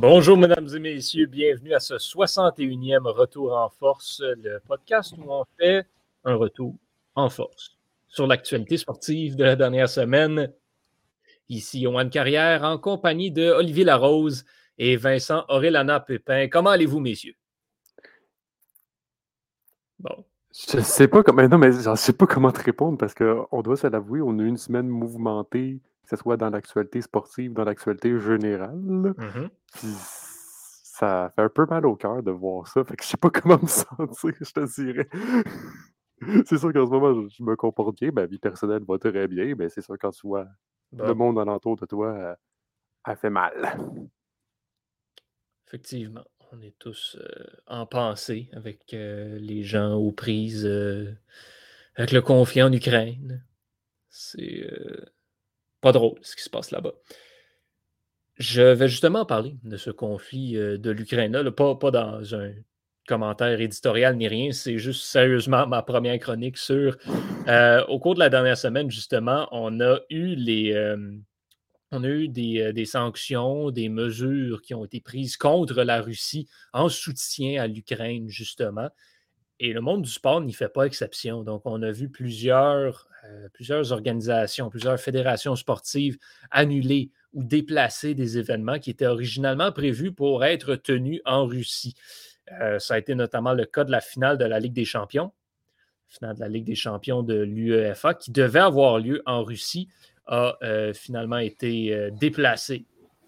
Bonjour, 0.00 0.38
mesdames 0.38 0.66
et 0.74 0.78
messieurs. 0.78 1.26
Bienvenue 1.26 1.74
à 1.74 1.78
ce 1.78 1.92
61e 1.92 3.06
Retour 3.06 3.54
en 3.54 3.68
force, 3.68 4.22
le 4.42 4.58
podcast 4.66 5.12
où 5.18 5.30
on 5.30 5.44
fait 5.58 5.84
un 6.24 6.36
retour 6.36 6.74
en 7.16 7.28
force 7.28 7.76
sur 8.08 8.26
l'actualité 8.26 8.78
sportive 8.78 9.36
de 9.36 9.44
la 9.44 9.56
dernière 9.56 9.90
semaine. 9.90 10.54
Ici, 11.50 11.80
Yoann 11.80 12.08
Carrière 12.08 12.64
en 12.64 12.78
compagnie 12.78 13.30
de 13.30 13.50
Olivier 13.50 13.84
Larose 13.84 14.46
et 14.78 14.96
Vincent 14.96 15.44
Aurélana 15.50 16.00
Pépin. 16.00 16.48
Comment 16.48 16.70
allez-vous, 16.70 17.00
messieurs? 17.00 17.36
Bon. 19.98 20.24
Je 20.50 20.80
sais 20.80 21.08
pas 21.08 21.22
comment. 21.22 21.46
Non, 21.46 21.58
mais 21.58 21.72
je 21.72 21.94
sais 21.94 22.14
pas 22.14 22.26
comment 22.26 22.52
te 22.52 22.62
répondre 22.62 22.96
parce 22.96 23.12
qu'on 23.12 23.60
doit 23.60 23.76
se 23.76 23.86
l'avouer, 23.86 24.22
on 24.22 24.38
a 24.38 24.42
eu 24.44 24.46
une 24.46 24.56
semaine 24.56 24.88
mouvementée 24.88 25.78
que 26.10 26.16
ce 26.16 26.22
soit 26.22 26.36
dans 26.36 26.50
l'actualité 26.50 27.00
sportive, 27.02 27.52
dans 27.52 27.64
l'actualité 27.64 28.18
générale. 28.18 28.74
Mmh 28.74 29.50
ça 29.72 31.32
fait 31.34 31.42
un 31.42 31.48
peu 31.48 31.66
mal 31.66 31.86
au 31.86 31.96
cœur 31.96 32.22
de 32.22 32.30
voir 32.30 32.66
ça. 32.66 32.84
Fait 32.84 32.96
que 32.96 33.02
je 33.04 33.08
sais 33.08 33.16
pas 33.16 33.30
comment 33.34 33.58
me 33.60 33.66
sentir, 33.66 34.34
je 34.40 34.52
te 34.52 34.82
dirais. 34.82 35.08
c'est 36.46 36.58
sûr 36.58 36.72
qu'en 36.72 36.86
ce 36.86 36.90
moment, 36.90 37.28
je, 37.28 37.42
me 37.42 37.56
comporte 37.56 37.98
bien. 37.98 38.10
Ma 38.12 38.26
vie 38.26 38.38
personnelle 38.38 38.84
va 38.86 38.98
très 38.98 39.28
bien, 39.28 39.54
mais 39.56 39.68
c'est 39.68 39.80
sûr 39.80 39.96
quand 39.98 40.10
tu 40.10 40.26
vois 40.26 40.46
le 40.92 41.14
monde 41.14 41.38
alentour 41.38 41.76
de 41.76 41.86
toi, 41.86 42.08
euh, 42.08 42.34
elle 43.06 43.16
fait 43.16 43.30
mal. 43.30 43.78
Effectivement, 45.66 46.24
on 46.52 46.60
est 46.60 46.76
tous 46.78 47.16
euh, 47.20 47.46
en 47.66 47.86
pensée 47.86 48.50
avec 48.52 48.92
euh, 48.92 49.38
les 49.38 49.62
gens 49.62 49.94
aux 49.94 50.12
prises, 50.12 50.66
avec 51.94 52.12
le 52.12 52.20
conflit 52.22 52.62
en 52.62 52.72
Ukraine. 52.72 53.44
C'est 54.08 54.68
pas 55.80 55.92
drôle 55.92 56.18
ce 56.22 56.34
qui 56.34 56.42
se 56.42 56.50
passe 56.50 56.72
là-bas. 56.72 56.92
Je 58.40 58.62
vais 58.62 58.88
justement 58.88 59.26
parler 59.26 59.54
de 59.64 59.76
ce 59.76 59.90
conflit 59.90 60.56
euh, 60.56 60.78
de 60.78 60.90
l'Ukraine, 60.90 61.50
pas, 61.50 61.74
pas 61.74 61.90
dans 61.90 62.34
un 62.34 62.52
commentaire 63.06 63.60
éditorial 63.60 64.16
ni 64.16 64.28
rien, 64.28 64.50
c'est 64.52 64.78
juste 64.78 65.02
sérieusement 65.02 65.66
ma 65.66 65.82
première 65.82 66.18
chronique 66.18 66.56
sur. 66.56 66.96
Euh, 67.48 67.84
au 67.88 67.98
cours 67.98 68.14
de 68.14 68.20
la 68.20 68.30
dernière 68.30 68.56
semaine, 68.56 68.90
justement, 68.90 69.46
on 69.52 69.78
a 69.80 69.98
eu 70.08 70.36
les. 70.36 70.72
Euh, 70.72 70.96
on 71.90 72.02
a 72.02 72.08
eu 72.08 72.28
des, 72.28 72.72
des, 72.72 72.86
sanctions, 72.86 73.70
des 73.70 73.90
mesures 73.90 74.62
qui 74.62 74.72
ont 74.72 74.86
été 74.86 75.02
prises 75.02 75.36
contre 75.36 75.82
la 75.82 76.00
Russie 76.00 76.48
en 76.72 76.88
soutien 76.88 77.62
à 77.62 77.66
l'Ukraine, 77.66 78.30
justement. 78.30 78.88
Et 79.58 79.74
le 79.74 79.82
monde 79.82 80.00
du 80.00 80.10
sport 80.10 80.40
n'y 80.40 80.54
fait 80.54 80.70
pas 80.70 80.84
exception. 80.84 81.42
Donc, 81.42 81.62
on 81.66 81.82
a 81.82 81.90
vu 81.90 82.08
plusieurs 82.08 83.06
plusieurs 83.52 83.92
organisations, 83.92 84.70
plusieurs 84.70 84.98
fédérations 84.98 85.54
sportives 85.54 86.16
annuler 86.50 87.10
ou 87.32 87.44
déplacer 87.44 88.14
des 88.14 88.38
événements 88.38 88.78
qui 88.78 88.90
étaient 88.90 89.06
originalement 89.06 89.72
prévus 89.72 90.12
pour 90.12 90.44
être 90.44 90.74
tenus 90.76 91.20
en 91.24 91.46
Russie. 91.46 91.94
Euh, 92.60 92.78
ça 92.78 92.94
a 92.94 92.98
été 92.98 93.14
notamment 93.14 93.52
le 93.52 93.64
cas 93.64 93.84
de 93.84 93.90
la 93.90 94.00
finale 94.00 94.38
de 94.38 94.44
la 94.44 94.58
Ligue 94.58 94.72
des 94.72 94.84
champions, 94.84 95.32
finale 96.08 96.34
de 96.34 96.40
la 96.40 96.48
Ligue 96.48 96.64
des 96.64 96.74
champions 96.74 97.22
de 97.22 97.34
l'UEFA, 97.34 98.14
qui 98.14 98.32
devait 98.32 98.60
avoir 98.60 98.98
lieu 98.98 99.22
en 99.26 99.44
Russie, 99.44 99.88
a 100.26 100.56
euh, 100.62 100.92
finalement 100.92 101.38
été 101.38 102.10
déplacée. 102.12 102.84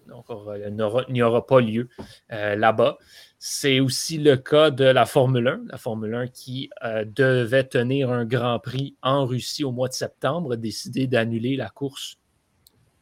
Donc, 0.07 0.25
il 0.29 1.13
n'y 1.13 1.21
aura 1.21 1.45
pas 1.45 1.61
lieu 1.61 1.87
là-bas. 2.29 2.97
C'est 3.45 3.81
aussi 3.81 4.19
le 4.19 4.37
cas 4.37 4.71
de 4.71 4.85
la 4.85 5.05
Formule 5.05 5.49
1. 5.49 5.63
La 5.69 5.77
Formule 5.77 6.15
1 6.15 6.27
qui 6.27 6.69
euh, 6.81 7.03
devait 7.03 7.65
tenir 7.65 8.09
un 8.09 8.23
Grand 8.23 8.57
Prix 8.57 8.95
en 9.01 9.25
Russie 9.25 9.65
au 9.65 9.73
mois 9.73 9.89
de 9.89 9.93
septembre 9.93 10.53
a 10.53 10.55
décidé 10.55 11.07
d'annuler 11.07 11.57
la 11.57 11.67
course 11.67 12.15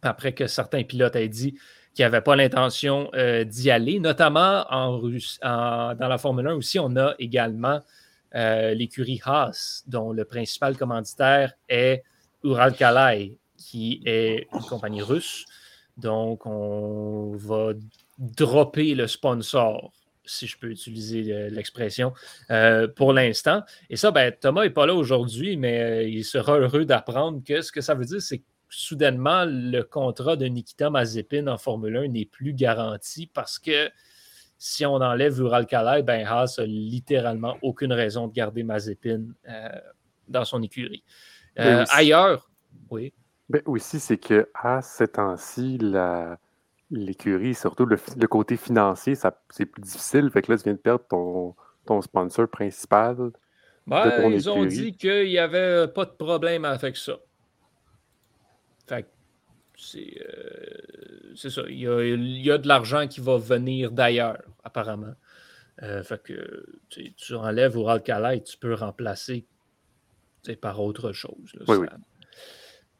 après 0.02 0.34
que 0.34 0.48
certains 0.48 0.84
pilotes 0.84 1.16
aient 1.16 1.28
dit 1.28 1.56
qu'ils 1.94 2.06
n'avaient 2.06 2.22
pas 2.22 2.36
l'intention 2.36 3.10
euh, 3.14 3.44
d'y 3.44 3.70
aller, 3.70 4.00
notamment 4.00 4.66
en, 4.70 5.00
dans 5.02 6.08
la 6.08 6.18
Formule 6.18 6.48
1 6.48 6.54
aussi. 6.56 6.80
On 6.80 6.96
a 6.96 7.16
également 7.20 7.82
euh, 8.36 8.74
l'écurie 8.74 9.22
Haas, 9.26 9.84
dont 9.88 10.14
le 10.14 10.26
principal 10.26 10.78
commanditaire 10.78 11.54
est 11.68 12.04
Uralkalai, 12.44 13.38
qui 13.58 14.02
est 14.06 14.48
une 14.54 14.62
compagnie 14.62 15.02
russe. 15.02 15.46
Donc, 15.98 16.46
on 16.46 17.34
va 17.36 17.74
dropper 18.18 18.96
le 18.96 19.08
sponsor 19.08 19.92
si 20.24 20.48
je 20.48 20.58
peux 20.58 20.70
utiliser 20.70 21.50
l'expression, 21.50 22.14
euh, 22.52 22.88
pour 22.88 23.12
l'instant. 23.12 23.64
Et 23.90 23.98
ça, 23.98 24.12
ben, 24.12 24.32
Thomas 24.40 24.64
n'est 24.64 24.70
pas 24.70 24.86
là 24.86 24.94
aujourd'hui, 24.94 25.58
mais 25.58 26.10
il 26.10 26.24
sera 26.24 26.58
heureux 26.58 26.86
d'apprendre 26.86 27.42
que 27.44 27.62
ce 27.62 27.72
que 27.72 27.82
ça 27.82 27.96
veut 27.96 28.06
dire, 28.06 28.22
c'est 28.22 28.38
que 28.38 28.46
soudainement, 28.72 29.46
le 29.46 29.82
contrat 29.82 30.36
de 30.36 30.46
Nikita 30.46 30.90
Mazepin 30.90 31.48
en 31.48 31.58
Formule 31.58 31.98
1 31.98 32.08
n'est 32.10 32.26
plus 32.26 32.54
garanti 32.54 33.28
parce 33.28 33.60
que 33.60 33.90
si 34.58 34.86
on 34.86 34.96
enlève 34.96 35.40
Ural 35.40 35.66
Khalai, 35.66 36.04
ben 36.04 36.26
Haas 36.26 36.56
n'a 36.58 36.66
littéralement 36.66 37.58
aucune 37.62 37.94
raison 37.94 38.28
de 38.28 38.34
garder 38.34 38.64
Mazepin 38.64 39.24
euh, 39.48 39.70
dans 40.28 40.46
son 40.46 40.62
écurie. 40.62 41.04
ailleurs, 41.56 42.50
oui. 42.90 43.14
Ben 43.50 43.62
aussi, 43.66 44.00
c'est 44.00 44.18
que 44.18 44.50
à 44.54 44.82
ces 44.82 45.10
temps-ci, 45.10 45.78
la 45.78 46.40
l'écurie, 46.92 47.56
surtout 47.56 47.86
le, 47.86 47.98
côté 48.28 48.58
financier, 48.58 49.16
c'est 49.16 49.66
plus 49.66 49.82
difficile. 49.82 50.30
Fait 50.30 50.42
que 50.42 50.52
là, 50.52 50.58
tu 50.58 50.66
viens 50.66 50.74
de 50.74 50.78
perdre 50.78 51.06
ton, 51.10 51.56
ton 51.86 52.02
sponsor 52.02 52.48
principal. 52.48 53.32
Ben, 53.88 54.32
ils 54.32 54.50
ont 54.50 54.66
dit 54.66 54.94
qu'il 54.96 55.28
n'y 55.28 55.40
avait 55.40 55.88
pas 55.88 56.06
de 56.06 56.12
problème 56.12 56.66
avec 56.66 56.98
ça. 56.98 57.18
Fait 58.92 59.08
c'est 59.78 60.18
euh, 60.22 61.50
ça. 61.50 61.62
Il 61.70 61.80
y, 61.80 62.52
a, 62.52 62.58
de 62.58 62.68
l'argent 62.68 63.08
qui 63.08 63.22
va 63.22 63.38
venir 63.38 63.92
d'ailleurs, 63.92 64.38
apparemment. 64.64 65.16
Euh, 65.82 66.04
fait 66.04 66.22
que 66.22 66.66
tu 66.90 67.34
enlèves 67.34 67.78
Oral 67.78 68.04
et 68.36 68.44
tu 68.44 68.58
peux 68.58 68.74
remplacer 68.74 69.48
par 70.60 70.82
autre 70.82 71.14
chose. 71.14 71.56
ça, 71.66 71.78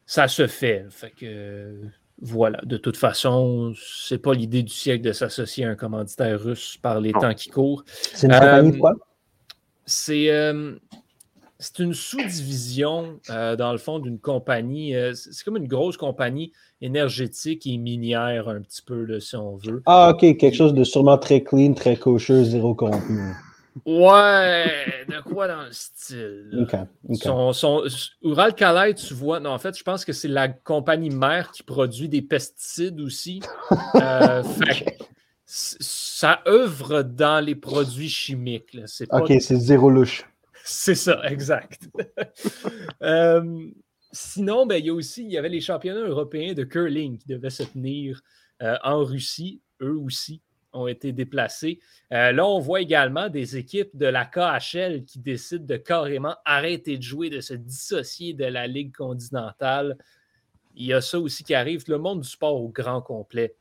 ça, 0.06 0.28
se 0.28 0.46
fait. 0.46 0.86
Fait 0.90 1.10
que 1.10 1.82
voilà, 2.20 2.60
de 2.64 2.78
toute 2.78 2.96
façon, 2.96 3.74
c'est 3.76 4.18
pas 4.18 4.32
l'idée 4.32 4.62
du 4.62 4.72
siècle 4.72 5.04
de 5.04 5.12
s'associer 5.12 5.66
à 5.66 5.70
un 5.70 5.76
commanditaire 5.76 6.40
russe 6.40 6.78
par 6.80 7.00
les 7.00 7.12
temps 7.12 7.34
qui 7.34 7.50
courent. 7.50 7.84
C'est 7.86 8.26
une 8.26 8.32
compagnie 8.32 8.78
quoi? 8.78 8.94
Euh, 10.10 10.78
c'est 11.62 11.78
une 11.78 11.94
sous-division, 11.94 13.20
euh, 13.30 13.54
dans 13.54 13.70
le 13.70 13.78
fond, 13.78 14.00
d'une 14.00 14.18
compagnie. 14.18 14.96
Euh, 14.96 15.12
c'est 15.14 15.44
comme 15.44 15.56
une 15.56 15.68
grosse 15.68 15.96
compagnie 15.96 16.52
énergétique 16.80 17.66
et 17.68 17.76
minière, 17.76 18.48
un 18.48 18.60
petit 18.60 18.82
peu, 18.82 19.20
si 19.20 19.36
on 19.36 19.56
veut. 19.56 19.80
Ah, 19.86 20.10
OK, 20.10 20.36
quelque 20.36 20.54
chose 20.54 20.74
de 20.74 20.82
sûrement 20.82 21.18
très 21.18 21.42
clean, 21.42 21.72
très 21.74 21.96
kosher, 21.96 22.44
zéro 22.44 22.74
contenu. 22.74 23.32
Ouais, 23.86 24.66
de 25.08 25.22
quoi 25.22 25.46
dans 25.46 25.62
le 25.62 25.72
style? 25.72 26.66
Son, 27.14 27.52
son, 27.52 27.84
Ural 28.22 28.54
Khaled, 28.54 28.96
tu 28.96 29.14
vois, 29.14 29.38
non, 29.38 29.50
en 29.50 29.58
fait, 29.58 29.78
je 29.78 29.84
pense 29.84 30.04
que 30.04 30.12
c'est 30.12 30.28
la 30.28 30.48
compagnie 30.48 31.10
mère 31.10 31.52
qui 31.52 31.62
produit 31.62 32.08
des 32.08 32.22
pesticides 32.22 33.00
aussi. 33.00 33.40
Euh, 33.94 34.42
ça 35.44 36.40
œuvre 36.46 37.02
dans 37.02 37.44
les 37.44 37.54
produits 37.54 38.08
chimiques. 38.08 38.72
Là. 38.72 38.84
Ok, 39.10 39.34
c'est 39.40 39.56
zéro 39.56 39.90
louche. 39.90 40.24
C'est 40.64 40.94
ça, 40.94 41.22
exact. 41.24 41.88
Euh, 43.02 43.68
sinon, 44.12 44.64
ben, 44.64 44.76
il 44.76 44.86
y 44.86 44.90
a 44.90 44.94
aussi, 44.94 45.24
il 45.24 45.30
y 45.32 45.36
avait 45.36 45.48
les 45.48 45.60
championnats 45.60 46.06
européens 46.06 46.54
de 46.54 46.62
curling 46.62 47.18
qui 47.18 47.26
devaient 47.26 47.50
se 47.50 47.64
tenir 47.64 48.22
euh, 48.62 48.76
en 48.84 49.02
Russie, 49.02 49.60
eux 49.80 49.98
aussi 49.98 50.40
ont 50.72 50.86
été 50.86 51.12
déplacés. 51.12 51.80
Euh, 52.12 52.30
là, 52.30 52.46
on 52.46 52.60
voit 52.60 52.80
également 52.80 53.28
des 53.28 53.56
équipes 53.56 53.90
de 53.94 54.06
la 54.06 54.24
KHL 54.24 55.04
qui 55.04 55.18
décident 55.18 55.66
de 55.66 55.76
carrément 55.76 56.36
arrêter 56.44 56.96
de 56.96 57.02
jouer, 57.02 57.28
de 57.28 57.40
se 57.40 57.54
dissocier 57.54 58.34
de 58.34 58.44
la 58.44 58.68
Ligue 58.68 58.94
continentale. 58.94 59.98
Il 60.76 60.86
y 60.86 60.92
a 60.92 61.00
ça 61.00 61.18
aussi 61.18 61.42
qui 61.42 61.54
arrive. 61.54 61.82
Le 61.88 61.98
monde 61.98 62.20
du 62.20 62.28
sport 62.28 62.54
au 62.54 62.68
grand 62.68 63.02
complet 63.02 63.56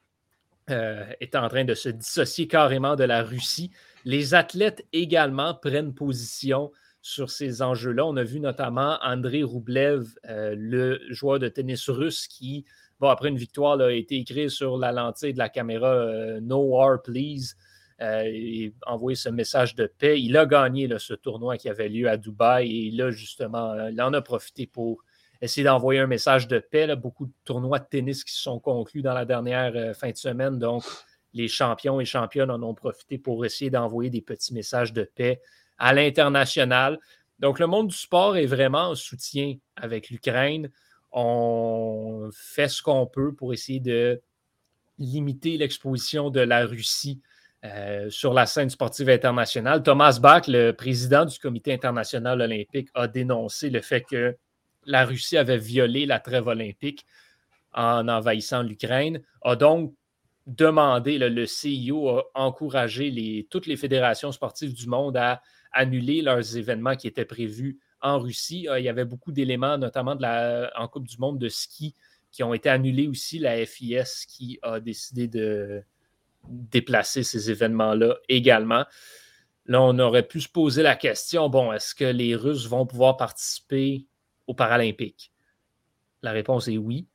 est 0.67 1.35
en 1.35 1.49
train 1.49 1.65
de 1.65 1.73
se 1.73 1.89
dissocier 1.89 2.47
carrément 2.47 2.95
de 2.95 3.03
la 3.03 3.23
Russie. 3.23 3.71
Les 4.05 4.35
athlètes 4.35 4.85
également 4.93 5.53
prennent 5.53 5.93
position 5.93 6.71
sur 7.01 7.29
ces 7.29 7.61
enjeux-là. 7.61 8.05
On 8.05 8.15
a 8.15 8.23
vu 8.23 8.39
notamment 8.39 8.97
André 9.01 9.43
Roublev, 9.43 10.05
euh, 10.29 10.55
le 10.57 10.99
joueur 11.09 11.39
de 11.39 11.47
tennis 11.47 11.89
russe, 11.89 12.27
qui 12.27 12.65
après 13.09 13.29
une 13.29 13.37
victoire, 13.37 13.79
a 13.79 13.91
été 13.91 14.17
écrit 14.17 14.51
sur 14.51 14.77
la 14.77 14.91
lentille 14.91 15.33
de 15.33 15.39
la 15.39 15.49
caméra 15.49 15.87
euh, 15.87 16.39
No 16.39 16.59
War, 16.59 17.01
please. 17.01 17.55
Euh, 17.99 18.23
et 18.25 18.73
envoyer 18.87 19.15
ce 19.15 19.29
message 19.29 19.75
de 19.75 19.85
paix. 19.85 20.19
Il 20.19 20.35
a 20.35 20.47
gagné 20.47 20.89
ce 20.97 21.13
tournoi 21.13 21.57
qui 21.57 21.69
avait 21.69 21.87
lieu 21.87 22.09
à 22.09 22.17
Dubaï 22.17 22.87
et 22.87 22.91
là, 22.91 23.11
justement, 23.11 23.75
il 23.89 24.01
en 24.01 24.11
a 24.13 24.21
profité 24.23 24.65
pour 24.65 25.03
essayer 25.39 25.63
d'envoyer 25.63 25.99
un 25.99 26.07
message 26.07 26.47
de 26.47 26.57
paix. 26.57 26.95
Beaucoup 26.95 27.27
de 27.27 27.33
tournois 27.45 27.77
de 27.77 27.85
tennis 27.85 28.23
qui 28.23 28.33
se 28.33 28.41
sont 28.41 28.59
conclus 28.59 29.03
dans 29.03 29.13
la 29.13 29.25
dernière 29.25 29.95
fin 29.95 30.09
de 30.09 30.17
semaine. 30.17 30.57
Donc, 30.57 30.83
les 31.33 31.47
champions 31.47 31.99
et 31.99 32.05
championnes 32.05 32.49
en 32.49 32.63
ont 32.63 32.73
profité 32.73 33.19
pour 33.19 33.45
essayer 33.45 33.69
d'envoyer 33.69 34.09
des 34.09 34.21
petits 34.21 34.55
messages 34.55 34.93
de 34.93 35.03
paix 35.03 35.39
à 35.81 35.93
l'international. 35.93 36.99
Donc, 37.39 37.59
le 37.59 37.67
monde 37.67 37.89
du 37.89 37.95
sport 37.95 38.37
est 38.37 38.45
vraiment 38.45 38.89
en 38.89 38.95
soutien 38.95 39.55
avec 39.75 40.09
l'Ukraine 40.09 40.69
on 41.11 42.29
fait 42.33 42.69
ce 42.69 42.81
qu'on 42.81 43.05
peut 43.05 43.33
pour 43.33 43.53
essayer 43.53 43.79
de 43.79 44.21
limiter 44.97 45.57
l'exposition 45.57 46.29
de 46.29 46.39
la 46.39 46.65
Russie 46.65 47.21
euh, 47.65 48.09
sur 48.09 48.33
la 48.33 48.45
scène 48.45 48.69
sportive 48.69 49.09
internationale. 49.09 49.83
Thomas 49.83 50.19
Bach, 50.21 50.47
le 50.47 50.71
président 50.71 51.25
du 51.25 51.37
Comité 51.37 51.73
international 51.73 52.41
olympique, 52.41 52.89
a 52.93 53.07
dénoncé 53.07 53.69
le 53.69 53.81
fait 53.81 54.01
que 54.01 54.37
la 54.85 55.05
Russie 55.05 55.37
avait 55.37 55.57
violé 55.57 56.05
la 56.05 56.19
trêve 56.19 56.47
olympique 56.47 57.05
en 57.73 58.07
envahissant 58.07 58.63
l'Ukraine, 58.63 59.21
a 59.43 59.55
donc 59.55 59.93
demandé, 60.47 61.17
le, 61.17 61.45
CIO 61.45 62.09
a 62.09 62.23
encouragé 62.33 63.47
toutes 63.49 63.67
les 63.67 63.77
fédérations 63.77 64.31
sportives 64.31 64.73
du 64.73 64.87
monde 64.87 65.15
à 65.15 65.41
annuler 65.71 66.21
leurs 66.21 66.57
événements 66.57 66.95
qui 66.95 67.07
étaient 67.07 67.25
prévus 67.25 67.79
en 68.01 68.19
Russie. 68.19 68.67
Euh, 68.69 68.79
il 68.79 68.85
y 68.85 68.89
avait 68.89 69.05
beaucoup 69.05 69.31
d'éléments, 69.31 69.77
notamment 69.77 70.17
en 70.75 70.87
Coupe 70.87 71.07
du 71.07 71.17
monde 71.17 71.39
de 71.39 71.49
ski, 71.49 71.95
qui 72.31 72.43
ont 72.43 72.53
été 72.53 72.69
annulés 72.69 73.07
aussi. 73.07 73.39
La 73.39 73.65
FIS 73.65 74.25
qui 74.27 74.59
a 74.61 74.79
décidé 74.79 75.27
de 75.27 75.83
déplacer 76.47 77.23
ces 77.23 77.51
événements-là 77.51 78.17
également. 78.27 78.85
Là, 79.65 79.81
on 79.81 79.97
aurait 79.99 80.27
pu 80.27 80.41
se 80.41 80.49
poser 80.49 80.81
la 80.81 80.95
question, 80.95 81.49
bon, 81.49 81.71
est-ce 81.71 81.93
que 81.93 82.05
les 82.05 82.35
Russes 82.35 82.67
vont 82.67 82.85
pouvoir 82.85 83.17
participer 83.17 84.05
aux 84.47 84.55
Paralympiques? 84.55 85.31
La 86.23 86.31
réponse 86.31 86.67
est 86.67 86.77
oui. 86.77 87.07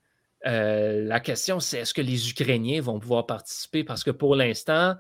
Euh, 0.47 1.05
la 1.05 1.19
question, 1.19 1.59
c'est 1.59 1.81
est-ce 1.81 1.95
que 1.95 2.03
les 2.03 2.31
Ukrainiens 2.31 2.81
vont 2.81 3.01
pouvoir 3.01 3.27
participer? 3.27 3.83
Parce 3.83 4.05
que 4.05 4.13
pour 4.13 4.37
l'instant, 4.37 4.95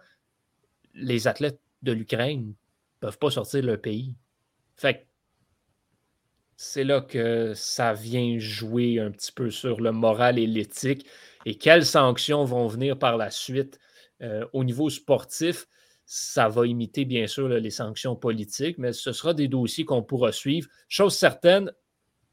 les 0.95 1.29
athlètes 1.29 1.61
de 1.83 1.93
l'Ukraine 1.93 2.49
ne 2.49 2.53
peuvent 3.07 3.19
pas 3.19 3.31
sortir 3.31 3.63
leur 3.63 3.81
pays. 3.81 4.15
Fait 4.75 5.07
c'est 6.57 6.85
là 6.85 7.03
que 7.03 7.53
ça 7.55 7.93
vient 7.93 8.39
jouer 8.39 8.99
un 8.99 9.11
petit 9.11 9.31
peu 9.31 9.51
sur 9.51 9.81
le 9.81 9.93
moral 9.93 10.39
et 10.39 10.47
l'éthique 10.47 11.07
et 11.45 11.57
quelles 11.57 11.85
sanctions 11.85 12.45
vont 12.45 12.67
venir 12.67 12.99
par 12.99 13.17
la 13.17 13.31
suite 13.31 13.79
euh, 14.23 14.45
au 14.53 14.65
niveau 14.65 14.89
sportif. 14.91 15.67
Ça 16.07 16.49
va 16.49 16.67
imiter 16.67 17.05
bien 17.05 17.27
sûr 17.27 17.49
les 17.49 17.71
sanctions 17.71 18.17
politiques, 18.17 18.79
mais 18.79 18.93
ce 18.93 19.13
sera 19.13 19.35
des 19.35 19.49
dossiers 19.49 19.85
qu'on 19.85 20.03
pourra 20.03 20.33
suivre. 20.33 20.69
Chose 20.89 21.15
certaine, 21.15 21.71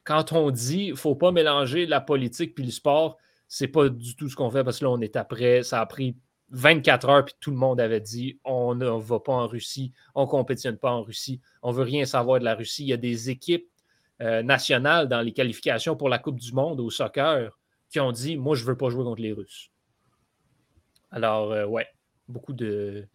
quand 0.06 0.32
on 0.32 0.52
dit 0.52 0.86
qu'il 0.86 0.92
ne 0.92 0.96
faut 0.96 1.16
pas 1.16 1.32
mélanger 1.32 1.86
la 1.86 2.02
politique 2.02 2.56
puis 2.56 2.64
le 2.64 2.72
sport, 2.72 3.18
c'est 3.48 3.68
pas 3.68 3.90
du 3.90 4.16
tout 4.16 4.30
ce 4.30 4.36
qu'on 4.36 4.50
fait 4.50 4.64
parce 4.64 4.80
que 4.80 4.86
là, 4.86 4.92
on 4.92 5.02
est 5.02 5.18
après, 5.18 5.64
ça 5.64 5.82
a 5.82 5.86
pris 5.86 6.16
24 6.50 7.10
heures, 7.10 7.26
puis 7.26 7.36
tout 7.40 7.52
le 7.52 7.58
monde 7.58 7.80
avait 7.80 8.02
dit 8.02 8.40
on 8.44 8.76
ne 8.76 8.88
va 8.88 9.20
pas 9.20 9.34
en 9.34 9.48
Russie, 9.48 9.94
on 10.16 10.24
ne 10.24 10.28
compétitionne 10.28 10.78
pas 10.78 10.92
en 10.92 11.02
Russie, 11.02 11.42
on 11.62 11.72
ne 11.72 11.78
veut 11.78 11.84
rien 11.84 12.06
savoir 12.06 12.40
de 12.40 12.46
la 12.46 12.56
Russie. 12.56 12.84
Il 12.84 12.90
y 12.90 12.94
a 12.94 12.98
des 12.98 13.30
équipes 13.30 13.68
euh, 14.22 14.44
nationales 14.44 15.08
dans 15.08 15.22
les 15.22 15.34
qualifications 15.34 15.96
pour 15.96 16.10
la 16.10 16.20
Coupe 16.20 16.40
du 16.40 16.54
Monde 16.54 16.80
au 16.80 16.90
soccer 16.90 17.58
qui 17.90 18.00
ont 18.00 18.12
dit 18.12 18.38
Moi, 18.38 18.56
je 18.56 18.64
ne 18.64 18.68
veux 18.68 18.78
pas 18.78 18.90
jouer 18.90 19.04
contre 19.04 19.22
les 19.22 19.34
Russes. 19.34 19.72
Alors, 21.12 21.52
euh, 21.52 21.66
ouais, 21.66 21.88
beaucoup 22.28 22.54
de 22.54 23.08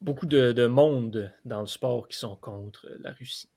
beaucoup 0.00 0.26
de, 0.26 0.66
monde 0.66 1.32
dans 1.44 1.60
le 1.60 1.66
sport 1.66 2.08
qui 2.08 2.18
sont 2.18 2.36
contre 2.36 2.86
la 3.00 3.12
Russie. 3.12 3.48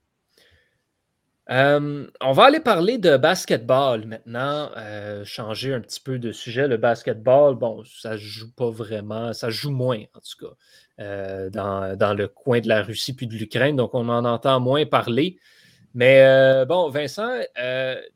Euh, 1.50 2.06
on 2.20 2.32
va 2.32 2.44
aller 2.44 2.60
parler 2.60 2.98
de 2.98 3.16
basketball 3.16 4.04
maintenant, 4.04 4.70
euh, 4.76 5.24
changer 5.24 5.72
un 5.72 5.80
petit 5.80 6.00
peu 6.00 6.18
de 6.18 6.30
sujet. 6.30 6.68
Le 6.68 6.76
basketball, 6.76 7.54
bon, 7.54 7.82
ça 7.84 8.18
joue 8.18 8.52
pas 8.52 8.68
vraiment, 8.70 9.32
ça 9.32 9.48
joue 9.48 9.70
moins 9.70 10.02
en 10.14 10.20
tout 10.20 10.46
cas 10.46 10.54
euh, 11.00 11.48
dans, 11.48 12.14
le 12.14 12.28
coin 12.28 12.60
de 12.60 12.68
la 12.68 12.82
Russie 12.82 13.14
puis 13.14 13.26
de 13.26 13.34
l'Ukraine, 13.34 13.76
donc 13.76 13.94
on 13.94 14.10
en 14.10 14.26
entend 14.26 14.60
moins 14.60 14.84
parler. 14.84 15.38
Mais 15.94 16.66
bon, 16.66 16.90
Vincent, 16.90 17.40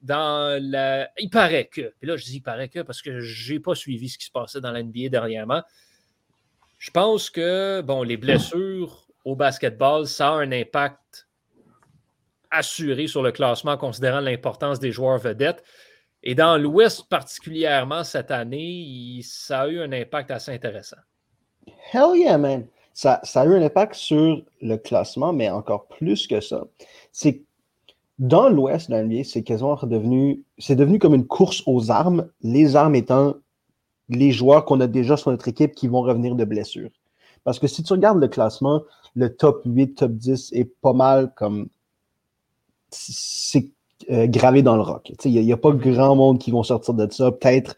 dans 0.02 0.62
la... 0.62 1.10
il 1.18 1.30
paraît 1.30 1.64
que, 1.64 1.94
puis 1.98 2.06
là 2.06 2.16
je 2.16 2.24
dis 2.24 2.36
il 2.36 2.42
paraît 2.42 2.68
que 2.68 2.80
parce 2.80 3.00
que 3.00 3.20
je 3.20 3.54
n'ai 3.54 3.60
pas 3.60 3.74
suivi 3.74 4.10
ce 4.10 4.18
qui 4.18 4.26
se 4.26 4.30
passait 4.30 4.60
dans 4.60 4.72
la 4.72 4.82
NBA 4.82 5.08
dernièrement. 5.08 5.62
Je 6.78 6.90
pense 6.90 7.30
que 7.30 7.80
bon, 7.80 8.02
les 8.02 8.18
blessures 8.18 9.08
au 9.24 9.36
basketball, 9.36 10.06
ça 10.06 10.28
a 10.28 10.32
un 10.32 10.52
impact 10.52 11.28
assuré 12.52 13.06
sur 13.06 13.22
le 13.22 13.32
classement, 13.32 13.76
considérant 13.76 14.20
l'importance 14.20 14.78
des 14.78 14.92
joueurs 14.92 15.18
vedettes. 15.18 15.64
Et 16.22 16.34
dans 16.34 16.56
l'Ouest, 16.56 17.08
particulièrement 17.08 18.04
cette 18.04 18.30
année, 18.30 19.20
ça 19.24 19.62
a 19.62 19.68
eu 19.68 19.80
un 19.80 19.92
impact 19.92 20.30
assez 20.30 20.52
intéressant. 20.52 20.98
Hell 21.92 22.16
yeah, 22.16 22.38
man! 22.38 22.66
Ça, 22.94 23.20
a 23.34 23.44
eu 23.46 23.54
un 23.54 23.62
impact 23.62 23.94
sur 23.94 24.42
le 24.60 24.76
classement, 24.76 25.32
mais 25.32 25.48
encore 25.48 25.86
plus 25.88 26.26
que 26.26 26.40
ça. 26.40 26.64
C'est 27.10 27.42
dans 28.18 28.48
l'Ouest 28.50 28.90
de 28.90 28.96
l'NBA, 28.96 29.24
c'est 29.24 29.42
quasiment 29.42 29.78
devenu, 29.82 30.44
c'est 30.58 30.76
devenu 30.76 30.98
comme 30.98 31.14
une 31.14 31.26
course 31.26 31.62
aux 31.66 31.90
armes, 31.90 32.28
les 32.42 32.76
armes 32.76 32.94
étant 32.94 33.34
les 34.08 34.30
joueurs 34.30 34.64
qu'on 34.66 34.80
a 34.80 34.86
déjà 34.86 35.16
sur 35.16 35.30
notre 35.30 35.48
équipe 35.48 35.74
qui 35.74 35.88
vont 35.88 36.02
revenir 36.02 36.34
de 36.34 36.44
blessure. 36.44 36.90
Parce 37.44 37.58
que 37.58 37.66
si 37.66 37.82
tu 37.82 37.92
regardes 37.92 38.20
le 38.20 38.28
classement, 38.28 38.82
le 39.14 39.34
top 39.34 39.62
8, 39.64 39.94
top 39.94 40.12
10 40.12 40.52
est 40.52 40.70
pas 40.80 40.92
mal 40.92 41.32
comme 41.34 41.68
c'est 42.92 43.70
euh, 44.10 44.26
gravé 44.26 44.62
dans 44.62 44.76
le 44.76 44.82
rock. 44.82 45.12
Il 45.24 45.44
n'y 45.44 45.52
a, 45.52 45.56
pas 45.56 45.72
grand 45.72 46.16
monde 46.16 46.38
qui 46.38 46.50
vont 46.50 46.62
sortir 46.62 46.94
de 46.94 47.10
ça. 47.10 47.30
Peut-être 47.32 47.76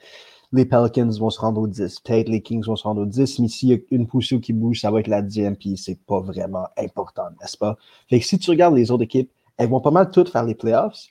les 0.52 0.64
Pelicans 0.64 1.11
vont 1.19 1.31
se 1.31 1.40
rendre 1.40 1.61
au 1.61 1.66
10, 1.66 2.00
peut-être 2.00 2.28
les 2.28 2.40
Kings 2.40 2.64
vont 2.64 2.76
se 2.76 2.84
rendre 2.84 3.02
au 3.02 3.06
10, 3.06 3.40
mais 3.40 3.49
s'il 3.49 3.70
y 3.70 3.75
a 3.75 3.78
une 3.90 4.06
poussée 4.06 4.40
qui 4.40 4.52
bouge, 4.52 4.81
ça 4.81 4.90
va 4.90 5.00
être 5.00 5.08
la 5.08 5.20
10 5.20 5.56
puis 5.58 5.76
c'est 5.76 5.99
pas 6.06 6.20
vraiment 6.20 6.69
important, 6.78 7.25
n'est-ce 7.40 7.56
pas? 7.56 7.76
Fait 8.08 8.20
que 8.20 8.26
si 8.26 8.38
tu 8.38 8.50
regardes 8.50 8.76
les 8.76 8.93
autres 8.93 9.02
équipes, 9.02 9.31
elles 9.56 9.69
vont 9.69 9.81
pas 9.81 9.90
mal 9.90 10.11
toutes 10.11 10.28
faire 10.28 10.44
les 10.44 10.55
playoffs. 10.55 11.08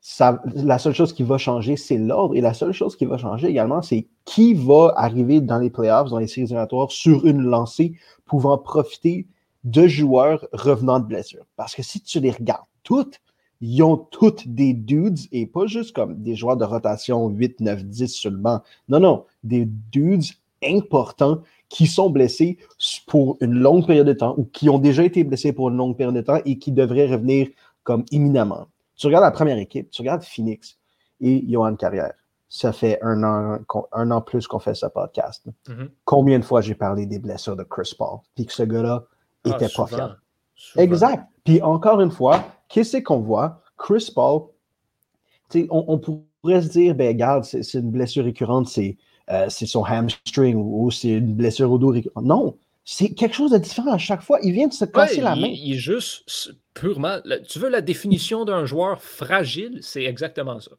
Ça, 0.00 0.42
la 0.54 0.78
seule 0.78 0.94
chose 0.94 1.12
qui 1.12 1.22
va 1.22 1.38
changer, 1.38 1.76
c'est 1.76 1.98
l'ordre. 1.98 2.34
Et 2.34 2.40
la 2.40 2.54
seule 2.54 2.72
chose 2.72 2.96
qui 2.96 3.04
va 3.04 3.18
changer 3.18 3.48
également, 3.48 3.82
c'est 3.82 4.06
qui 4.24 4.54
va 4.54 4.92
arriver 4.96 5.40
dans 5.40 5.58
les 5.58 5.70
playoffs, 5.70 6.08
dans 6.10 6.18
les 6.18 6.28
séries 6.28 6.42
éliminatoires, 6.42 6.90
sur 6.90 7.26
une 7.26 7.42
lancée, 7.42 7.94
pouvant 8.24 8.56
profiter 8.58 9.26
de 9.64 9.86
joueurs 9.86 10.46
revenant 10.52 11.00
de 11.00 11.06
blessure. 11.06 11.44
Parce 11.56 11.74
que 11.74 11.82
si 11.82 12.00
tu 12.00 12.20
les 12.20 12.30
regardes 12.30 12.66
toutes, 12.82 13.20
ils 13.60 13.82
ont 13.82 13.96
toutes 13.96 14.46
des 14.46 14.72
dudes 14.72 15.18
et 15.32 15.46
pas 15.46 15.66
juste 15.66 15.94
comme 15.94 16.22
des 16.22 16.36
joueurs 16.36 16.56
de 16.56 16.64
rotation 16.64 17.28
8, 17.28 17.60
9, 17.60 17.84
10 17.84 18.08
seulement. 18.08 18.62
Non, 18.88 19.00
non, 19.00 19.24
des 19.42 19.66
dudes 19.66 20.24
importants 20.62 21.42
qui 21.68 21.86
sont 21.86 22.10
blessés 22.10 22.58
pour 23.06 23.36
une 23.40 23.54
longue 23.54 23.86
période 23.86 24.06
de 24.06 24.12
temps 24.12 24.34
ou 24.38 24.44
qui 24.44 24.68
ont 24.68 24.78
déjà 24.78 25.04
été 25.04 25.24
blessés 25.24 25.52
pour 25.52 25.68
une 25.68 25.76
longue 25.76 25.96
période 25.96 26.14
de 26.14 26.20
temps 26.20 26.40
et 26.44 26.58
qui 26.58 26.72
devraient 26.72 27.06
revenir 27.06 27.48
comme 27.82 28.04
imminemment. 28.10 28.68
Tu 28.96 29.06
regardes 29.06 29.24
la 29.24 29.30
première 29.30 29.58
équipe, 29.58 29.90
tu 29.90 30.02
regardes 30.02 30.22
Phoenix 30.22 30.78
et 31.20 31.44
Johan 31.48 31.76
Carrière. 31.76 32.14
Ça 32.48 32.72
fait 32.72 32.98
un 33.02 33.22
an, 33.22 33.58
un 33.92 34.10
an 34.10 34.22
plus 34.22 34.46
qu'on 34.46 34.58
fait 34.58 34.74
ce 34.74 34.86
podcast. 34.86 35.44
Mm-hmm. 35.68 35.88
Combien 36.04 36.38
de 36.38 36.44
fois 36.44 36.62
j'ai 36.62 36.74
parlé 36.74 37.04
des 37.04 37.18
blessures 37.18 37.56
de 37.56 37.64
Chris 37.64 37.94
Paul, 37.96 38.20
puis 38.34 38.46
que 38.46 38.52
ce 38.52 38.62
gars-là 38.62 39.04
ah, 39.44 39.50
était 39.50 39.68
pas 39.74 39.86
fier. 39.86 40.20
Exact. 40.76 41.24
Puis 41.44 41.62
encore 41.62 42.00
une 42.00 42.10
fois, 42.10 42.44
qu'est-ce 42.68 42.98
qu'on 42.98 43.20
voit? 43.20 43.62
Chris 43.76 44.10
Paul, 44.14 44.48
on, 45.54 45.84
on, 45.88 45.98
pourrait 45.98 46.62
se 46.62 46.68
dire, 46.68 46.94
ben 46.94 47.08
regarde, 47.08 47.44
c'est 47.44 47.74
une 47.74 47.90
blessure 47.90 48.24
récurrente, 48.24 48.68
c'est 48.68 48.96
euh, 49.30 49.48
son 49.48 49.84
hamstring 49.84 50.56
ou, 50.56 50.90
c'est 50.90 51.08
une 51.08 51.34
blessure 51.34 51.70
au 51.70 51.78
dos 51.78 51.90
récurrente. 51.90 52.24
Non, 52.24 52.56
c'est 52.84 53.10
quelque 53.10 53.34
chose 53.34 53.50
de 53.50 53.58
différent 53.58 53.92
à 53.92 53.98
chaque 53.98 54.22
fois. 54.22 54.38
Il 54.42 54.52
vient 54.52 54.68
de 54.68 54.72
se 54.72 54.84
casser 54.84 55.20
la 55.20 55.36
main. 55.36 55.48
Il, 55.48 55.74
est 55.74 55.78
juste 55.78 56.52
purement. 56.74 57.18
Tu 57.48 57.58
veux 57.58 57.68
la 57.68 57.82
définition 57.82 58.44
d'un 58.44 58.64
joueur 58.64 59.02
fragile? 59.02 59.78
C'est 59.82 60.04
exactement 60.04 60.60
ça. 60.60 60.72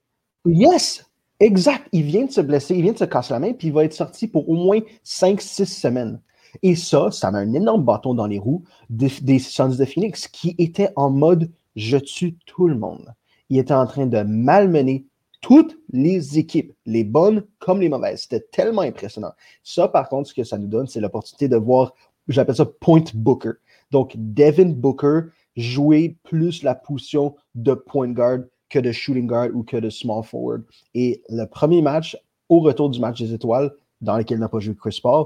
Yes! 0.45 1.05
Exact. 1.39 1.87
Il 1.93 2.03
vient 2.03 2.25
de 2.25 2.31
se 2.31 2.41
blesser, 2.41 2.75
il 2.75 2.81
vient 2.81 2.91
de 2.91 2.97
se 2.97 3.05
casser 3.05 3.33
la 3.33 3.39
main, 3.39 3.53
puis 3.53 3.67
il 3.67 3.73
va 3.73 3.85
être 3.85 3.93
sorti 3.93 4.27
pour 4.27 4.49
au 4.49 4.55
moins 4.55 4.79
5-6 5.05 5.65
semaines. 5.65 6.19
Et 6.63 6.75
ça, 6.75 7.11
ça 7.11 7.31
met 7.31 7.39
un 7.39 7.53
énorme 7.53 7.83
bâton 7.83 8.13
dans 8.13 8.27
les 8.27 8.39
roues 8.39 8.63
des, 8.89 9.11
des 9.21 9.37
de 9.37 9.85
Phoenix 9.85 10.27
qui 10.27 10.55
étaient 10.57 10.91
en 10.95 11.09
mode 11.09 11.51
je 11.75 11.97
tue 11.97 12.37
tout 12.45 12.67
le 12.67 12.77
monde. 12.77 13.13
Il 13.49 13.57
était 13.57 13.73
en 13.73 13.85
train 13.85 14.05
de 14.05 14.21
malmener 14.21 15.05
toutes 15.41 15.77
les 15.91 16.37
équipes, 16.37 16.73
les 16.85 17.03
bonnes 17.03 17.45
comme 17.59 17.79
les 17.79 17.89
mauvaises. 17.89 18.23
C'était 18.23 18.45
tellement 18.51 18.81
impressionnant. 18.81 19.31
Ça, 19.63 19.87
par 19.87 20.09
contre, 20.09 20.29
ce 20.29 20.33
que 20.33 20.43
ça 20.43 20.57
nous 20.57 20.67
donne, 20.67 20.87
c'est 20.87 20.99
l'opportunité 20.99 21.47
de 21.47 21.55
voir, 21.55 21.93
j'appelle 22.27 22.55
ça 22.55 22.65
point 22.65 23.03
Booker. 23.13 23.53
Donc, 23.91 24.13
Devin 24.17 24.69
Booker 24.69 25.21
jouer 25.55 26.17
plus 26.23 26.63
la 26.63 26.75
position 26.75 27.35
de 27.55 27.73
point 27.73 28.09
guard 28.09 28.39
que 28.69 28.79
de 28.79 28.91
shooting 28.91 29.27
guard 29.27 29.49
ou 29.53 29.63
que 29.63 29.77
de 29.77 29.89
small 29.89 30.23
forward. 30.23 30.63
Et 30.93 31.23
le 31.29 31.45
premier 31.45 31.81
match, 31.81 32.17
au 32.49 32.59
retour 32.59 32.89
du 32.89 32.99
match 32.99 33.19
des 33.19 33.33
étoiles, 33.33 33.71
dans 34.01 34.17
lequel 34.17 34.39
n'a 34.39 34.49
pas 34.49 34.59
joué 34.59 34.75
Chris 34.75 34.99
Paul, 35.01 35.25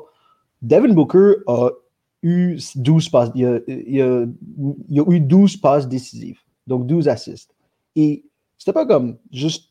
Devin 0.63 0.93
Booker 0.93 1.36
a 1.46 1.70
eu 2.24 2.58
12 2.75 3.10
passes, 3.10 3.32
il 3.36 3.46
a, 3.46 4.25
eu 4.89 5.20
12 5.20 5.58
passes 5.58 5.88
décisives, 5.88 6.39
donc 6.65 6.88
12 6.88 7.08
assists. 7.10 7.53
Et 7.96 8.25
c'était 8.58 8.74
pas 8.74 8.86
comme 8.86 9.17
juste 9.32 9.70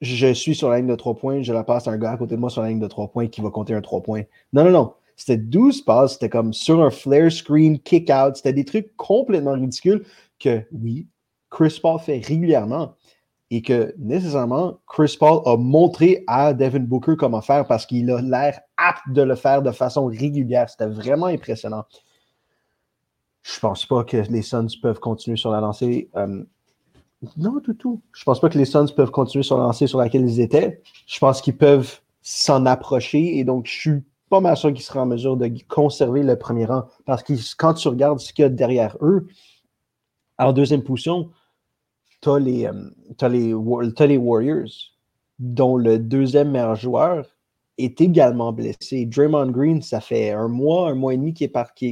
je 0.00 0.32
suis 0.32 0.56
sur 0.56 0.68
la 0.68 0.78
ligne 0.78 0.88
de 0.88 0.96
3 0.96 1.14
points, 1.14 1.42
je 1.42 1.52
la 1.52 1.62
passe 1.62 1.86
à 1.86 1.92
un 1.92 1.98
gars 1.98 2.10
à 2.10 2.16
côté 2.16 2.34
de 2.34 2.40
moi 2.40 2.50
sur 2.50 2.62
la 2.62 2.70
ligne 2.70 2.80
de 2.80 2.88
3 2.88 3.12
points 3.12 3.28
qui 3.28 3.40
va 3.40 3.50
compter 3.50 3.72
un 3.72 3.80
3 3.80 4.02
points. 4.02 4.22
Non, 4.52 4.64
non, 4.64 4.70
non. 4.70 4.94
C'était 5.14 5.36
12 5.36 5.82
passes, 5.82 6.14
c'était 6.14 6.28
comme 6.28 6.52
sur 6.52 6.82
un 6.82 6.90
flare 6.90 7.30
screen, 7.30 7.78
kick 7.78 8.10
out, 8.10 8.34
c'était 8.34 8.52
des 8.52 8.64
trucs 8.64 8.96
complètement 8.96 9.52
ridicules 9.52 10.04
que 10.40 10.62
oui, 10.72 11.06
Chris 11.50 11.78
Paul 11.80 12.00
fait 12.00 12.18
régulièrement. 12.26 12.96
Et 13.52 13.60
que 13.60 13.94
nécessairement 13.98 14.78
Chris 14.86 15.14
Paul 15.20 15.42
a 15.44 15.58
montré 15.58 16.24
à 16.26 16.54
Devin 16.54 16.80
Booker 16.80 17.16
comment 17.18 17.42
faire 17.42 17.66
parce 17.66 17.84
qu'il 17.84 18.10
a 18.10 18.22
l'air 18.22 18.58
apte 18.78 19.10
de 19.10 19.20
le 19.20 19.34
faire 19.34 19.60
de 19.60 19.70
façon 19.70 20.06
régulière. 20.06 20.70
C'était 20.70 20.86
vraiment 20.86 21.26
impressionnant. 21.26 21.84
Je 23.42 23.60
pense 23.60 23.84
pas 23.84 24.04
que 24.04 24.16
les 24.16 24.40
Suns 24.40 24.68
peuvent 24.80 25.00
continuer 25.00 25.36
sur 25.36 25.50
la 25.50 25.60
lancée. 25.60 26.08
Euh, 26.16 26.42
non, 27.36 27.58
du 27.58 27.76
tout. 27.76 28.00
Je 28.14 28.24
pense 28.24 28.40
pas 28.40 28.48
que 28.48 28.56
les 28.56 28.64
Suns 28.64 28.86
peuvent 28.96 29.10
continuer 29.10 29.42
sur 29.42 29.58
la 29.58 29.64
lancée 29.64 29.86
sur 29.86 29.98
laquelle 29.98 30.22
ils 30.22 30.40
étaient. 30.40 30.80
Je 31.06 31.18
pense 31.18 31.42
qu'ils 31.42 31.58
peuvent 31.58 32.00
s'en 32.22 32.64
approcher 32.64 33.36
et 33.36 33.44
donc 33.44 33.66
je 33.66 33.72
suis 33.78 34.02
pas 34.30 34.40
mal 34.40 34.56
sûr 34.56 34.72
qu'ils 34.72 34.82
seraient 34.82 35.00
en 35.00 35.06
mesure 35.06 35.36
de 35.36 35.50
conserver 35.68 36.22
le 36.22 36.38
premier 36.38 36.64
rang 36.64 36.84
parce 37.04 37.22
que 37.22 37.34
quand 37.58 37.74
tu 37.74 37.88
regardes 37.88 38.18
ce 38.18 38.32
qu'il 38.32 38.44
y 38.44 38.46
a 38.46 38.48
derrière 38.48 38.96
eux, 39.02 39.26
en 40.38 40.54
deuxième 40.54 40.82
position, 40.82 41.28
tu 42.22 42.30
as, 42.30 42.38
les, 42.38 42.66
euh, 42.66 43.28
les, 43.28 44.16
Warriors, 44.16 44.70
dont 45.38 45.76
le 45.76 45.98
deuxième 45.98 46.52
meilleur 46.52 46.76
joueur 46.76 47.26
est 47.78 48.00
également 48.00 48.52
blessé. 48.52 49.06
Draymond 49.06 49.50
Green, 49.50 49.82
ça 49.82 50.00
fait 50.00 50.30
un 50.30 50.48
mois, 50.48 50.90
un 50.90 50.94
mois 50.94 51.14
et 51.14 51.16
demi 51.16 51.34
qu'il 51.34 51.50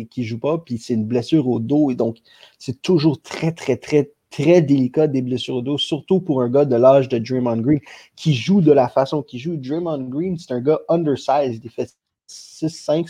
qui, 0.09 0.25
joue 0.25 0.39
pas, 0.39 0.59
puis 0.59 0.79
c'est 0.79 0.95
une 0.95 1.07
blessure 1.07 1.49
au 1.49 1.59
dos, 1.59 1.91
et 1.91 1.95
donc 1.95 2.19
c'est 2.59 2.81
toujours 2.81 3.21
très, 3.21 3.53
très, 3.53 3.77
très, 3.77 4.13
très 4.31 4.63
délicat 4.63 5.09
des 5.09 5.23
blessures 5.23 5.57
au 5.57 5.63
dos, 5.63 5.79
surtout 5.79 6.21
pour 6.21 6.43
un 6.43 6.49
gars 6.49 6.65
de 6.65 6.77
l'âge 6.77 7.09
de 7.09 7.19
Draymond 7.19 7.59
Green 7.59 7.81
qui 8.15 8.35
joue 8.35 8.61
de 8.61 8.73
la 8.73 8.89
façon 8.89 9.23
qu'il 9.23 9.41
joue. 9.41 9.57
Draymond 9.57 10.05
Green, 10.09 10.39
c'est 10.39 10.53
un 10.53 10.61
gars 10.61 10.81
undersized, 10.89 11.65
il 11.65 11.71
fait 11.71 11.93
6-5, 12.29 13.09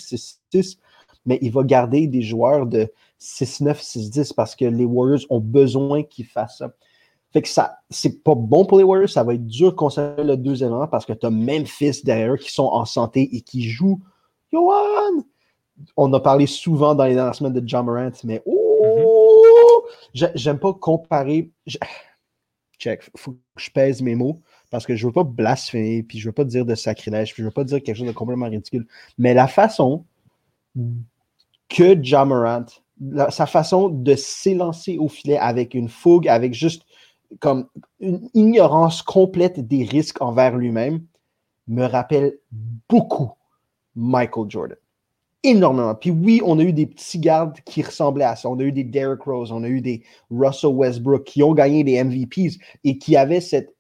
6-6, 0.52 0.78
mais 1.26 1.38
il 1.42 1.52
va 1.52 1.64
garder 1.64 2.06
des 2.06 2.22
joueurs 2.22 2.66
de 2.66 2.90
6-9, 3.20 3.82
6-10 3.82 4.34
parce 4.34 4.56
que 4.56 4.64
les 4.64 4.86
Warriors 4.86 5.26
ont 5.28 5.40
besoin 5.40 6.02
qu'ils 6.02 6.24
fassent 6.24 6.58
ça. 6.58 6.72
Fait 7.32 7.42
que 7.42 7.48
ça, 7.48 7.78
c'est 7.90 8.24
pas 8.24 8.34
bon 8.34 8.64
pour 8.64 8.78
les 8.78 8.84
Warriors. 8.84 9.08
Ça 9.08 9.22
va 9.22 9.34
être 9.34 9.46
dur 9.46 9.70
de 9.70 9.76
conserver 9.76 10.24
le 10.24 10.36
deuxième 10.36 10.72
rang 10.72 10.88
parce 10.88 11.06
que 11.06 11.12
tu 11.12 11.26
as 11.26 11.30
Memphis 11.30 12.02
derrière 12.02 12.34
eux 12.34 12.36
qui 12.36 12.50
sont 12.50 12.64
en 12.64 12.84
santé 12.84 13.28
et 13.32 13.40
qui 13.40 13.62
jouent. 13.62 14.00
Johan! 14.52 15.22
On 15.96 16.12
a 16.12 16.20
parlé 16.20 16.46
souvent 16.46 16.94
dans 16.94 17.04
les 17.04 17.14
dernières 17.14 17.34
semaines 17.34 17.52
de 17.52 17.62
John 17.66 17.86
Morant, 17.86 18.10
mais 18.24 18.42
oh! 18.46 19.86
J'aime 20.12 20.58
pas 20.58 20.72
comparer. 20.72 21.50
Check, 22.78 23.02
faut 23.16 23.32
que 23.32 23.38
je 23.56 23.70
pèse 23.70 24.02
mes 24.02 24.14
mots 24.14 24.40
parce 24.70 24.86
que 24.86 24.96
je 24.96 25.06
veux 25.06 25.12
pas 25.12 25.24
blasphémer, 25.24 26.02
puis 26.02 26.18
je 26.18 26.28
veux 26.28 26.32
pas 26.32 26.44
dire 26.44 26.64
de 26.64 26.74
sacrilège, 26.74 27.34
puis 27.34 27.42
je 27.42 27.48
veux 27.48 27.52
pas 27.52 27.64
dire 27.64 27.82
quelque 27.82 27.96
chose 27.96 28.06
de 28.06 28.12
complètement 28.12 28.48
ridicule. 28.48 28.86
Mais 29.18 29.34
la 29.34 29.48
façon 29.48 30.04
que 31.68 31.96
John 32.02 32.28
Morant, 32.28 32.66
sa 33.30 33.46
façon 33.46 33.88
de 33.88 34.14
s'élancer 34.14 34.98
au 34.98 35.08
filet 35.08 35.38
avec 35.38 35.74
une 35.74 35.88
fougue, 35.88 36.28
avec 36.28 36.54
juste 36.54 36.84
comme 37.38 37.68
une 38.00 38.28
ignorance 38.34 39.02
complète 39.02 39.60
des 39.60 39.84
risques 39.84 40.20
envers 40.20 40.56
lui-même 40.56 41.04
me 41.68 41.84
rappelle 41.86 42.38
beaucoup 42.88 43.32
Michael 43.94 44.50
Jordan. 44.50 44.76
Énormément. 45.42 45.94
Puis 45.94 46.10
oui, 46.10 46.42
on 46.44 46.58
a 46.58 46.62
eu 46.62 46.72
des 46.72 46.86
petits 46.86 47.18
gardes 47.18 47.58
qui 47.64 47.82
ressemblaient 47.82 48.24
à 48.24 48.36
ça. 48.36 48.48
On 48.50 48.58
a 48.58 48.62
eu 48.62 48.72
des 48.72 48.84
Derrick 48.84 49.22
Rose, 49.22 49.52
on 49.52 49.64
a 49.64 49.68
eu 49.68 49.80
des 49.80 50.02
Russell 50.30 50.70
Westbrook 50.70 51.24
qui 51.24 51.42
ont 51.42 51.54
gagné 51.54 51.82
des 51.82 52.02
MVPs 52.02 52.58
et 52.84 52.98
qui 52.98 53.16
avaient 53.16 53.40
cette, 53.40 53.74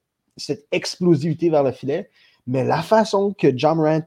explosivité 0.72 1.50
vers 1.50 1.62
le 1.62 1.72
filet. 1.72 2.08
Mais 2.46 2.64
la 2.64 2.80
façon 2.80 3.34
que 3.36 3.56
John 3.56 3.76
Morant 3.76 4.00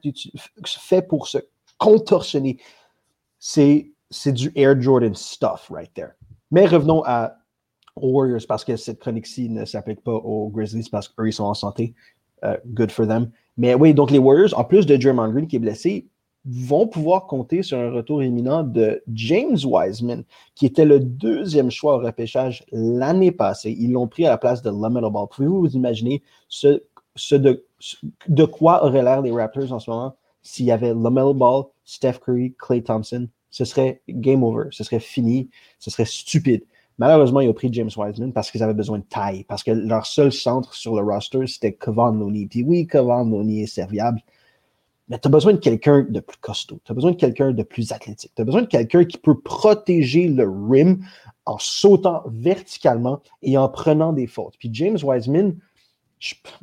fait 0.66 1.08
pour 1.08 1.28
se 1.28 1.38
contorsionner, 1.78 2.58
c'est 3.38 3.92
du 4.26 4.52
Air 4.56 4.82
Jordan 4.82 5.14
stuff 5.14 5.70
right 5.70 5.94
there. 5.94 6.14
Mais 6.50 6.66
revenons 6.66 7.04
à 7.06 7.36
aux 7.96 8.10
Warriors 8.10 8.42
parce 8.48 8.64
que 8.64 8.76
cette 8.76 9.00
chronique-ci 9.00 9.50
ne 9.50 9.66
s'applique 9.66 10.02
pas 10.02 10.14
aux 10.14 10.50
Grizzlies 10.50 10.90
parce 10.92 11.08
qu'eux, 11.08 11.28
ils 11.28 11.34
sont 11.34 11.44
en 11.44 11.54
santé. 11.54 11.94
Euh, 12.44 12.58
good 12.68 12.92
for 12.92 13.08
them. 13.08 13.32
Mais 13.58 13.76
oui, 13.76 13.94
donc 13.94 14.12
les 14.12 14.20
Warriors, 14.20 14.58
en 14.58 14.64
plus 14.64 14.86
de 14.86 14.96
Draymond 14.96 15.30
Green 15.30 15.48
qui 15.48 15.58
est 15.58 15.60
blessé, 15.60 16.08
vont 16.46 16.88
pouvoir 16.88 17.26
compter 17.26 17.64
sur 17.64 17.78
un 17.78 17.92
retour 17.92 18.22
imminent 18.22 18.64
de 18.64 19.02
James 19.14 19.58
Wiseman, 19.64 20.24
qui 20.56 20.66
était 20.66 20.86
le 20.86 21.00
deuxième 21.00 21.72
choix 21.72 21.96
au 21.96 22.00
repêchage 22.00 22.66
l'année 22.72 23.32
passée. 23.32 23.76
Ils 23.80 23.92
l'ont 23.92 24.08
pris 24.08 24.26
à 24.26 24.30
la 24.30 24.38
place 24.38 24.62
de 24.62 24.70
Lamelo 24.70 25.10
Ball. 25.10 25.28
Pouvez-vous 25.32 25.60
vous 25.62 25.76
imaginer 25.76 26.22
ce, 26.50 26.84
ce 27.16 27.36
de, 27.36 27.66
de, 28.28 28.46
quoi 28.46 28.86
auraient 28.86 29.04
l'air 29.04 29.22
les 29.22 29.32
Raptors 29.32 29.72
en 29.72 29.80
ce 29.80 29.90
moment 29.90 30.16
s'il 30.42 30.66
y 30.66 30.72
avait 30.72 30.94
Lamelo 30.94 31.34
Ball, 31.34 31.64
Steph 31.86 32.20
Curry, 32.26 32.54
Clay 32.60 32.82
Thompson? 32.82 33.30
Ce 33.50 33.64
serait 33.64 34.02
game 34.10 34.44
over, 34.44 34.66
ce 34.72 34.84
serait 34.84 35.00
fini, 35.00 35.50
ce 35.80 35.92
serait 35.92 36.06
stupide. 36.06 36.64
Malheureusement, 37.04 37.42
ils 37.42 37.50
ont 37.50 37.54
pris 37.54 37.68
James 37.74 37.90
Wiseman 37.98 38.32
parce 38.32 38.50
qu'ils 38.50 38.64
avaient 38.64 38.74
besoin 38.74 39.00
de 39.00 39.04
taille, 39.04 39.44
parce 39.44 39.62
que 39.62 39.72
leur 39.72 40.06
seul 40.06 40.32
centre 40.32 40.74
sur 40.74 40.96
le 40.96 41.02
roster, 41.02 41.46
c'était 41.48 41.74
Kevon 41.74 42.14
Looney. 42.14 42.48
Puis 42.50 42.64
oui, 42.64 42.88
Kevon 42.88 43.26
Looney 43.26 43.64
est 43.64 43.68
serviable, 43.68 44.22
mais 45.10 45.20
tu 45.20 45.28
as 45.28 45.30
besoin 45.30 45.52
de 45.52 45.58
quelqu'un 45.58 46.06
de 46.08 46.22
plus 46.22 46.38
costaud, 46.38 46.80
tu 46.86 46.94
as 46.94 46.96
besoin 46.96 47.12
de 47.12 47.18
quelqu'un 47.18 47.52
de 47.52 47.64
plus 47.64 47.92
athlétique, 47.92 48.32
tu 48.34 48.42
as 48.42 48.46
besoin 48.46 48.62
de 48.62 48.68
quelqu'un 48.68 49.04
qui 49.04 49.18
peut 49.18 49.38
protéger 49.38 50.30
le 50.30 50.50
rim 50.50 51.00
en 51.44 51.58
sautant 51.60 52.24
verticalement 52.28 53.20
et 53.42 53.58
en 53.58 53.68
prenant 53.68 54.14
des 54.14 54.26
fautes. 54.26 54.56
Puis 54.58 54.70
James 54.72 54.98
Wiseman, 55.04 55.58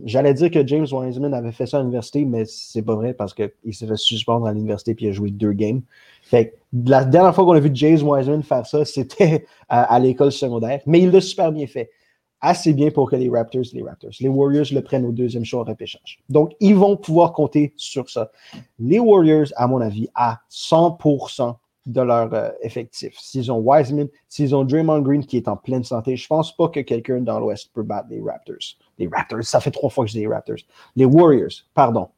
J'allais 0.05 0.35
dire 0.35 0.51
que 0.51 0.67
James 0.67 0.87
Wiseman 0.91 1.35
avait 1.35 1.53
fait 1.53 1.67
ça 1.67 1.79
à 1.79 1.81
l'université, 1.81 2.25
mais 2.25 2.45
c'est 2.47 2.83
pas 2.83 2.95
vrai 2.95 3.13
parce 3.13 3.35
qu'il 3.35 3.75
s'est 3.75 3.87
fait 3.87 3.97
suspendre 3.97 4.47
à 4.47 4.53
l'université 4.53 4.93
et 4.93 4.97
il 5.01 5.09
a 5.09 5.13
joué 5.13 5.31
deux 5.31 5.53
games. 5.53 5.83
Fait 6.23 6.55
la 6.73 7.05
dernière 7.05 7.35
fois 7.35 7.45
qu'on 7.45 7.53
a 7.53 7.61
vu 7.61 7.71
James 7.75 8.01
Wiseman 8.03 8.43
faire 8.43 8.67
ça, 8.67 8.85
c'était 8.85 9.47
à, 9.69 9.99
l'école 9.99 10.33
secondaire, 10.33 10.81
mais 10.87 11.01
il 11.01 11.11
l'a 11.11 11.21
super 11.21 11.53
bien 11.53 11.67
fait. 11.67 11.91
Assez 12.43 12.73
bien 12.73 12.91
pour 12.91 13.11
que 13.11 13.17
les 13.17 13.29
Raptors, 13.29 13.65
les 13.75 13.83
Raptors, 13.83 14.13
les 14.19 14.29
Warriors 14.29 14.65
le 14.73 14.81
prennent 14.81 15.05
au 15.05 15.13
deuxième 15.13 15.45
choix 15.45 15.61
au 15.61 15.65
repêchage. 15.65 16.21
Donc, 16.31 16.53
ils 16.59 16.75
vont 16.75 16.97
pouvoir 16.97 17.35
compter 17.35 17.75
sur 17.77 18.09
ça. 18.09 18.31
Les 18.79 18.99
Warriors, 18.99 19.49
à 19.57 19.67
mon 19.67 19.83
avis, 19.83 20.09
à 20.15 20.41
100% 20.51 21.55
de 21.93 22.01
leur 22.01 22.33
euh, 22.33 22.51
effectif. 22.63 23.15
S'ils 23.19 23.51
ont 23.51 23.59
Wiseman, 23.59 24.09
s'ils 24.29 24.55
ont 24.55 24.65
Draymond 24.65 25.01
Green 25.01 25.25
qui 25.25 25.37
est 25.37 25.49
en 25.49 25.57
pleine 25.57 25.85
santé, 25.85 26.17
je 26.17 26.27
pense 26.27 26.57
pas 26.57 26.69
que 26.69 26.81
quelqu'un 26.81 27.21
dans 27.21 27.41
l'Ouest 27.41 27.71
peut 27.73 27.83
battre 27.83 28.09
les 28.11 28.21
Raptors. 28.21 28.77
Les 28.99 29.09
Raptors, 29.09 29.43
ça 29.43 29.61
fait 29.61 29.71
trois 29.71 29.91
fois 29.91 30.05
que 30.05 30.11
je 30.11 30.17
dis 30.17 30.21
les 30.21 30.29
Raptors. 30.29 30.59
Les 30.97 31.05
Warriors, 31.05 31.53
pardon. 31.75 32.09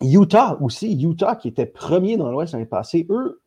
Utah 0.00 0.58
aussi, 0.60 1.00
Utah 1.00 1.36
qui 1.36 1.48
était 1.48 1.66
premier 1.66 2.16
dans 2.16 2.30
l'Ouest 2.30 2.52
l'année 2.52 2.66
passée, 2.66 3.06
eux, 3.08 3.40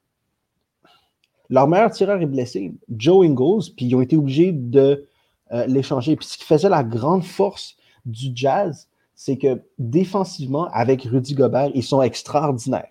leur 1.49 1.67
meilleur 1.67 1.91
tireur 1.91 2.21
est 2.21 2.25
blessé, 2.25 2.73
Joe 2.95 3.25
Ingles, 3.25 3.71
puis 3.75 3.85
ils 3.85 3.95
ont 3.95 4.01
été 4.01 4.17
obligés 4.17 4.51
de 4.51 5.07
euh, 5.51 5.65
l'échanger. 5.67 6.15
Puis 6.15 6.25
ce 6.27 6.37
qui 6.37 6.43
faisait 6.45 6.69
la 6.69 6.83
grande 6.83 7.23
force 7.23 7.75
du 8.05 8.31
Jazz, 8.33 8.87
c'est 9.13 9.37
que 9.37 9.61
défensivement, 9.77 10.67
avec 10.71 11.03
Rudy 11.03 11.35
Gobert, 11.35 11.71
ils 11.75 11.83
sont 11.83 12.01
extraordinaires. 12.01 12.89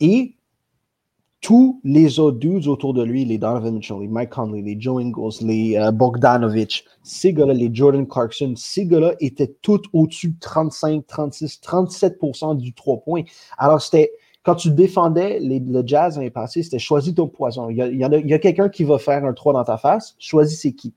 Et 0.00 0.34
tous 1.40 1.80
les 1.84 2.18
autres 2.18 2.38
dudes 2.38 2.66
autour 2.66 2.92
de 2.92 3.02
lui, 3.02 3.24
les 3.24 3.38
Donovan 3.38 3.74
Mitchell, 3.74 3.98
les 4.00 4.08
Mike 4.08 4.30
Conley, 4.30 4.62
les 4.62 4.78
Joe 4.78 5.02
Ingles, 5.02 5.42
les 5.42 5.76
euh, 5.76 5.90
Bogdanovich, 5.90 6.84
ces 7.02 7.32
gars-là, 7.32 7.54
les 7.54 7.70
Jordan 7.72 8.06
Clarkson, 8.06 8.52
ces 8.56 8.86
gars-là 8.86 9.14
étaient 9.20 9.54
tous 9.62 9.80
au-dessus 9.92 10.30
de 10.30 10.38
35, 10.40 11.06
36, 11.06 11.60
37% 11.62 12.56
du 12.58 12.74
3 12.74 13.00
points. 13.00 13.22
Alors, 13.56 13.80
c'était 13.80 14.12
quand 14.42 14.54
tu 14.54 14.70
défendais 14.70 15.38
le 15.40 15.82
jazz 15.86 16.16
l'année 16.16 16.30
passée, 16.30 16.62
c'était 16.62 16.78
choisis 16.78 17.14
ton 17.14 17.28
poison. 17.28 17.70
Il 17.70 17.76
y 17.76 18.04
a, 18.04 18.06
a 18.06 18.38
quelqu'un 18.38 18.68
qui 18.68 18.84
va 18.84 18.98
faire 18.98 19.24
un 19.24 19.32
3 19.32 19.52
dans 19.52 19.64
ta 19.64 19.76
face, 19.76 20.16
choisis 20.18 20.60
c'est 20.60 20.72
qui. 20.72 20.94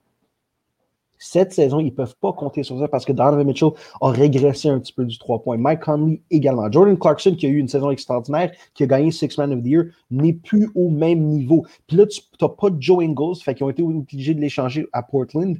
Cette 1.25 1.53
saison, 1.53 1.79
ils 1.79 1.85
ne 1.85 1.91
peuvent 1.91 2.17
pas 2.19 2.33
compter 2.33 2.63
sur 2.63 2.77
ça 2.77 2.89
parce 2.89 3.05
que 3.05 3.13
Donovan 3.13 3.47
Mitchell 3.47 3.69
a 4.01 4.09
régressé 4.09 4.67
un 4.67 4.77
petit 4.79 4.91
peu 4.91 5.05
du 5.05 5.17
3 5.17 5.41
points. 5.41 5.55
Mike 5.55 5.79
Conley 5.79 6.21
également. 6.29 6.69
Jordan 6.69 6.99
Clarkson, 6.99 7.33
qui 7.33 7.45
a 7.45 7.49
eu 7.49 7.59
une 7.59 7.69
saison 7.69 7.91
extraordinaire, 7.91 8.51
qui 8.73 8.83
a 8.83 8.87
gagné 8.87 9.09
Six 9.09 9.37
Man 9.37 9.53
of 9.53 9.63
the 9.63 9.67
Year, 9.67 9.83
n'est 10.11 10.33
plus 10.33 10.69
au 10.75 10.89
même 10.89 11.21
niveau. 11.21 11.65
Puis 11.87 11.95
là, 11.95 12.05
tu 12.07 12.19
n'as 12.41 12.49
pas 12.49 12.67
Joe 12.77 13.05
Ingles, 13.05 13.37
fait 13.41 13.55
qu'ils 13.55 13.63
ont 13.63 13.69
été 13.69 13.81
obligés 13.81 14.33
de 14.33 14.41
l'échanger 14.41 14.85
à 14.91 15.01
Portland. 15.01 15.57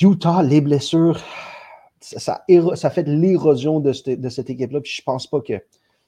Utah, 0.00 0.42
les 0.42 0.62
blessures, 0.62 1.20
ça, 2.00 2.40
fait 2.48 3.06
l'érosion 3.06 3.78
de, 3.78 3.92
cette 3.92 4.48
équipe-là. 4.48 4.80
Puis 4.80 4.92
je 4.96 5.02
pense 5.02 5.26
pas 5.26 5.42
que. 5.42 5.52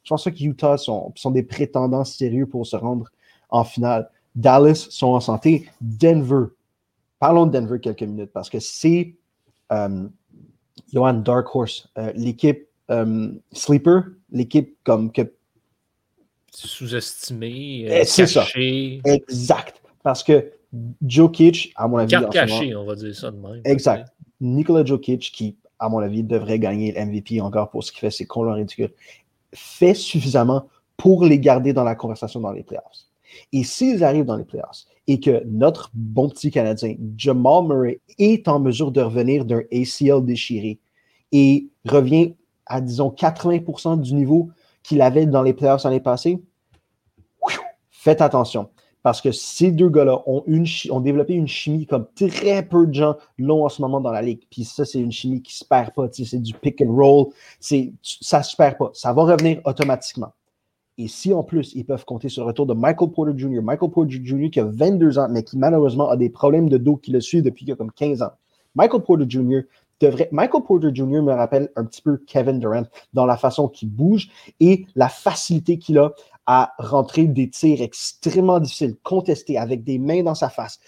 Je 0.04 0.08
pense 0.08 0.24
pas 0.24 0.30
que 0.30 0.42
Utah 0.42 0.78
sont 0.78 1.12
des 1.30 1.42
prétendants 1.42 2.04
sérieux 2.04 2.46
pour 2.46 2.66
se 2.66 2.76
rendre 2.76 3.10
en 3.50 3.64
finale. 3.64 4.08
Dallas 4.34 4.86
sont 4.88 5.08
en 5.08 5.20
santé. 5.20 5.68
Denver, 5.82 6.46
Parlons 7.18 7.46
de 7.46 7.52
Denver 7.52 7.80
quelques 7.80 8.02
minutes 8.02 8.30
parce 8.32 8.48
que 8.48 8.60
c'est 8.60 9.16
euh, 9.72 10.08
Johan 10.92 11.14
Dark 11.14 11.54
Horse, 11.54 11.88
euh, 11.98 12.12
l'équipe 12.14 12.68
euh, 12.90 13.32
Sleeper, 13.52 14.04
l'équipe 14.30 14.76
comme 14.84 15.12
que. 15.12 15.22
Sous-estimé, 16.50 17.86
eh, 17.88 18.04
c'est 18.04 18.26
ça. 18.26 18.46
Exact. 18.56 19.82
Parce 20.02 20.22
que 20.22 20.52
Jokic, 21.06 21.72
à 21.76 21.88
mon 21.88 21.98
avis. 21.98 22.10
Carte 22.10 22.32
cachée, 22.32 22.74
on 22.74 22.84
va 22.84 22.94
dire 22.94 23.14
ça 23.14 23.30
de 23.30 23.36
même. 23.36 23.60
Exact. 23.64 24.10
Nikola 24.40 24.84
Jokic, 24.84 25.30
qui, 25.32 25.56
à 25.78 25.88
mon 25.88 25.98
avis, 25.98 26.22
devrait 26.22 26.58
gagner 26.58 26.92
l'MVP 26.92 27.40
encore 27.40 27.70
pour 27.70 27.84
ce 27.84 27.92
qu'il 27.92 28.00
fait, 28.00 28.10
c'est 28.10 28.24
qu'on 28.24 28.52
ridicule, 28.52 28.92
fait 29.52 29.94
suffisamment 29.94 30.68
pour 30.96 31.24
les 31.24 31.38
garder 31.38 31.72
dans 31.72 31.84
la 31.84 31.94
conversation 31.94 32.40
dans 32.40 32.52
les 32.52 32.62
playoffs. 32.62 33.06
Et 33.52 33.62
s'ils 33.62 34.02
arrivent 34.02 34.24
dans 34.24 34.36
les 34.36 34.44
playoffs 34.44 34.84
et 35.08 35.18
que 35.18 35.42
notre 35.46 35.90
bon 35.94 36.28
petit 36.28 36.50
Canadien, 36.50 36.94
Jamal 37.16 37.66
Murray, 37.66 38.00
est 38.18 38.46
en 38.46 38.60
mesure 38.60 38.92
de 38.92 39.00
revenir 39.00 39.46
d'un 39.46 39.62
ACL 39.72 40.22
déchiré 40.22 40.78
et 41.32 41.66
revient 41.86 42.34
à, 42.66 42.82
disons, 42.82 43.08
80% 43.08 44.00
du 44.00 44.14
niveau 44.14 44.50
qu'il 44.82 45.00
avait 45.00 45.26
dans 45.26 45.42
les 45.42 45.54
playoffs 45.54 45.84
l'année 45.84 46.00
passée, 46.00 46.38
faites 47.90 48.20
attention. 48.20 48.68
Parce 49.02 49.22
que 49.22 49.32
ces 49.32 49.72
deux 49.72 49.88
gars-là 49.88 50.22
ont, 50.26 50.44
ont 50.90 51.00
développé 51.00 51.32
une 51.32 51.48
chimie 51.48 51.86
comme 51.86 52.06
très 52.14 52.62
peu 52.62 52.86
de 52.86 52.92
gens 52.92 53.16
l'ont 53.38 53.64
en 53.64 53.68
ce 53.70 53.80
moment 53.80 54.00
dans 54.00 54.10
la 54.10 54.20
ligue. 54.20 54.42
Puis 54.50 54.64
ça, 54.64 54.84
c'est 54.84 55.00
une 55.00 55.12
chimie 55.12 55.40
qui 55.40 55.54
ne 55.54 55.58
se 55.58 55.64
perd 55.64 55.94
pas. 55.94 56.08
C'est 56.12 56.42
du 56.42 56.52
pick 56.52 56.82
and 56.82 56.94
roll. 56.94 57.28
Ça 57.60 57.76
ne 58.38 58.42
se 58.42 58.56
perd 58.56 58.76
pas. 58.76 58.90
Ça 58.92 59.12
va 59.14 59.22
revenir 59.22 59.60
automatiquement. 59.64 60.32
Et 60.98 61.06
si 61.06 61.32
en 61.32 61.44
plus, 61.44 61.72
ils 61.74 61.84
peuvent 61.84 62.04
compter 62.04 62.28
sur 62.28 62.42
le 62.42 62.48
retour 62.48 62.66
de 62.66 62.74
Michael 62.74 63.10
Porter 63.12 63.32
Jr., 63.36 63.60
Michael 63.62 63.90
Porter 63.90 64.20
Jr. 64.22 64.50
qui 64.50 64.58
a 64.58 64.64
22 64.64 65.18
ans, 65.20 65.28
mais 65.30 65.44
qui 65.44 65.56
malheureusement 65.56 66.10
a 66.10 66.16
des 66.16 66.28
problèmes 66.28 66.68
de 66.68 66.76
dos 66.76 66.96
qui 66.96 67.12
le 67.12 67.20
suivent 67.20 67.44
depuis 67.44 67.64
qu'il 67.64 67.72
a 67.72 67.76
comme 67.76 67.92
15 67.92 68.22
ans. 68.22 68.32
Michael 68.74 69.02
Porter 69.02 69.24
Jr. 69.28 69.60
devrait. 70.00 70.28
Michael 70.32 70.64
Porter 70.64 70.88
Jr. 70.92 71.22
me 71.22 71.32
rappelle 71.32 71.70
un 71.76 71.84
petit 71.84 72.02
peu 72.02 72.18
Kevin 72.26 72.58
Durant 72.58 72.82
dans 73.14 73.26
la 73.26 73.36
façon 73.36 73.68
qu'il 73.68 73.90
bouge 73.90 74.28
et 74.58 74.86
la 74.96 75.08
facilité 75.08 75.78
qu'il 75.78 75.98
a 75.98 76.12
à 76.46 76.72
rentrer 76.78 77.26
des 77.26 77.48
tirs 77.50 77.82
extrêmement 77.82 78.58
difficiles, 78.58 78.96
contestés, 79.02 79.58
avec 79.58 79.84
des 79.84 79.98
mains 79.98 80.22
dans 80.22 80.34
sa 80.34 80.48
face, 80.48 80.80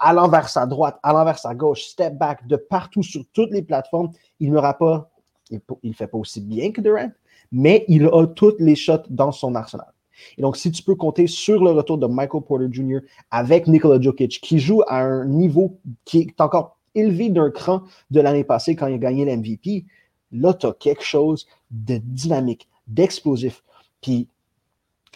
à 0.00 0.12
l'envers 0.12 0.48
sa 0.48 0.66
droite, 0.66 0.98
à 1.04 1.12
l'envers 1.12 1.38
sa 1.38 1.54
gauche, 1.54 1.84
step 1.84 2.18
back, 2.18 2.46
de 2.48 2.56
partout 2.56 3.04
sur 3.04 3.22
toutes 3.32 3.52
les 3.52 3.62
plateformes. 3.62 4.10
Il 4.40 4.50
ne 4.50 4.60
pas, 4.60 5.08
il 5.50 5.60
ne 5.84 5.92
fait 5.92 6.08
pas 6.08 6.18
aussi 6.18 6.40
bien 6.40 6.72
que 6.72 6.80
Durant, 6.80 7.12
mais 7.52 7.84
il 7.88 8.06
a 8.06 8.26
toutes 8.26 8.60
les 8.60 8.76
shots 8.76 9.08
dans 9.10 9.32
son 9.32 9.54
arsenal. 9.54 9.92
Et 10.36 10.42
donc, 10.42 10.56
si 10.56 10.70
tu 10.70 10.82
peux 10.82 10.94
compter 10.94 11.26
sur 11.26 11.62
le 11.62 11.70
retour 11.70 11.98
de 11.98 12.06
Michael 12.06 12.42
Porter 12.42 12.66
Jr. 12.70 13.00
avec 13.30 13.66
Nikola 13.66 14.00
Jokic, 14.00 14.40
qui 14.40 14.58
joue 14.58 14.82
à 14.86 14.98
un 14.98 15.24
niveau 15.26 15.78
qui 16.04 16.20
est 16.20 16.40
encore 16.40 16.78
élevé 16.94 17.28
d'un 17.28 17.50
cran 17.50 17.82
de 18.10 18.20
l'année 18.20 18.44
passée 18.44 18.74
quand 18.74 18.88
il 18.88 18.94
a 18.94 18.98
gagné 18.98 19.24
l'MVP, 19.24 19.84
là, 20.32 20.54
tu 20.54 20.66
as 20.66 20.72
quelque 20.72 21.04
chose 21.04 21.46
de 21.70 21.98
dynamique, 21.98 22.68
d'explosif. 22.86 23.62
Puis, 24.00 24.28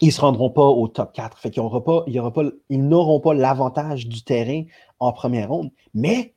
ils 0.01 0.07
ne 0.07 0.13
se 0.13 0.21
rendront 0.21 0.51
pas 0.51 0.67
au 0.67 0.89
top 0.89 1.13
4. 1.13 1.39
Fait 1.39 1.51
qu'ils 1.51 1.63
ils 2.69 2.89
n'auront 2.89 3.21
pas 3.21 3.35
l'avantage 3.35 4.09
du 4.09 4.23
terrain 4.23 4.65
en 4.99 5.13
première 5.13 5.49
ronde. 5.49 5.71
Mais, 5.95 6.35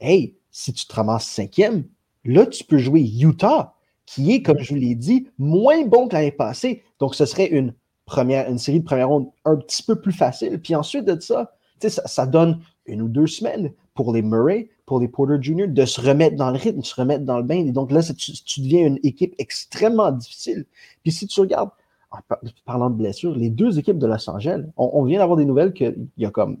hey, 0.00 0.36
si 0.50 0.72
tu 0.72 0.86
te 0.86 0.94
ramasses 0.94 1.26
cinquième, 1.26 1.84
là, 2.24 2.46
tu 2.46 2.64
peux 2.64 2.78
jouer 2.78 3.02
Utah 3.02 3.74
qui 4.08 4.32
est, 4.32 4.42
comme 4.42 4.58
je 4.58 4.70
vous 4.70 4.80
l'ai 4.80 4.94
dit, 4.94 5.28
moins 5.36 5.84
bon 5.84 6.08
que 6.08 6.14
l'année 6.14 6.32
passée. 6.32 6.82
Donc, 6.98 7.14
ce 7.14 7.26
serait 7.26 7.46
une, 7.46 7.74
première, 8.06 8.48
une 8.48 8.56
série 8.56 8.80
de 8.80 8.84
première 8.84 9.10
ronde 9.10 9.28
un 9.44 9.56
petit 9.56 9.82
peu 9.82 10.00
plus 10.00 10.12
facile. 10.12 10.58
Puis 10.60 10.74
ensuite 10.74 11.04
de 11.04 11.20
ça, 11.20 11.52
ça, 11.78 12.06
ça 12.06 12.26
donne 12.26 12.60
une 12.86 13.02
ou 13.02 13.08
deux 13.08 13.26
semaines 13.26 13.70
pour 13.94 14.14
les 14.14 14.22
Murray, 14.22 14.70
pour 14.86 14.98
les 14.98 15.08
Porter 15.08 15.36
Jr., 15.38 15.68
de 15.68 15.84
se 15.84 16.00
remettre 16.00 16.36
dans 16.36 16.50
le 16.50 16.56
rythme, 16.56 16.80
de 16.80 16.86
se 16.86 16.94
remettre 16.94 17.24
dans 17.26 17.36
le 17.36 17.42
bain. 17.42 17.66
Et 17.66 17.70
donc 17.70 17.92
là, 17.92 18.02
tu, 18.02 18.14
tu, 18.32 18.60
deviens 18.62 18.86
une 18.86 18.98
équipe 19.02 19.34
extrêmement 19.36 20.10
difficile. 20.10 20.64
Puis 21.02 21.12
si 21.12 21.26
tu 21.26 21.40
regardes, 21.40 21.70
en 22.10 22.18
parlant 22.64 22.88
de 22.88 22.94
blessures, 22.96 23.36
les 23.36 23.50
deux 23.50 23.78
équipes 23.78 23.98
de 23.98 24.06
Los 24.06 24.30
Angeles, 24.30 24.64
on, 24.78 24.90
on 24.94 25.04
vient 25.04 25.18
d'avoir 25.18 25.36
des 25.36 25.44
nouvelles 25.44 25.74
qu'il 25.74 26.08
y 26.16 26.24
a 26.24 26.30
comme 26.30 26.56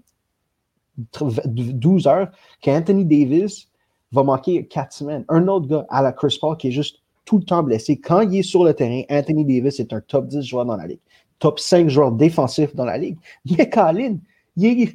12 1.46 2.06
heures 2.08 2.28
qu'Anthony 2.60 3.06
Davis 3.06 3.68
va 4.12 4.22
manquer 4.22 4.66
quatre 4.66 4.92
semaines. 4.92 5.24
Un 5.30 5.48
autre 5.48 5.66
gars 5.66 5.86
à 5.88 6.02
la 6.02 6.12
Chris 6.12 6.36
Paul 6.38 6.58
qui 6.58 6.68
est 6.68 6.72
juste 6.72 7.00
tout 7.28 7.36
le 7.36 7.44
temps 7.44 7.62
blessé. 7.62 8.00
Quand 8.00 8.22
il 8.22 8.38
est 8.38 8.42
sur 8.42 8.64
le 8.64 8.72
terrain, 8.72 9.02
Anthony 9.10 9.44
Davis 9.44 9.78
est 9.80 9.92
un 9.92 10.00
top 10.00 10.28
10 10.28 10.40
joueur 10.40 10.64
dans 10.64 10.76
la 10.76 10.86
ligue, 10.86 11.00
top 11.38 11.60
5 11.60 11.86
joueur 11.90 12.10
défensif 12.10 12.74
dans 12.74 12.86
la 12.86 12.96
ligue. 12.96 13.18
Mais 13.50 13.68
Colin, 13.68 14.16
il 14.56 14.94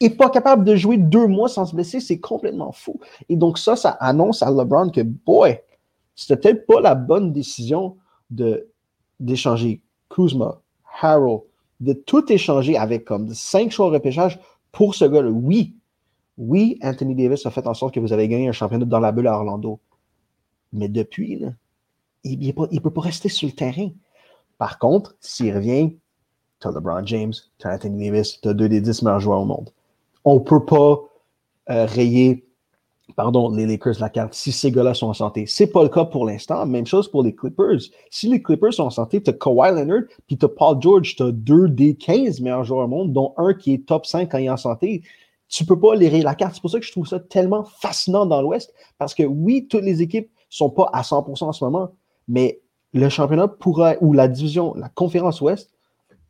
n'est 0.00 0.10
pas 0.10 0.30
capable 0.30 0.62
de 0.62 0.76
jouer 0.76 0.98
deux 0.98 1.26
mois 1.26 1.48
sans 1.48 1.66
se 1.66 1.74
blesser, 1.74 1.98
c'est 1.98 2.20
complètement 2.20 2.70
fou. 2.70 3.00
Et 3.28 3.34
donc 3.34 3.58
ça, 3.58 3.74
ça 3.74 3.90
annonce 3.98 4.40
à 4.44 4.52
LeBron 4.52 4.90
que, 4.90 5.00
boy, 5.00 5.58
c'était 6.14 6.36
peut-être 6.36 6.64
pas 6.64 6.80
la 6.80 6.94
bonne 6.94 7.32
décision 7.32 7.96
d'échanger 9.18 9.82
Kuzma, 10.10 10.60
Harold, 11.00 11.40
de 11.80 11.92
tout 11.92 12.32
échanger 12.32 12.76
avec 12.76 13.04
comme 13.04 13.34
cinq 13.34 13.72
choix 13.72 13.88
de 13.88 13.94
repêchage 13.94 14.38
pour 14.70 14.94
ce 14.94 15.06
gars-là. 15.06 15.30
Oui, 15.30 15.74
oui, 16.38 16.78
Anthony 16.84 17.16
Davis 17.16 17.44
a 17.46 17.50
fait 17.50 17.66
en 17.66 17.74
sorte 17.74 17.92
que 17.92 17.98
vous 17.98 18.12
avez 18.12 18.28
gagné 18.28 18.46
un 18.46 18.52
championnat 18.52 18.84
dans 18.84 19.00
la 19.00 19.10
bulle 19.10 19.26
à 19.26 19.36
Orlando. 19.36 19.80
Mais 20.72 20.88
depuis, 20.88 21.42
il 22.24 22.38
ne 22.46 22.80
peut 22.80 22.90
pas 22.90 23.00
rester 23.00 23.28
sur 23.28 23.48
le 23.48 23.54
terrain. 23.54 23.90
Par 24.58 24.78
contre, 24.78 25.14
s'il 25.20 25.54
revient, 25.54 25.96
tu 26.60 26.68
as 26.68 26.70
LeBron 26.70 27.04
James, 27.06 27.32
tu 27.58 27.66
as 27.66 27.74
Anthony 27.74 28.10
Davis, 28.10 28.40
tu 28.40 28.48
as 28.48 28.54
deux 28.54 28.68
des 28.68 28.80
dix 28.80 29.02
meilleurs 29.02 29.20
joueurs 29.20 29.40
au 29.40 29.44
monde. 29.44 29.70
On 30.24 30.34
ne 30.36 30.40
peut 30.40 30.64
pas 30.64 31.00
euh, 31.70 31.86
rayer 31.86 32.46
pardon, 33.16 33.50
les 33.50 33.66
Lakers 33.66 34.00
la 34.00 34.08
carte 34.08 34.32
si 34.32 34.52
ces 34.52 34.70
gars-là 34.70 34.94
sont 34.94 35.08
en 35.08 35.14
santé. 35.14 35.46
Ce 35.46 35.62
n'est 35.62 35.68
pas 35.68 35.82
le 35.82 35.88
cas 35.88 36.04
pour 36.04 36.24
l'instant. 36.24 36.64
Même 36.64 36.86
chose 36.86 37.10
pour 37.10 37.22
les 37.22 37.34
Clippers. 37.34 37.80
Si 38.10 38.28
les 38.28 38.42
Clippers 38.42 38.72
sont 38.72 38.84
en 38.84 38.90
santé, 38.90 39.22
tu 39.22 39.30
as 39.30 39.34
Kawhi 39.34 39.70
Leonard, 39.74 40.04
puis 40.26 40.38
tu 40.38 40.44
as 40.46 40.48
Paul 40.48 40.80
George, 40.80 41.14
tu 41.16 41.22
as 41.22 41.30
deux 41.30 41.68
des 41.68 41.94
15 41.94 42.40
meilleurs 42.40 42.64
joueurs 42.64 42.86
au 42.86 42.88
monde, 42.88 43.12
dont 43.12 43.34
un 43.36 43.52
qui 43.54 43.74
est 43.74 43.86
top 43.86 44.06
5 44.06 44.30
quand 44.30 44.38
il 44.38 44.46
est 44.46 44.50
en 44.50 44.56
santé 44.56 45.02
tu 45.52 45.64
ne 45.64 45.68
peux 45.68 45.78
pas 45.78 45.94
les 45.94 46.08
rayer 46.08 46.22
la 46.22 46.34
carte. 46.34 46.54
C'est 46.54 46.62
pour 46.62 46.70
ça 46.70 46.80
que 46.80 46.86
je 46.86 46.92
trouve 46.92 47.06
ça 47.06 47.20
tellement 47.20 47.62
fascinant 47.62 48.24
dans 48.24 48.40
l'Ouest, 48.40 48.72
parce 48.96 49.14
que 49.14 49.22
oui, 49.22 49.66
toutes 49.68 49.84
les 49.84 50.00
équipes 50.00 50.30
sont 50.52 50.70
pas 50.70 50.90
à 50.92 51.02
100% 51.02 51.44
en 51.44 51.52
ce 51.52 51.64
moment, 51.64 51.92
mais 52.28 52.60
le 52.92 53.08
championnat 53.08 53.48
pourra, 53.48 53.94
ou 54.00 54.12
la 54.12 54.28
division, 54.28 54.74
la 54.74 54.90
conférence 54.90 55.40
Ouest, 55.40 55.72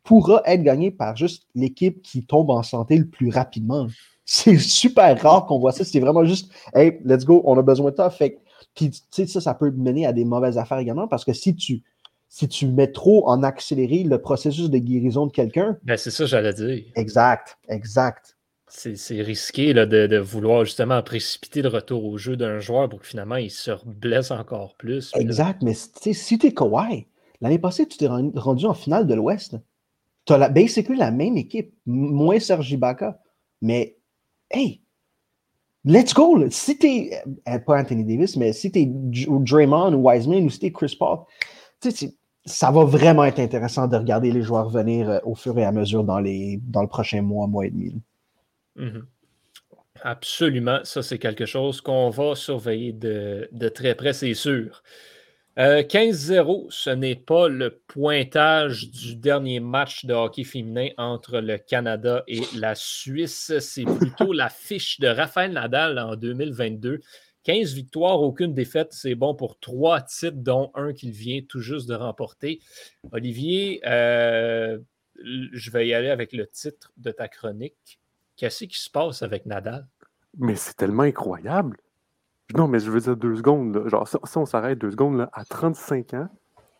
pourra 0.03 0.41
être 0.45 0.63
gagné 0.63 0.91
par 0.91 1.15
juste 1.15 1.47
l'équipe 1.55 2.01
qui 2.01 2.25
tombe 2.25 2.49
en 2.49 2.63
santé 2.63 2.97
le 2.97 3.07
plus 3.07 3.29
rapidement. 3.29 3.87
C'est 4.25 4.57
super 4.57 5.21
rare 5.21 5.45
qu'on 5.45 5.59
voit 5.59 5.73
ça. 5.73 5.83
C'est 5.83 5.99
vraiment 5.99 6.23
juste, 6.23 6.51
hey, 6.73 6.99
let's 7.03 7.25
go, 7.25 7.41
on 7.45 7.57
a 7.57 7.61
besoin 7.61 7.91
de 7.91 7.97
ça. 7.97 8.09
Fait 8.09 8.39
puis, 8.75 8.89
tu 8.89 9.01
sais, 9.11 9.27
ça, 9.27 9.41
ça 9.41 9.53
peut 9.53 9.69
mener 9.71 10.05
à 10.05 10.13
des 10.13 10.25
mauvaises 10.25 10.57
affaires 10.57 10.79
également 10.79 11.07
parce 11.07 11.25
que 11.25 11.33
si 11.33 11.55
tu, 11.55 11.83
si 12.29 12.47
tu 12.47 12.65
mets 12.65 12.91
trop 12.91 13.27
en 13.27 13.43
accéléré 13.43 14.03
le 14.03 14.19
processus 14.19 14.69
de 14.69 14.77
guérison 14.77 15.27
de 15.27 15.31
quelqu'un. 15.31 15.77
Ben, 15.83 15.97
c'est 15.97 16.09
ça, 16.09 16.25
j'allais 16.25 16.53
dire. 16.53 16.83
Exact, 16.95 17.57
exact 17.67 18.35
c'est 18.75 19.21
risqué 19.21 19.73
de, 19.73 20.17
vouloir 20.17 20.65
justement 20.65 21.01
précipiter 21.03 21.61
le 21.61 21.69
retour 21.69 22.05
au 22.05 22.17
jeu 22.17 22.35
d'un 22.35 22.59
joueur 22.59 22.89
pour 22.89 22.99
que 22.99 23.07
finalement 23.07 23.35
il 23.35 23.51
se 23.51 23.71
blesse 23.85 24.31
encore 24.31 24.75
plus. 24.77 25.11
Exact, 25.15 25.61
mais 25.61 25.73
si 25.75 26.37
tu 26.37 26.47
es 26.47 26.53
Kawhi, 26.53 27.05
l'année 27.39 27.59
passée, 27.59 27.87
tu 27.87 27.97
t'es 27.97 28.07
rendu 28.07 28.65
en 28.65 28.73
finale 28.73 29.05
de 29.05 29.13
l'Ouest. 29.13 29.57
Tu 30.25 30.33
as 30.33 30.37
la, 30.37 30.49
la 30.49 31.11
même 31.11 31.37
équipe, 31.37 31.73
moins 31.85 32.39
Serge 32.39 32.71
Ibaka. 32.71 33.19
Mais, 33.61 33.97
hey, 34.49 34.81
let's 35.85 36.13
go! 36.13 36.49
Si 36.49 36.77
tu 36.77 36.87
es, 36.87 37.21
euh, 37.47 37.59
pas 37.59 37.79
Anthony 37.79 38.03
Davis, 38.03 38.35
mais 38.37 38.53
si 38.53 38.71
tu 38.71 38.79
es 38.79 38.85
Draymond 38.87 39.93
ou 39.93 40.09
Wiseman 40.09 40.45
ou 40.45 40.49
si 40.49 40.59
tu 40.59 40.65
es 40.67 40.71
Chris 40.71 40.95
Paul, 40.97 41.19
ça 42.45 42.71
va 42.71 42.83
vraiment 42.85 43.23
être 43.25 43.39
intéressant 43.39 43.87
de 43.87 43.97
regarder 43.97 44.31
les 44.31 44.41
joueurs 44.41 44.69
venir 44.69 45.09
euh, 45.09 45.19
au 45.23 45.35
fur 45.35 45.57
et 45.59 45.63
à 45.63 45.71
mesure 45.71 46.03
dans, 46.03 46.19
les, 46.19 46.59
dans 46.63 46.81
le 46.81 46.87
prochain 46.87 47.21
mois, 47.21 47.47
mois 47.47 47.67
et 47.67 47.69
demi. 47.69 48.01
Mhm. 48.75 49.07
Absolument, 50.01 50.79
ça 50.83 51.01
c'est 51.01 51.19
quelque 51.19 51.45
chose 51.45 51.79
qu'on 51.79 52.09
va 52.09 52.35
surveiller 52.35 52.93
de, 52.93 53.69
très 53.69 53.95
près, 53.95 54.13
c'est 54.13 54.33
sûr. 54.33 54.83
15-0, 55.55 56.65
euh, 56.65 56.67
ce 56.71 56.89
n'est 56.89 57.15
pas 57.15 57.47
le 57.47 57.79
pointage 57.87 58.89
du 58.89 59.15
dernier 59.15 59.59
match 59.59 60.05
de 60.05 60.13
hockey 60.13 60.43
féminin 60.43 60.89
entre 60.97 61.39
le 61.39 61.59
Canada 61.59 62.23
et 62.27 62.41
la 62.57 62.73
Suisse. 62.73 63.53
C'est 63.59 63.85
plutôt 63.85 64.33
la 64.33 64.49
fiche 64.49 64.99
de 64.99 65.07
Raphaël 65.07 65.51
Nadal 65.51 65.99
en 65.99 66.15
2022. 66.15 67.01
15 67.43 67.73
victoires, 67.73 68.21
aucune 68.21 68.53
défaite. 68.53 68.93
C'est 68.93 69.15
bon 69.15 69.35
pour 69.35 69.59
trois 69.59 70.01
titres, 70.01 70.37
dont 70.37 70.71
un 70.73 70.91
qu'il 70.91 71.11
vient 71.11 71.41
tout 71.47 71.59
juste 71.59 71.87
de 71.87 71.93
remporter. 71.93 72.59
Olivier, 73.11 73.81
euh, 73.85 74.79
je 75.15 75.71
vais 75.71 75.87
y 75.87 75.93
aller 75.93 76.09
avec 76.09 76.33
le 76.33 76.47
titre 76.47 76.91
de 76.97 77.11
ta 77.11 77.27
chronique. 77.27 77.99
Qu'est-ce 78.35 78.65
qui 78.65 78.79
se 78.79 78.89
passe 78.89 79.21
avec 79.21 79.45
Nadal? 79.45 79.87
Mais 80.37 80.55
c'est 80.55 80.73
tellement 80.75 81.03
incroyable. 81.03 81.77
Non, 82.55 82.67
mais 82.67 82.79
je 82.79 82.91
veux 82.91 82.99
dire 82.99 83.17
deux 83.17 83.35
secondes. 83.35 83.87
Genre, 83.87 84.07
si, 84.07 84.37
on 84.37 84.45
s'arrête 84.45 84.79
deux 84.79 84.91
secondes, 84.91 85.17
là, 85.17 85.29
à 85.33 85.45
35 85.45 86.13
ans, 86.13 86.29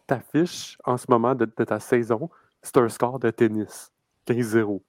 ta 0.07 0.19
fiche 0.19 0.77
en 0.83 0.97
ce 0.97 1.05
moment 1.09 1.35
de, 1.35 1.45
ta 1.45 1.79
saison, 1.79 2.29
c'est 2.61 2.77
un 2.77 2.89
score 2.89 3.19
de 3.19 3.29
tennis. 3.29 3.91
15-0. 4.27 4.81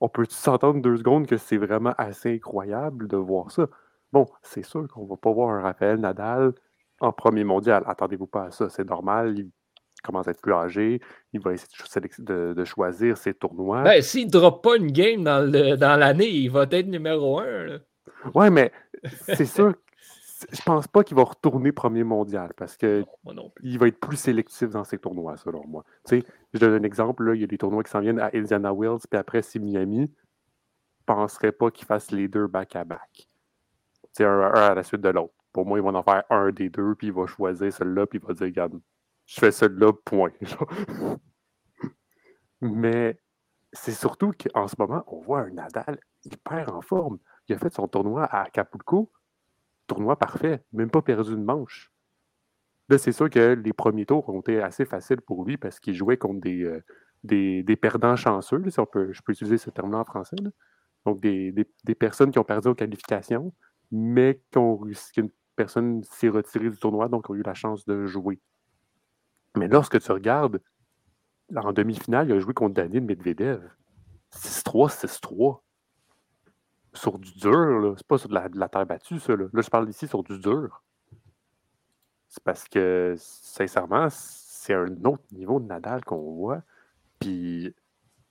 On 0.00 0.08
peut 0.08 0.26
s'entendre 0.28 0.80
deux 0.80 0.96
secondes 0.96 1.26
que 1.26 1.36
c'est 1.36 1.58
vraiment 1.58 1.94
assez 1.98 2.34
incroyable 2.34 3.06
de 3.06 3.16
voir 3.16 3.50
ça. 3.50 3.66
Bon, 4.12 4.26
c'est 4.42 4.64
sûr 4.64 4.88
qu'on 4.88 5.04
va 5.06 5.16
pas 5.16 5.30
voir 5.32 5.50
un 5.50 5.60
Raphaël 5.60 5.98
Nadal 5.98 6.54
en 7.00 7.12
premier 7.12 7.44
mondial. 7.44 7.82
Attendez-vous 7.86 8.26
pas 8.26 8.44
à 8.44 8.50
ça, 8.50 8.70
c'est 8.70 8.88
normal 8.88 9.34
commence 10.02 10.28
à 10.28 10.32
être 10.32 10.40
plus 10.40 10.52
âgé, 10.52 11.00
il 11.32 11.40
va 11.40 11.52
essayer 11.52 11.68
de, 12.18 12.64
choisir 12.64 13.16
ses 13.16 13.34
tournois. 13.34 13.82
Ben, 13.82 14.02
s'il 14.02 14.26
ne 14.26 14.30
drop 14.30 14.62
pas 14.62 14.76
une 14.76 14.90
game 14.92 15.24
dans 15.24 15.98
l'année, 15.98 16.30
il 16.30 16.50
va 16.50 16.66
être 16.70 16.86
numéro 16.86 17.40
un. 17.40 17.80
Ouais, 18.34 18.50
mais 18.50 18.70
c'est 19.26 19.46
sûr, 19.46 19.74
je 20.52 20.62
pense 20.62 20.86
pas 20.88 21.04
qu'il 21.04 21.16
va 21.16 21.24
retourner 21.24 21.72
premier 21.72 22.04
mondial 22.04 22.52
parce 22.56 22.76
que 22.76 23.04
il 23.62 23.78
va 23.78 23.88
être 23.88 23.98
plus 23.98 24.16
sélectif 24.16 24.70
dans 24.70 24.84
ses 24.84 24.98
tournois, 24.98 25.36
selon 25.36 25.66
moi. 25.66 25.84
Tu 26.06 26.20
sais, 26.20 26.26
je 26.52 26.58
donne 26.58 26.74
un 26.74 26.82
exemple, 26.82 27.24
là, 27.24 27.34
il 27.34 27.40
y 27.40 27.44
a 27.44 27.46
des 27.46 27.58
tournois 27.58 27.82
qui 27.82 27.90
s'en 27.90 28.00
viennent 28.00 28.20
à 28.20 28.30
Indiana 28.34 28.72
Wells, 28.72 29.00
puis 29.10 29.18
après 29.18 29.42
c'est 29.42 29.58
Miami. 29.58 30.10
Je 31.00 31.04
penserais 31.14 31.52
pas 31.52 31.70
qu'il 31.70 31.86
fasse 31.86 32.10
les 32.10 32.28
deux 32.28 32.46
back-à-back. 32.46 33.28
-back. 34.18 34.24
Un, 34.24 34.40
un, 34.40 34.52
à 34.52 34.74
la 34.74 34.82
suite 34.82 35.00
de 35.00 35.08
l'autre. 35.08 35.34
Pour 35.52 35.66
moi, 35.66 35.78
ils 35.78 35.82
vont 35.82 35.94
en 35.94 36.02
faire 36.02 36.22
un 36.30 36.52
des 36.52 36.68
deux, 36.68 36.94
puis 36.94 37.08
il 37.08 37.12
va 37.12 37.26
choisir 37.26 37.72
celui-là, 37.72 38.06
puis 38.06 38.20
il 38.22 38.26
va 38.26 38.34
dire, 38.34 38.46
regarde, 38.46 38.80
je 39.30 39.38
fais 39.38 39.52
celui-là, 39.52 39.92
point. 40.04 40.32
Mais 42.60 43.16
c'est 43.72 43.92
surtout 43.92 44.32
qu'en 44.32 44.66
ce 44.66 44.74
moment, 44.76 45.04
on 45.06 45.20
voit 45.20 45.42
un 45.42 45.50
Nadal 45.50 46.00
hyper 46.24 46.74
en 46.74 46.82
forme. 46.82 47.18
Il 47.48 47.54
a 47.54 47.58
fait 47.58 47.72
son 47.72 47.86
tournoi 47.86 48.24
à 48.24 48.42
Acapulco, 48.42 49.12
tournoi 49.86 50.18
parfait, 50.18 50.64
même 50.72 50.90
pas 50.90 51.00
perdu 51.00 51.32
une 51.32 51.44
manche. 51.44 51.92
Là, 52.88 52.98
c'est 52.98 53.12
sûr 53.12 53.30
que 53.30 53.54
les 53.54 53.72
premiers 53.72 54.04
tours 54.04 54.28
ont 54.28 54.40
été 54.40 54.60
assez 54.60 54.84
faciles 54.84 55.20
pour 55.20 55.44
lui 55.44 55.56
parce 55.56 55.78
qu'il 55.78 55.94
jouait 55.94 56.16
contre 56.16 56.40
des, 56.40 56.64
euh, 56.64 56.82
des, 57.22 57.76
perdants 57.76 58.16
chanceux, 58.16 58.60
si 58.68 58.80
on 58.80 58.86
peut, 58.86 59.12
je 59.12 59.22
peux 59.22 59.30
utiliser 59.30 59.58
ce 59.58 59.70
terme-là 59.70 59.98
en 59.98 60.04
français. 60.04 60.36
Donc, 61.06 61.20
des, 61.20 61.54
personnes 61.98 62.32
qui 62.32 62.40
ont 62.40 62.44
perdu 62.44 62.66
aux 62.66 62.74
qualifications, 62.74 63.54
mais 63.92 64.42
qu'une 64.50 65.30
personne 65.54 66.02
s'est 66.02 66.28
retirée 66.28 66.70
du 66.70 66.78
tournoi, 66.78 67.08
donc 67.08 67.30
ont 67.30 67.34
eu 67.36 67.42
la 67.42 67.54
chance 67.54 67.86
de 67.86 68.06
jouer. 68.06 68.40
Mais 69.56 69.68
lorsque 69.68 70.00
tu 70.00 70.12
regardes, 70.12 70.60
en 71.54 71.72
demi-finale, 71.72 72.28
il 72.28 72.32
a 72.32 72.40
joué 72.40 72.54
contre 72.54 72.74
Daniel 72.74 73.02
Medvedev. 73.02 73.60
6-3, 74.32 75.06
6-3. 75.06 75.60
Sur 76.92 77.18
du 77.18 77.32
dur, 77.34 77.80
là. 77.80 77.94
C'est 77.96 78.06
pas 78.06 78.18
sur 78.18 78.28
de 78.28 78.34
la, 78.34 78.68
terre 78.68 78.86
battue, 78.86 79.18
ça. 79.18 79.36
Là. 79.36 79.46
je 79.52 79.70
parle 79.70 79.88
ici 79.88 80.08
sur 80.08 80.22
du 80.22 80.38
dur. 80.38 80.82
C'est 82.28 82.42
parce 82.42 82.68
que, 82.68 83.14
sincèrement, 83.16 84.08
c'est 84.10 84.74
un 84.74 85.04
autre 85.04 85.22
niveau 85.32 85.58
de 85.60 85.66
Nadal 85.66 86.04
qu'on 86.04 86.34
voit. 86.34 86.62
Puis 87.18 87.74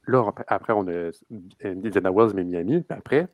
là, 0.07 0.31
après, 0.47 0.73
on 0.73 0.87
a 0.87 1.11
Indiana 1.63 2.11
Wells, 2.11 2.33
mais 2.33 2.43
Miami. 2.43 2.81
Puis 2.81 2.97
après, 2.97 3.27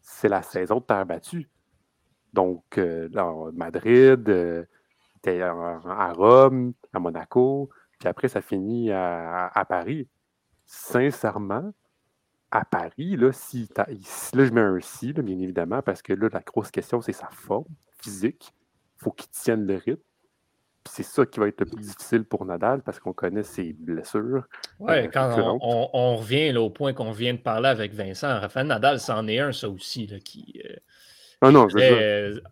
c'est 0.00 0.28
la 0.28 0.42
saison 0.42 0.78
de 0.78 0.84
terre 0.84 1.06
battue. 1.06 1.48
Donc, 2.32 2.78
euh, 2.78 3.08
Madrid, 3.52 4.66
à 5.26 6.12
Rome, 6.12 6.72
à 6.92 6.98
Monaco, 6.98 7.70
puis 8.02 8.08
après, 8.08 8.26
ça 8.26 8.42
finit 8.42 8.90
à, 8.90 9.64
Paris. 9.68 10.08
Sincèrement, 10.66 11.72
à 12.50 12.64
Paris, 12.64 13.16
là, 13.16 13.30
si 13.30 13.68
là, 13.76 13.86
je 14.44 14.50
mets 14.50 14.60
un 14.60 14.80
si, 14.80 15.12
bien 15.12 15.38
évidemment, 15.38 15.82
parce 15.82 16.02
que 16.02 16.12
là, 16.12 16.28
la 16.32 16.40
grosse 16.40 16.72
question, 16.72 17.00
c'est 17.00 17.12
sa 17.12 17.28
forme 17.30 17.72
physique. 18.00 18.52
Il 18.98 19.04
faut 19.04 19.12
qu'il 19.12 19.30
tienne 19.30 19.66
le 19.68 19.76
rythme. 19.76 20.02
C'est 20.90 21.04
ça 21.04 21.24
qui 21.24 21.38
va 21.38 21.46
être 21.46 21.60
le 21.60 21.66
plus 21.66 21.80
difficile 21.80 22.24
pour 22.24 22.44
Nadal 22.44 22.82
parce 22.82 22.98
qu'on 22.98 23.12
connaît 23.12 23.44
ses 23.44 23.72
blessures. 23.72 24.48
Oui, 24.80 24.94
euh, 24.94 25.08
quand 25.12 25.36
on, 25.60 26.16
revient 26.16 26.50
là, 26.50 26.60
au 26.60 26.70
point 26.70 26.92
qu'on 26.92 27.12
vient 27.12 27.34
de 27.34 27.38
parler 27.38 27.68
avec 27.68 27.94
Vincent, 27.94 28.40
Rafael 28.40 28.66
Nadal, 28.66 28.98
c'en 28.98 29.28
est 29.28 29.38
un, 29.38 29.52
ça 29.52 29.68
aussi, 29.68 30.08
là, 30.08 30.18
qui, 30.18 30.60
euh, 30.64 30.74
ah 31.42 31.50
non, 31.50 31.66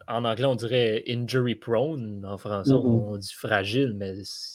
en 0.09 0.25
anglais, 0.25 0.45
on 0.47 0.57
dirait 0.57 1.05
injury 1.09 1.55
prone. 1.55 2.27
En 2.27 2.37
français, 2.39 2.73
on 2.73 3.17
dit 3.17 3.33
fragile, 3.33 3.95
mais 3.97 4.15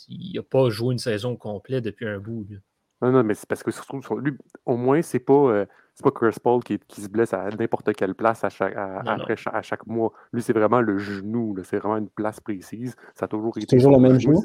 il 0.09 0.35
n'a 0.35 0.43
pas 0.43 0.69
joué 0.69 0.91
une 0.91 0.99
saison 0.99 1.37
complète 1.37 1.85
depuis 1.85 2.05
un 2.05 2.19
bout. 2.19 2.45
Non, 3.01 3.11
non, 3.11 3.23
mais 3.23 3.33
c'est 3.33 3.47
parce 3.47 3.63
que 3.63 3.71
surtout, 3.71 4.01
lui, 4.17 4.33
au 4.65 4.75
moins, 4.75 5.01
c'est 5.01 5.19
pas, 5.19 5.33
euh, 5.33 5.65
pas 6.03 6.11
Chris 6.11 6.35
Paul 6.43 6.61
qui, 6.63 6.77
se 7.01 7.07
blesse 7.07 7.33
à 7.33 7.49
n'importe 7.49 7.93
quelle 7.93 8.13
place 8.13 8.43
à 8.43 8.49
chaque, 8.49 8.75
après, 8.75 9.35
à 9.53 9.61
chaque 9.61 9.87
mois. 9.87 10.11
Lui, 10.33 10.41
c'est 10.41 10.53
vraiment 10.53 10.81
le 10.81 10.97
genou. 10.97 11.55
C'est 11.63 11.77
vraiment 11.77 11.97
une 11.97 12.09
place 12.09 12.41
précise. 12.41 12.95
Ça 13.15 13.25
a 13.25 13.27
toujours 13.29 13.57
été. 13.57 13.77
toujours 13.77 13.93
le 13.93 13.99
même 13.99 14.19
genou? 14.19 14.43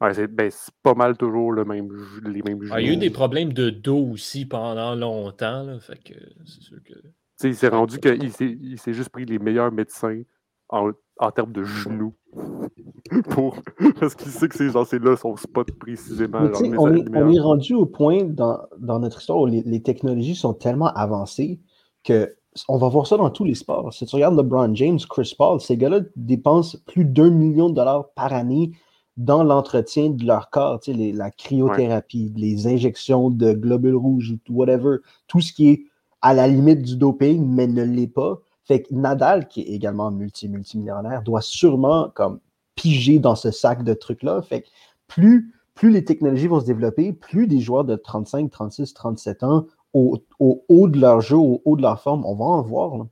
Ben, 0.00 0.12
c'est 0.12 0.74
pas 0.82 0.94
mal 0.94 1.16
toujours 1.16 1.52
le 1.52 1.64
même, 1.64 1.88
les 2.24 2.42
mêmes 2.42 2.62
genoux. 2.62 2.74
Ah, 2.74 2.80
il 2.80 2.88
y 2.88 2.90
a 2.90 2.92
eu 2.92 2.96
des 2.96 3.10
problèmes 3.10 3.52
de 3.52 3.70
dos 3.70 4.10
aussi 4.12 4.44
pendant 4.44 4.94
longtemps. 4.96 5.62
Là, 5.62 5.78
fait 5.78 6.02
que 6.02 6.14
c'est 6.44 6.62
sûr 6.62 6.78
que 6.84 6.94
il 7.42 7.54
s'est 7.54 7.68
rendu 7.68 7.98
qu'il 7.98 8.30
s'est 8.78 8.92
juste 8.92 9.10
pris 9.10 9.24
les 9.24 9.38
meilleurs 9.38 9.72
médecins 9.72 10.22
en, 10.68 10.92
termes 11.34 11.52
de 11.52 11.64
genoux. 11.64 12.14
Pour, 13.30 13.56
parce 14.00 14.14
qu'il 14.14 14.32
sait 14.32 14.48
que 14.48 14.56
ces 14.56 14.70
gens-là 14.70 15.16
son 15.16 15.36
spot 15.36 15.70
précisément. 15.72 16.38
on, 16.38 17.30
est, 17.30 17.38
rendu 17.38 17.74
au 17.74 17.86
point 17.86 18.24
dans, 18.24 18.66
notre 18.80 19.20
histoire 19.20 19.40
où 19.40 19.46
les, 19.46 19.82
technologies 19.82 20.34
sont 20.34 20.54
tellement 20.54 20.88
avancées 20.94 21.60
que 22.02 22.34
on 22.68 22.78
va 22.78 22.88
voir 22.88 23.06
ça 23.06 23.16
dans 23.16 23.30
tous 23.30 23.44
les 23.44 23.54
sports. 23.54 23.92
Si 23.92 24.06
tu 24.06 24.14
regardes 24.14 24.36
LeBron 24.36 24.74
James, 24.74 24.98
Chris 25.08 25.34
Paul, 25.36 25.60
ces 25.60 25.76
gars-là 25.76 26.00
dépensent 26.16 26.78
plus 26.86 27.04
d'un 27.04 27.30
million 27.30 27.68
de 27.68 27.74
dollars 27.74 28.10
par 28.14 28.32
année 28.32 28.72
dans 29.16 29.44
l'entretien 29.44 30.10
de 30.10 30.24
leur 30.24 30.50
corps, 30.50 30.80
la 30.86 31.30
cryothérapie, 31.30 32.32
les 32.36 32.66
injections 32.66 33.30
de 33.30 33.52
globules 33.52 33.96
rouges, 33.96 34.34
whatever, 34.48 34.98
tout 35.28 35.40
ce 35.40 35.52
qui 35.52 35.70
est 35.70 35.84
à 36.24 36.32
la 36.32 36.48
limite 36.48 36.80
du 36.80 36.96
doping, 36.96 37.46
mais 37.46 37.66
ne 37.66 37.82
l'est 37.82 38.06
pas. 38.06 38.40
Fait 38.64 38.82
que 38.82 38.94
Nadal, 38.94 39.46
qui 39.46 39.60
est 39.60 39.74
également 39.74 40.10
multi-multimillionnaire, 40.10 41.22
doit 41.22 41.42
sûrement 41.42 42.10
comme 42.14 42.40
piger 42.76 43.18
dans 43.18 43.34
ce 43.34 43.50
sac 43.50 43.84
de 43.84 43.92
trucs-là. 43.92 44.40
Fait 44.40 44.62
que 44.62 44.68
plus, 45.06 45.54
plus 45.74 45.90
les 45.90 46.02
technologies 46.02 46.46
vont 46.46 46.60
se 46.60 46.64
développer, 46.64 47.12
plus 47.12 47.46
des 47.46 47.60
joueurs 47.60 47.84
de 47.84 47.94
35, 47.94 48.50
36, 48.50 48.94
37 48.94 49.42
ans 49.42 49.66
au, 49.92 50.24
haut 50.38 50.88
de 50.88 50.98
leur 50.98 51.20
jeu, 51.20 51.36
au 51.36 51.60
haut 51.66 51.76
de 51.76 51.82
leur 51.82 52.00
forme, 52.00 52.24
on 52.24 52.34
va 52.34 52.46
en 52.46 52.62
voir. 52.62 53.06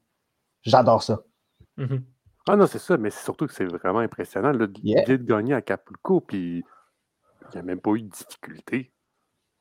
J'adore 0.62 1.02
ça. 1.02 1.22
Mm-hmm. 1.76 2.00
Ah 2.48 2.56
non, 2.56 2.66
c'est 2.66 2.78
ça, 2.78 2.96
mais 2.96 3.10
c'est 3.10 3.24
surtout 3.24 3.46
que 3.46 3.52
c'est 3.52 3.66
vraiment 3.66 3.98
impressionnant. 3.98 4.52
L'idée 4.52 5.18
de 5.18 5.24
gagner 5.24 5.52
à 5.52 5.60
Capulco, 5.60 6.22
puis 6.22 6.64
il 7.42 7.54
n'y 7.54 7.58
a 7.58 7.62
même 7.62 7.80
pas 7.80 7.90
eu 7.90 8.02
de 8.02 8.08
difficulté. 8.08 8.90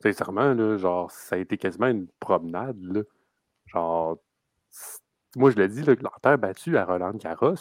Sincèrement, 0.02 0.54
là, 0.54 0.78
genre, 0.78 1.10
ça 1.10 1.36
a 1.36 1.38
été 1.38 1.58
quasiment 1.58 1.88
une 1.88 2.08
promenade. 2.18 2.80
Là. 2.80 3.02
Genre, 3.72 4.18
moi, 5.36 5.50
je 5.50 5.56
l'ai 5.56 5.68
dit, 5.68 5.82
là, 5.82 5.94
terre 6.22 6.38
battue 6.38 6.76
à 6.76 6.84
Roland 6.84 7.14
Garros, 7.14 7.54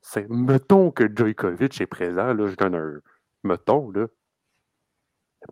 c'est 0.00 0.28
mettons 0.28 0.90
que 0.90 1.04
Djokovic 1.04 1.80
est 1.80 1.86
présent, 1.86 2.32
là, 2.32 2.46
je 2.46 2.56
donne 2.56 2.74
un 2.74 3.00
mettons, 3.44 3.90
là. 3.90 4.06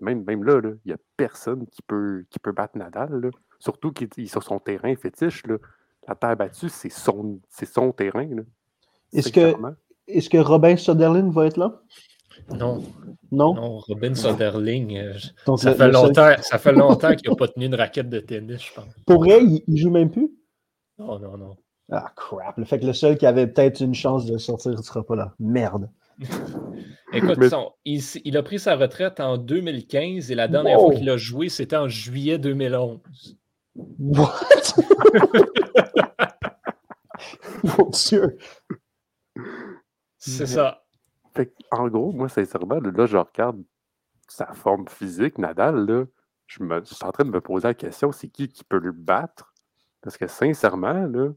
Même, 0.01 0.25
même 0.25 0.43
là, 0.43 0.61
il 0.63 0.89
n'y 0.89 0.93
a 0.93 0.99
personne 1.17 1.67
qui 1.69 1.81
peut, 1.83 2.25
qui 2.29 2.41
peut 2.41 2.53
battre 2.53 2.77
Nadal, 2.77 3.21
là. 3.21 3.31
surtout 3.61 3.93
qu'il 3.93 4.09
est 4.17 4.27
sur 4.27 4.43
son 4.43 4.59
terrain 4.59 4.95
fétiche. 4.97 5.47
Là. 5.47 5.59
La 6.09 6.17
terre 6.17 6.37
battue, 6.37 6.69
c'est 6.69 6.91
son, 6.91 7.41
son 7.49 7.93
terrain. 7.93 8.29
Est-ce 9.13 9.33
que, 9.33 9.55
est 10.09 10.29
que 10.29 10.39
Robin 10.39 10.77
Soderlin 10.77 11.31
va 11.31 11.47
être 11.47 11.57
là? 11.57 11.81
Non. 12.51 12.83
Non? 13.33 13.55
Non, 13.55 13.79
Robin 13.79 14.15
Soderling, 14.15 14.97
euh, 14.97 15.15
ça, 15.57 15.75
fait 15.75 15.91
longtemps, 15.91 16.35
ça 16.41 16.59
fait 16.59 16.73
longtemps 16.73 17.15
qu'il 17.15 17.29
n'a 17.31 17.37
pas 17.37 17.49
tenu 17.49 17.67
une 17.67 17.75
raquette 17.75 18.09
de 18.09 18.21
tennis, 18.21 18.63
je 18.63 18.73
pense. 18.73 18.87
Pour 19.05 19.25
vrai, 19.25 19.43
il, 19.43 19.63
ne 19.67 19.77
joue 19.77 19.91
même 19.91 20.11
plus? 20.11 20.31
Non, 20.99 21.19
non, 21.19 21.37
non. 21.37 21.57
Ah, 21.91 22.13
crap. 22.17 22.57
Le 22.57 22.65
fait 22.65 22.79
que 22.81 22.87
le 22.87 22.93
seul 22.93 23.17
qui 23.17 23.27
avait 23.27 23.47
peut-être 23.47 23.81
une 23.81 23.95
chance 23.95 24.27
de 24.27 24.39
sortir 24.39 24.73
ne 24.73 24.77
sera 24.83 25.05
pas 25.05 25.17
là. 25.17 25.35
Merde. 25.39 25.91
Écoute, 27.13 27.39
il, 27.85 28.37
a 28.37 28.43
pris 28.43 28.59
sa 28.59 28.77
retraite 28.77 29.21
en 29.21 29.39
2015 29.39 30.31
et 30.31 30.35
la 30.35 30.49
dernière 30.49 30.81
fois 30.81 30.95
qu'il 30.95 31.11
a 31.11 31.17
joué, 31.17 31.49
c'était 31.49 31.77
en 31.77 31.89
juillet 31.89 32.39
2011. 32.39 33.01
What? 33.99 34.41
Mon 37.79 37.91
Dieu! 37.91 38.39
C'est 40.19 40.47
ça 40.47 40.86
en 41.71 41.89
gros, 41.89 42.13
moi, 42.13 42.29
sincèrement, 42.29 42.81
là, 42.81 43.07
je 43.07 43.17
regarde 43.17 43.63
sa 44.29 44.53
forme 44.55 44.89
physique, 44.89 45.39
Nadal, 45.39 45.87
là, 45.87 46.05
je, 46.47 46.63
suis 46.85 47.05
en 47.05 47.13
train 47.13 47.25
de 47.25 47.31
me 47.31 47.41
poser 47.41 47.69
la 47.69 47.75
question, 47.75 48.13
c'est 48.13 48.29
qui 48.29 48.49
qui 48.49 48.65
peut 48.65 48.79
le 48.79 48.93
battre? 48.93 49.53
Parce 50.01 50.17
que 50.17 50.27
sincèrement, 50.27 51.07
là, 51.07 51.31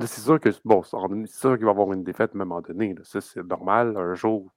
c'est 0.00 0.20
sûr 0.20 0.40
que 0.40 0.50
bon, 0.64 0.82
c'est 0.82 1.26
sûr 1.26 1.56
qu'il 1.56 1.64
va 1.64 1.70
avoir 1.70 1.92
une 1.92 2.04
défaite 2.04 2.30
à 2.32 2.36
un 2.36 2.38
moment 2.38 2.60
donné. 2.60 2.94
Ça, 3.02 3.20
c'est 3.20 3.42
normal. 3.42 3.96
Un 3.96 4.14
jour, 4.14 4.52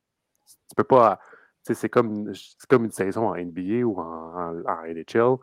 tu 0.46 0.76
peux 0.76 0.84
pas. 0.84 1.20
C'est 1.64 1.90
comme, 1.90 2.32
comme 2.70 2.86
une 2.86 2.92
saison 2.92 3.30
en 3.30 3.36
NBA 3.36 3.86
ou 3.86 4.00
en, 4.00 4.64
en 4.66 4.84
NHL. 4.86 5.38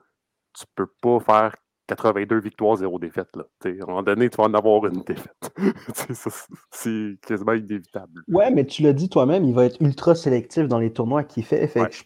Tu 0.54 0.64
peux 0.74 0.86
pas 0.86 1.18
faire 1.20 1.56
82 1.88 2.40
victoires, 2.40 2.76
0 2.76 2.98
défaites. 2.98 3.34
Là. 3.36 3.44
à 3.64 3.68
un 3.68 3.86
moment 3.86 4.02
donné, 4.02 4.30
tu 4.30 4.36
vas 4.36 4.44
en 4.44 4.54
avoir 4.54 4.86
une 4.86 5.02
défaite. 5.02 5.52
c'est 6.70 7.16
quasiment 7.26 7.52
inévitable. 7.52 8.22
Ouais, 8.28 8.50
mais 8.50 8.64
tu 8.64 8.82
l'as 8.82 8.92
dit 8.92 9.08
toi-même, 9.08 9.44
il 9.44 9.54
va 9.54 9.64
être 9.64 9.80
ultra 9.80 10.14
sélectif 10.14 10.68
dans 10.68 10.78
les 10.78 10.92
tournois 10.92 11.24
qu'il 11.24 11.44
fait. 11.44 11.66
fait 11.66 11.92
je, 11.92 12.04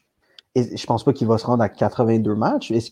et 0.55 0.77
je 0.77 0.87
pense 0.87 1.05
pas 1.05 1.13
qu'il 1.13 1.27
va 1.27 1.39
se 1.39 1.47
rendre 1.47 1.63
à 1.63 1.69
82 1.69 2.35
matchs. 2.35 2.71
Est-ce 2.71 2.91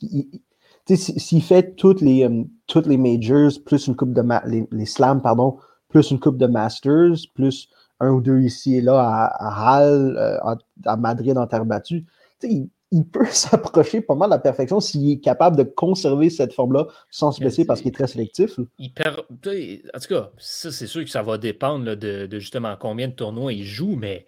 s'il 0.86 1.42
fait 1.42 1.74
toutes 1.76 2.02
les, 2.02 2.24
euh, 2.24 2.44
toutes 2.66 2.86
les 2.86 2.98
majors, 2.98 3.52
plus 3.64 3.86
une 3.86 3.96
coupe 3.96 4.12
de 4.12 4.22
les, 4.46 4.68
les, 4.70 4.86
slams, 4.86 5.22
pardon, 5.22 5.56
plus 5.88 6.10
une 6.10 6.20
coupe 6.20 6.36
de 6.36 6.46
masters, 6.46 7.16
plus 7.34 7.70
un 8.00 8.10
ou 8.10 8.20
deux 8.20 8.40
ici 8.40 8.76
et 8.76 8.80
là 8.82 9.00
à, 9.00 9.24
à 9.24 9.78
Halle, 9.78 10.16
euh, 10.18 10.54
à 10.84 10.96
Madrid 10.96 11.38
en 11.38 11.46
terre 11.46 11.64
battue, 11.64 12.04
il, 12.42 12.68
il 12.94 13.04
peut 13.04 13.26
s'approcher 13.30 14.00
pas 14.00 14.14
mal 14.14 14.30
de 14.30 14.34
la 14.34 14.38
perfection 14.38 14.80
s'il 14.80 15.10
est 15.10 15.20
capable 15.20 15.56
de 15.56 15.64
conserver 15.64 16.30
cette 16.30 16.52
forme-là 16.52 16.86
sans 17.10 17.32
se 17.32 17.40
blesser 17.40 17.64
parce 17.64 17.80
qu'il 17.80 17.88
est 17.88 17.94
très 17.94 18.06
sélectif. 18.06 18.58
Il 18.78 18.94
perd, 18.94 19.20
en 19.20 19.98
tout 19.98 20.08
cas, 20.08 20.30
ça, 20.38 20.70
c'est 20.70 20.86
sûr 20.86 21.04
que 21.04 21.10
ça 21.10 21.22
va 21.22 21.36
dépendre 21.36 21.96
de, 21.96 22.28
justement 22.38 22.76
combien 22.78 23.08
de 23.08 23.12
tournois 23.12 23.52
il 23.52 23.64
joue, 23.64 23.96
mais 23.96 24.26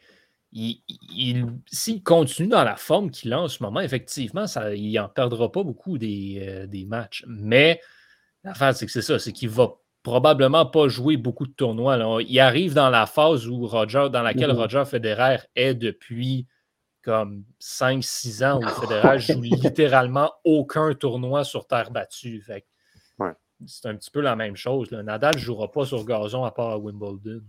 s'il 0.52 2.02
continue 2.02 2.48
dans 2.48 2.64
la 2.64 2.76
forme 2.76 3.10
qu'il 3.10 3.32
a 3.32 3.40
en 3.40 3.48
ce 3.48 3.62
moment, 3.62 3.80
effectivement, 3.80 4.46
ça, 4.46 4.74
il 4.74 4.92
n'en 4.92 5.08
perdra 5.08 5.52
pas 5.52 5.62
beaucoup 5.62 5.96
des, 5.96 6.38
euh, 6.42 6.66
des 6.66 6.86
matchs. 6.86 7.24
Mais 7.28 7.80
l'affaire, 8.42 8.74
c'est 8.74 8.86
que 8.86 8.92
c'est 8.92 9.02
ça, 9.02 9.18
c'est 9.18 9.32
qu'il 9.32 9.50
va 9.50 9.74
probablement 10.02 10.66
pas 10.66 10.88
jouer 10.88 11.16
beaucoup 11.16 11.46
de 11.46 11.52
tournois. 11.52 12.20
Il 12.26 12.40
arrive 12.40 12.74
dans 12.74 12.90
la 12.90 13.06
phase 13.06 13.46
où 13.46 13.66
Roger, 13.66 14.08
dans 14.10 14.22
laquelle 14.22 14.50
mm-hmm. 14.50 14.56
Roger 14.56 14.84
Federer 14.86 15.36
est 15.54 15.74
depuis 15.74 16.46
comme 17.06 17.44
5-6 17.60 18.44
ans 18.44 18.58
où 18.58 18.66
Federer 18.66 19.20
joue 19.20 19.40
littéralement 19.40 20.32
aucun 20.42 20.92
tournoi 20.92 21.44
sur 21.44 21.64
terre 21.68 21.92
battue. 21.92 22.44
C'est 23.64 23.88
un 23.88 23.94
petit 23.94 24.10
peu 24.10 24.20
la 24.20 24.34
même 24.34 24.56
chose. 24.56 24.90
Nadal 24.90 25.36
ne 25.36 25.40
jouera 25.40 25.70
pas 25.70 25.86
sur 25.86 26.04
gazon 26.04 26.44
à 26.44 26.50
part 26.50 26.72
à 26.72 26.78
Wimbledon. 26.78 27.42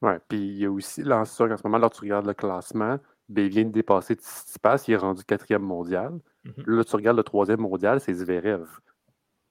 Oui, 0.00 0.12
puis 0.26 0.38
il 0.38 0.58
y 0.58 0.64
a 0.64 0.70
aussi, 0.70 1.02
là, 1.02 1.20
en 1.20 1.24
ce 1.24 1.44
moment, 1.62 1.78
là, 1.78 1.90
tu 1.90 2.00
regardes 2.00 2.26
le 2.26 2.32
classement, 2.32 2.98
ben, 3.28 3.44
il 3.44 3.50
vient 3.50 3.64
de 3.64 3.70
dépasser 3.70 4.14
Tsitsipas, 4.14 4.84
il 4.88 4.94
est 4.94 4.96
rendu 4.96 5.22
quatrième 5.24 5.62
mondial. 5.62 6.18
Mm-hmm. 6.46 6.64
Là, 6.66 6.84
tu 6.84 6.96
regardes 6.96 7.18
le 7.18 7.22
troisième 7.22 7.60
mondial, 7.60 8.00
c'est 8.00 8.14
Zverev. 8.14 8.66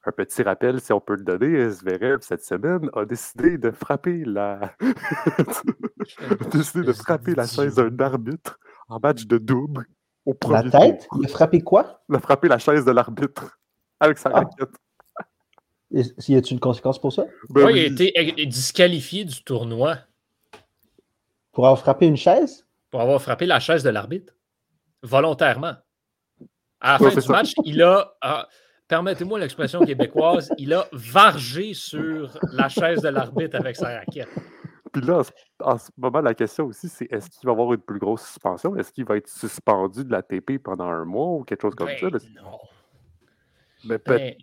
Un 0.06 0.12
petit 0.12 0.42
rappel, 0.42 0.82
si 0.82 0.92
on 0.92 1.00
peut 1.00 1.16
le 1.16 1.24
donner, 1.24 1.70
Zverev, 1.70 2.20
cette 2.22 2.44
semaine, 2.44 2.90
a 2.94 3.06
décidé 3.06 3.58
de 3.58 3.72
frapper 3.72 4.24
la. 4.26 4.76
décidé 6.52 6.84
de 6.84 6.94
frapper 6.94 7.36
la 7.36 7.46
chaise 7.46 7.76
d'un 7.76 8.00
arbitre 8.00 8.60
en 8.90 9.00
match 9.00 9.26
de 9.26 9.38
double 9.38 9.86
au 10.26 10.34
premier 10.34 10.70
La 10.70 10.80
tête? 10.80 11.08
Il 11.18 11.26
a 11.26 11.28
frappé 11.28 11.62
quoi? 11.62 12.02
Il 12.10 12.16
a 12.16 12.20
frappé 12.20 12.48
la 12.48 12.58
chaise 12.58 12.86
de 12.86 12.92
l'arbitre 12.92 13.60
avec 14.00 14.18
sa 14.18 14.30
ah. 14.34 14.40
raquette. 14.40 14.76
Y 15.92 16.36
a-t-il 16.36 16.54
une 16.54 16.60
conséquence 16.60 17.00
pour 17.00 17.14
ça? 17.14 17.26
Ben 17.50 17.66
oui, 17.66 17.74
il 17.76 18.18
a 18.18 18.22
été 18.22 18.46
disqualifié 18.46 19.24
du 19.24 19.42
tournoi. 19.44 19.98
Pour 21.54 21.66
avoir 21.66 21.80
frappé 21.80 22.08
une 22.08 22.18
chaise? 22.18 22.68
Pour 22.92 23.00
avoir 23.02 23.22
frappé 23.22 23.46
la 23.46 23.60
chaise 23.62 23.84
de 23.84 23.90
l'arbitre. 23.90 24.34
Volontairement. 25.02 25.76
À 26.82 26.94
la 26.94 27.10
fin 27.10 27.20
du 27.20 27.28
match, 27.30 27.54
il 27.64 27.82
a. 27.82 28.14
Ah, 28.22 28.48
permettez-moi 28.88 29.40
l'expression 29.40 29.80
québécoise, 29.86 30.50
il 30.58 30.74
a 30.74 30.88
vargé 30.92 31.74
sur 31.74 32.38
la 32.54 32.70
chaise 32.70 33.02
de 33.02 33.10
l'arbitre 33.10 33.56
avec 33.58 33.76
sa 33.76 34.00
raquette. 34.00 34.30
Puis 34.92 35.02
là, 35.02 35.24
en 35.64 35.78
ce 35.78 35.90
moment, 35.98 36.22
la 36.22 36.34
question 36.34 36.66
aussi, 36.66 36.90
c'est 36.90 37.12
est-ce 37.12 37.30
qu'il 37.30 37.46
va 37.48 37.52
avoir 37.52 37.74
une 37.74 37.82
plus 37.82 38.00
grosse 38.00 38.26
suspension? 38.26 38.76
Est-ce 38.76 38.92
qu'il 38.92 39.06
va 39.06 39.18
être 39.18 39.30
suspendu 39.30 40.04
de 40.04 40.12
la 40.12 40.22
TP 40.22 40.60
pendant 40.60 40.86
un 40.86 41.06
mois 41.06 41.38
ou 41.38 41.44
quelque 41.44 41.62
chose 41.62 41.76
comme 41.76 41.90
ça? 41.90 42.10
Ben 42.10 42.20
non. 42.36 42.60
Mais 43.86 43.98
ben, 44.06 44.34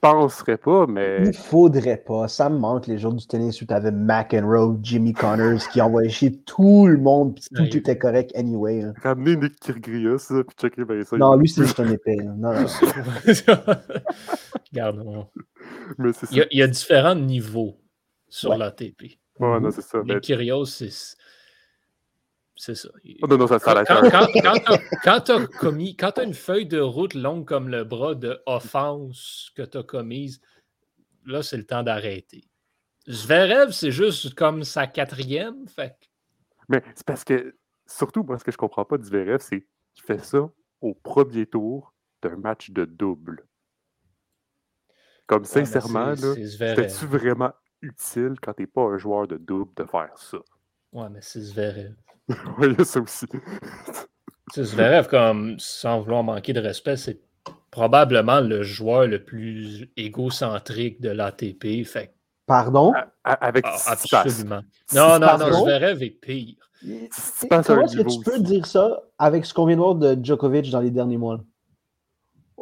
penserais 0.00 0.56
pas, 0.56 0.86
mais. 0.86 1.22
Il 1.24 1.34
faudrait 1.34 1.96
pas. 1.96 2.28
Ça 2.28 2.48
me 2.48 2.58
manque 2.58 2.86
les 2.86 2.98
jours 2.98 3.14
du 3.14 3.26
tennis 3.26 3.60
où 3.62 3.66
tu 3.66 3.74
avais 3.74 3.90
McEnroe, 3.90 4.78
Jimmy 4.82 5.12
Connors 5.12 5.68
qui 5.72 5.80
envoyaient 5.80 6.10
chier 6.10 6.36
tout 6.42 6.86
le 6.86 6.98
monde, 6.98 7.34
puis 7.34 7.44
tout 7.54 7.76
était 7.76 7.98
correct 7.98 8.32
anyway. 8.34 8.84
Ramener 9.02 9.36
Nick 9.36 9.60
Kyrgios, 9.60 10.28
puis 10.28 10.56
checker 10.60 10.84
bien 10.84 11.02
ça. 11.04 11.16
Non, 11.16 11.36
lui, 11.36 11.48
c'est 11.48 11.62
juste 11.62 11.80
un 11.80 11.90
épée. 11.90 12.16
Non, 12.16 12.52
non. 12.52 12.66
Regarde, 14.72 14.96
non. 15.04 15.26
Mais 15.98 16.10
il, 16.30 16.46
y 16.52 16.62
a, 16.62 16.66
différents 16.66 17.14
niveaux 17.14 17.76
sur 18.28 18.50
ouais. 18.50 18.58
l'ATP. 18.58 19.18
Ouais, 19.38 19.60
non, 19.60 19.70
c'est 19.70 19.82
ça. 19.82 20.02
Mais 20.04 20.20
Kyrgios, 20.20 20.66
c'est 20.66 20.90
c'est 22.58 22.74
ça. 22.74 22.88
Oh, 23.22 23.26
non, 23.26 23.36
non, 23.36 23.46
ça, 23.46 23.58
ça 23.58 23.84
quand, 23.84 24.00
quand, 24.42 24.80
quand 25.04 25.20
tu 26.12 26.20
as, 26.20 26.24
une 26.24 26.34
feuille 26.34 26.66
de 26.66 26.80
route 26.80 27.12
longue 27.12 27.46
comme 27.46 27.68
le 27.68 27.84
bras 27.84 28.14
de 28.14 28.40
offense 28.46 29.52
que 29.54 29.62
tu 29.62 29.76
as 29.76 29.82
commise, 29.82 30.40
là, 31.26 31.42
c'est 31.42 31.58
le 31.58 31.66
temps 31.66 31.82
d'arrêter. 31.82 32.48
Zverev, 33.08 33.72
c'est 33.72 33.90
juste 33.90 34.34
comme 34.34 34.64
sa 34.64 34.86
quatrième. 34.86 35.68
Fait. 35.68 35.96
Mais 36.68 36.82
c'est 36.94 37.06
parce 37.06 37.24
que, 37.24 37.56
surtout, 37.86 38.22
moi, 38.22 38.38
ce 38.38 38.44
que 38.44 38.52
je 38.52 38.56
comprends 38.56 38.86
pas 38.86 38.96
de 38.96 39.04
Zverev, 39.04 39.40
c'est 39.40 39.66
qu'il 39.94 40.04
fait 40.04 40.24
ça 40.24 40.50
au 40.80 40.94
premier 40.94 41.44
tour 41.46 41.94
d'un 42.22 42.36
match 42.36 42.70
de 42.70 42.86
double. 42.86 43.46
Comme 45.26 45.44
sincèrement, 45.44 46.14
c'est-tu 46.16 47.06
vraiment 47.06 47.52
utile 47.86 48.34
quand 48.42 48.54
tu 48.54 48.62
n'es 48.62 48.66
pas 48.66 48.82
un 48.82 48.98
joueur 48.98 49.26
de 49.26 49.36
double 49.36 49.72
de 49.76 49.84
faire 49.84 50.16
ça? 50.16 50.38
Ouais, 50.92 51.08
mais 51.10 51.20
c'est 51.20 51.40
Zverev. 51.40 51.94
oui, 52.58 52.74
ça 52.84 53.00
aussi. 53.00 53.26
Zverev, 54.54 55.08
comme, 55.08 55.58
sans 55.58 56.00
vouloir 56.00 56.22
manquer 56.22 56.52
de 56.52 56.60
respect, 56.60 56.96
c'est 56.96 57.20
probablement 57.70 58.40
le 58.40 58.62
joueur 58.62 59.06
le 59.06 59.22
plus 59.22 59.88
égocentrique 59.96 61.00
de 61.00 61.10
l'ATP. 61.10 61.84
Fait... 61.84 62.14
Pardon? 62.46 62.92
avec 63.24 63.64
ah, 63.66 63.76
Absolument. 63.86 64.62
Non, 64.94 65.18
non, 65.18 65.38
non, 65.38 65.64
Zverev 65.64 66.02
est 66.02 66.10
pire. 66.10 66.70
Comment 67.48 67.82
est-ce 67.82 67.96
que 67.96 68.08
tu 68.08 68.20
peux 68.20 68.40
dire 68.40 68.66
ça 68.66 69.02
avec 69.18 69.44
ce 69.44 69.54
qu'on 69.54 69.66
vient 69.66 69.76
de 69.76 69.80
voir 69.80 69.94
de 69.94 70.16
Djokovic 70.22 70.70
dans 70.70 70.80
les 70.80 70.90
derniers 70.90 71.16
mois? 71.16 71.40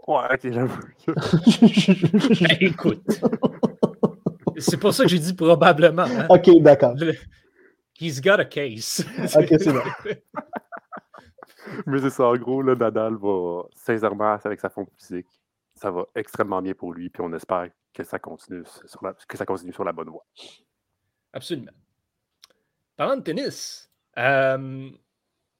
Ouais, 0.06 0.24
ok, 0.32 0.52
j'avoue. 0.52 0.80
Ben, 1.06 2.56
écoute. 2.60 3.02
C'est 4.58 4.76
pour 4.76 4.92
ça 4.94 5.04
que 5.04 5.10
j'ai 5.10 5.18
dit 5.18 5.34
probablement. 5.34 6.02
Hein. 6.02 6.26
Ok, 6.28 6.50
d'accord. 6.60 6.94
He's 7.98 8.20
got 8.20 8.40
a 8.40 8.44
case. 8.44 9.04
ok, 9.36 9.48
c'est 9.58 9.72
bon. 9.72 9.82
Mais 11.86 12.00
c'est 12.00 12.10
ça, 12.10 12.24
en 12.24 12.36
gros, 12.36 12.62
là, 12.62 12.74
Nadal 12.74 13.14
va 13.16 13.62
sincèrement, 13.72 14.36
avec 14.44 14.60
sa 14.60 14.68
forme 14.68 14.86
physique, 14.96 15.26
ça 15.74 15.90
va 15.90 16.04
extrêmement 16.14 16.60
bien 16.60 16.74
pour 16.74 16.92
lui, 16.92 17.08
puis 17.08 17.22
on 17.22 17.32
espère 17.32 17.68
que 17.92 18.04
ça 18.04 18.18
continue 18.18 18.64
sur 18.84 19.04
la, 19.04 19.14
que 19.14 19.36
ça 19.36 19.46
continue 19.46 19.72
sur 19.72 19.84
la 19.84 19.92
bonne 19.92 20.08
voie. 20.08 20.26
Absolument. 21.32 21.72
Parlant 22.96 23.16
de 23.16 23.22
tennis, 23.22 23.90
euh, 24.18 24.90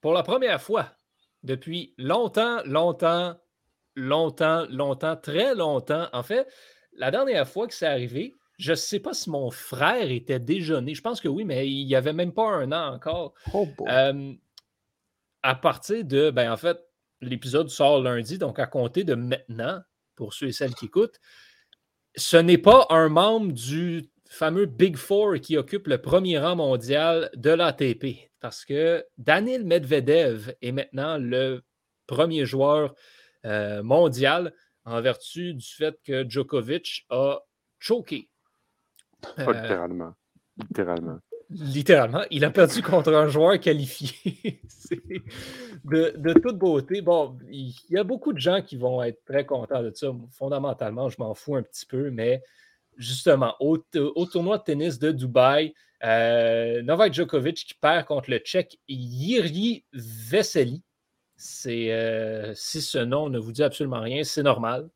pour 0.00 0.12
la 0.12 0.22
première 0.22 0.60
fois 0.60 0.88
depuis 1.42 1.94
longtemps, 1.98 2.62
longtemps, 2.64 3.36
longtemps, 3.96 4.66
longtemps, 4.70 5.16
très 5.16 5.54
longtemps, 5.54 6.08
en 6.12 6.22
fait, 6.22 6.46
la 6.92 7.10
dernière 7.10 7.48
fois 7.48 7.66
que 7.66 7.74
c'est 7.74 7.86
arrivé, 7.86 8.36
je 8.58 8.72
ne 8.72 8.76
sais 8.76 9.00
pas 9.00 9.14
si 9.14 9.30
mon 9.30 9.50
frère 9.50 10.10
était 10.10 10.38
déjeuné. 10.38 10.94
Je 10.94 11.02
pense 11.02 11.20
que 11.20 11.28
oui, 11.28 11.44
mais 11.44 11.68
il 11.68 11.86
n'y 11.86 11.96
avait 11.96 12.12
même 12.12 12.32
pas 12.32 12.48
un 12.48 12.72
an 12.72 12.94
encore. 12.94 13.34
Oh 13.52 13.68
à 15.46 15.54
partir 15.54 16.02
de, 16.04 16.30
ben 16.30 16.50
en 16.50 16.56
fait, 16.56 16.78
l'épisode 17.20 17.68
sort 17.68 18.00
lundi, 18.00 18.38
donc 18.38 18.58
à 18.58 18.66
compter 18.66 19.04
de 19.04 19.14
maintenant, 19.14 19.82
pour 20.16 20.32
ceux 20.32 20.48
et 20.48 20.52
celles 20.52 20.74
qui 20.74 20.86
écoutent, 20.86 21.20
ce 22.16 22.38
n'est 22.38 22.58
pas 22.58 22.86
un 22.88 23.10
membre 23.10 23.52
du 23.52 24.10
fameux 24.26 24.64
Big 24.64 24.96
Four 24.96 25.34
qui 25.40 25.58
occupe 25.58 25.86
le 25.86 26.00
premier 26.00 26.38
rang 26.38 26.56
mondial 26.56 27.30
de 27.34 27.50
l'ATP. 27.50 28.30
Parce 28.40 28.64
que 28.64 29.04
Daniel 29.18 29.64
Medvedev 29.64 30.54
est 30.62 30.72
maintenant 30.72 31.18
le 31.18 31.62
premier 32.06 32.46
joueur 32.46 32.94
euh, 33.44 33.82
mondial 33.82 34.54
en 34.86 35.00
vertu 35.00 35.54
du 35.54 35.66
fait 35.66 35.98
que 36.04 36.28
Djokovic 36.28 37.06
a 37.10 37.40
choqué 37.78 38.28
pas 39.36 39.48
euh, 39.48 39.62
littéralement. 39.62 40.14
Littéralement. 40.56 41.18
Littéralement. 41.50 42.22
Il 42.30 42.44
a 42.44 42.50
perdu 42.50 42.82
contre 42.82 43.12
un 43.12 43.28
joueur 43.28 43.58
qualifié. 43.60 44.60
de, 45.84 46.14
de, 46.16 46.32
toute 46.32 46.58
beauté. 46.58 47.02
Bon, 47.02 47.36
il 47.50 47.74
y 47.90 47.98
a 47.98 48.04
beaucoup 48.04 48.32
de 48.32 48.38
gens 48.38 48.62
qui 48.62 48.76
vont 48.76 49.02
être 49.02 49.24
très 49.24 49.44
contents 49.44 49.82
de 49.82 49.92
ça. 49.94 50.08
Fondamentalement, 50.30 51.08
je 51.08 51.16
m'en 51.18 51.34
fous 51.34 51.56
un 51.56 51.62
petit 51.62 51.86
peu, 51.86 52.10
mais 52.10 52.42
justement, 52.96 53.54
au, 53.60 53.78
tournoi 53.78 54.58
de 54.58 54.62
tennis 54.62 54.98
de 54.98 55.10
Dubaï, 55.12 55.74
euh, 56.04 56.82
Novak 56.82 57.12
Djokovic 57.12 57.64
qui 57.66 57.74
perd 57.74 58.06
contre 58.06 58.30
le 58.30 58.38
Tchèque 58.38 58.78
Yiri 58.88 59.84
Veseli. 59.92 60.82
C'est, 61.36 61.92
euh, 61.92 62.52
si 62.54 62.80
ce 62.80 62.98
nom 62.98 63.28
ne 63.28 63.38
vous 63.38 63.52
dit 63.52 63.62
absolument 63.62 64.00
rien, 64.00 64.22
c'est 64.24 64.42
normal. 64.42 64.88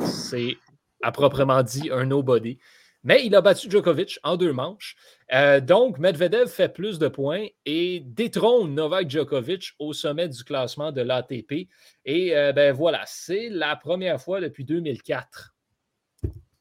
C'est 0.00 0.56
à 1.02 1.10
proprement 1.10 1.62
dit 1.62 1.90
un 1.90 2.06
nobody. 2.06 2.58
Mais 3.04 3.24
il 3.26 3.34
a 3.34 3.40
battu 3.40 3.68
Djokovic 3.68 4.18
en 4.22 4.36
deux 4.36 4.52
manches. 4.52 4.96
Euh, 5.32 5.60
donc, 5.60 5.98
Medvedev 5.98 6.46
fait 6.46 6.68
plus 6.68 6.98
de 6.98 7.08
points 7.08 7.46
et 7.66 8.00
détrône 8.00 8.74
Novak 8.74 9.10
Djokovic 9.10 9.72
au 9.78 9.92
sommet 9.92 10.28
du 10.28 10.44
classement 10.44 10.92
de 10.92 11.00
l'ATP. 11.00 11.68
Et 12.04 12.36
euh, 12.36 12.52
ben 12.52 12.72
voilà, 12.72 13.02
c'est 13.06 13.48
la 13.48 13.74
première 13.74 14.20
fois 14.20 14.40
depuis 14.40 14.64
2004 14.64 15.54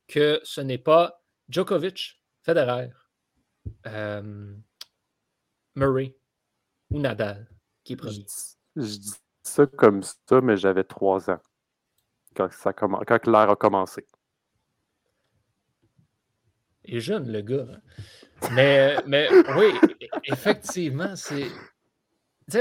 que 0.08 0.42
ce 0.44 0.62
n'est 0.62 0.78
pas 0.78 1.22
Djokovic, 1.48 2.22
Federer, 2.44 2.90
euh, 3.86 4.54
Murray 5.76 6.16
ou 6.90 7.00
Nadal 7.00 7.48
qui 7.84 7.94
est 7.94 7.98
premier. 7.98 8.26
Je, 8.76 8.82
dis 8.84 9.14
ça 9.44 9.66
comme 9.66 10.04
ça, 10.04 10.42
mais 10.42 10.58
j'avais 10.58 10.84
trois 10.84 11.30
ans 11.30 11.40
quand, 12.36 12.52
ça, 12.52 12.74
quand 12.74 13.28
l'ère 13.28 13.50
a 13.50 13.56
commencé. 13.56 14.06
Il 16.86 16.98
est 16.98 17.00
jeune, 17.00 17.32
le 17.32 17.42
gars. 17.42 17.68
Hein. 17.72 18.50
Mais, 18.54 18.96
mais 19.06 19.30
oui, 19.56 19.74
effectivement, 20.26 21.16
c'est. 21.16 21.48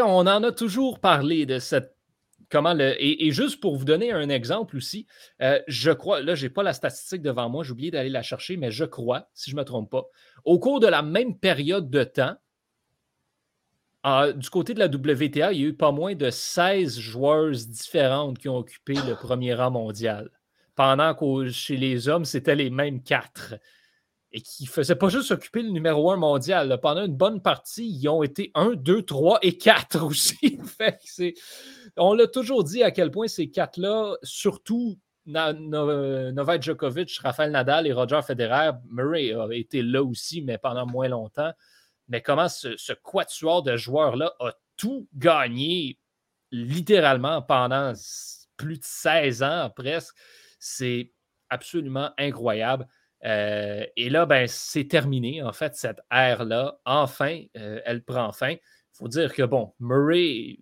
on 0.00 0.26
en 0.26 0.42
a 0.42 0.52
toujours 0.52 1.00
parlé 1.00 1.46
de 1.46 1.58
cette 1.58 1.96
comment 2.50 2.74
le. 2.74 2.94
Et, 3.02 3.30
juste 3.30 3.60
pour 3.60 3.76
vous 3.76 3.84
donner 3.84 4.12
un 4.12 4.28
exemple 4.28 4.76
aussi, 4.76 5.06
euh, 5.40 5.60
je 5.68 5.90
crois, 5.90 6.20
là, 6.20 6.34
je 6.34 6.46
n'ai 6.46 6.50
pas 6.50 6.62
la 6.62 6.72
statistique 6.72 7.22
devant 7.22 7.48
moi, 7.48 7.64
j'ai 7.64 7.72
oublié 7.72 7.90
d'aller 7.90 8.10
la 8.10 8.22
chercher, 8.22 8.56
mais 8.56 8.70
je 8.70 8.84
crois, 8.84 9.28
si 9.32 9.50
je 9.50 9.56
ne 9.56 9.60
me 9.60 9.64
trompe 9.64 9.90
pas, 9.90 10.04
au 10.44 10.58
cours 10.58 10.80
de 10.80 10.86
la 10.86 11.02
même 11.02 11.38
période 11.38 11.88
de 11.88 12.04
temps, 12.04 12.36
du 14.34 14.48
côté 14.50 14.74
de 14.74 14.78
la 14.78 14.86
WTA, 14.86 15.52
il 15.52 15.60
y 15.60 15.64
a 15.64 15.68
eu 15.68 15.74
pas 15.74 15.92
moins 15.92 16.14
de 16.14 16.30
16 16.30 16.98
joueuses 16.98 17.68
différentes 17.68 18.38
qui 18.38 18.48
ont 18.48 18.56
occupé 18.56 18.94
le 18.94 19.14
premier 19.14 19.54
rang 19.54 19.70
mondial. 19.70 20.30
Pendant 20.74 21.14
que 21.14 21.50
chez 21.50 21.76
les 21.76 22.08
hommes, 22.08 22.24
c'était 22.24 22.54
les 22.54 22.70
mêmes 22.70 23.02
quatre 23.02 23.56
et 24.32 24.40
qui 24.40 24.64
ne 24.64 24.68
faisaient 24.68 24.96
pas 24.96 25.08
juste 25.08 25.30
occuper 25.30 25.62
le 25.62 25.70
numéro 25.70 26.10
un 26.10 26.16
mondial. 26.16 26.78
Pendant 26.80 27.04
une 27.04 27.16
bonne 27.16 27.42
partie, 27.42 27.88
ils 27.88 28.08
ont 28.08 28.22
été 28.22 28.50
1, 28.54 28.74
2, 28.74 29.02
3 29.02 29.40
et 29.42 29.56
4 29.58 30.02
aussi. 30.04 30.58
on 31.96 32.14
l'a 32.14 32.26
toujours 32.26 32.64
dit 32.64 32.82
à 32.82 32.90
quel 32.90 33.10
point 33.10 33.28
ces 33.28 33.50
quatre-là, 33.50 34.16
surtout 34.22 34.98
Novak 35.26 36.62
Djokovic, 36.62 37.18
Rafael 37.18 37.50
Nadal 37.50 37.86
et 37.86 37.92
Roger 37.92 38.20
Federer, 38.26 38.72
Murray 38.88 39.32
a 39.32 39.48
été 39.52 39.82
là 39.82 40.02
aussi, 40.02 40.42
mais 40.42 40.58
pendant 40.58 40.86
moins 40.86 41.08
longtemps. 41.08 41.52
Mais 42.08 42.22
comment 42.22 42.48
ce, 42.48 42.76
ce 42.76 42.92
quatuor 42.92 43.62
de 43.62 43.76
joueurs-là 43.76 44.32
a 44.40 44.52
tout 44.76 45.08
gagné 45.14 45.98
littéralement 46.50 47.42
pendant 47.42 47.92
plus 48.56 48.78
de 48.78 48.84
16 48.84 49.42
ans 49.42 49.70
presque, 49.74 50.14
c'est 50.58 51.12
absolument 51.48 52.10
incroyable. 52.18 52.86
Euh, 53.24 53.84
et 53.96 54.08
là, 54.10 54.26
ben, 54.26 54.46
c'est 54.48 54.88
terminé, 54.88 55.42
en 55.42 55.52
fait, 55.52 55.74
cette 55.76 56.00
ère-là. 56.10 56.78
Enfin, 56.84 57.42
euh, 57.56 57.80
elle 57.84 58.02
prend 58.02 58.32
fin. 58.32 58.52
Il 58.52 58.58
faut 58.94 59.08
dire 59.08 59.32
que, 59.34 59.42
bon, 59.42 59.72
Murray 59.78 60.58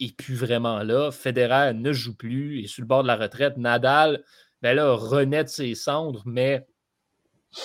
n'est 0.00 0.12
plus 0.16 0.34
vraiment 0.34 0.82
là. 0.82 1.10
Federer 1.10 1.74
ne 1.74 1.92
joue 1.92 2.16
plus, 2.16 2.62
est 2.62 2.66
sur 2.66 2.82
le 2.82 2.86
bord 2.86 3.02
de 3.02 3.08
la 3.08 3.16
retraite. 3.16 3.56
Nadal, 3.56 4.22
ben 4.62 4.74
là, 4.74 4.92
renaît 4.92 5.44
de 5.44 5.48
ses 5.48 5.74
cendres, 5.74 6.22
mais 6.26 6.66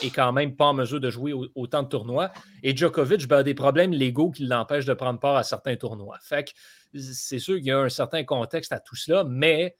est 0.01 0.09
quand 0.09 0.31
même 0.31 0.55
pas 0.55 0.65
en 0.65 0.73
mesure 0.73 0.99
de 0.99 1.09
jouer 1.09 1.33
autant 1.53 1.83
de 1.83 1.89
tournois. 1.89 2.31
Et 2.63 2.75
Djokovic 2.75 3.27
ben, 3.27 3.37
a 3.37 3.43
des 3.43 3.53
problèmes 3.53 3.91
légaux 3.91 4.31
qui 4.31 4.45
l'empêchent 4.45 4.85
de 4.85 4.93
prendre 4.93 5.19
part 5.19 5.35
à 5.35 5.43
certains 5.43 5.75
tournois. 5.75 6.17
Fait 6.21 6.45
que 6.45 6.51
c'est 6.99 7.39
sûr 7.39 7.57
qu'il 7.57 7.67
y 7.67 7.71
a 7.71 7.79
un 7.79 7.89
certain 7.89 8.23
contexte 8.23 8.71
à 8.71 8.79
tout 8.79 8.95
cela, 8.95 9.23
mais 9.23 9.75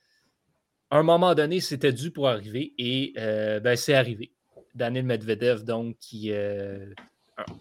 à 0.90 0.98
un 0.98 1.02
moment 1.02 1.34
donné, 1.34 1.60
c'était 1.60 1.92
dû 1.92 2.10
pour 2.10 2.28
arriver 2.28 2.72
et 2.78 3.12
euh, 3.18 3.60
ben, 3.60 3.76
c'est 3.76 3.94
arrivé. 3.94 4.32
Daniel 4.74 5.04
Medvedev, 5.04 5.64
donc, 5.64 5.96
qui 5.98 6.30
est 6.30 6.36
euh, 6.36 6.92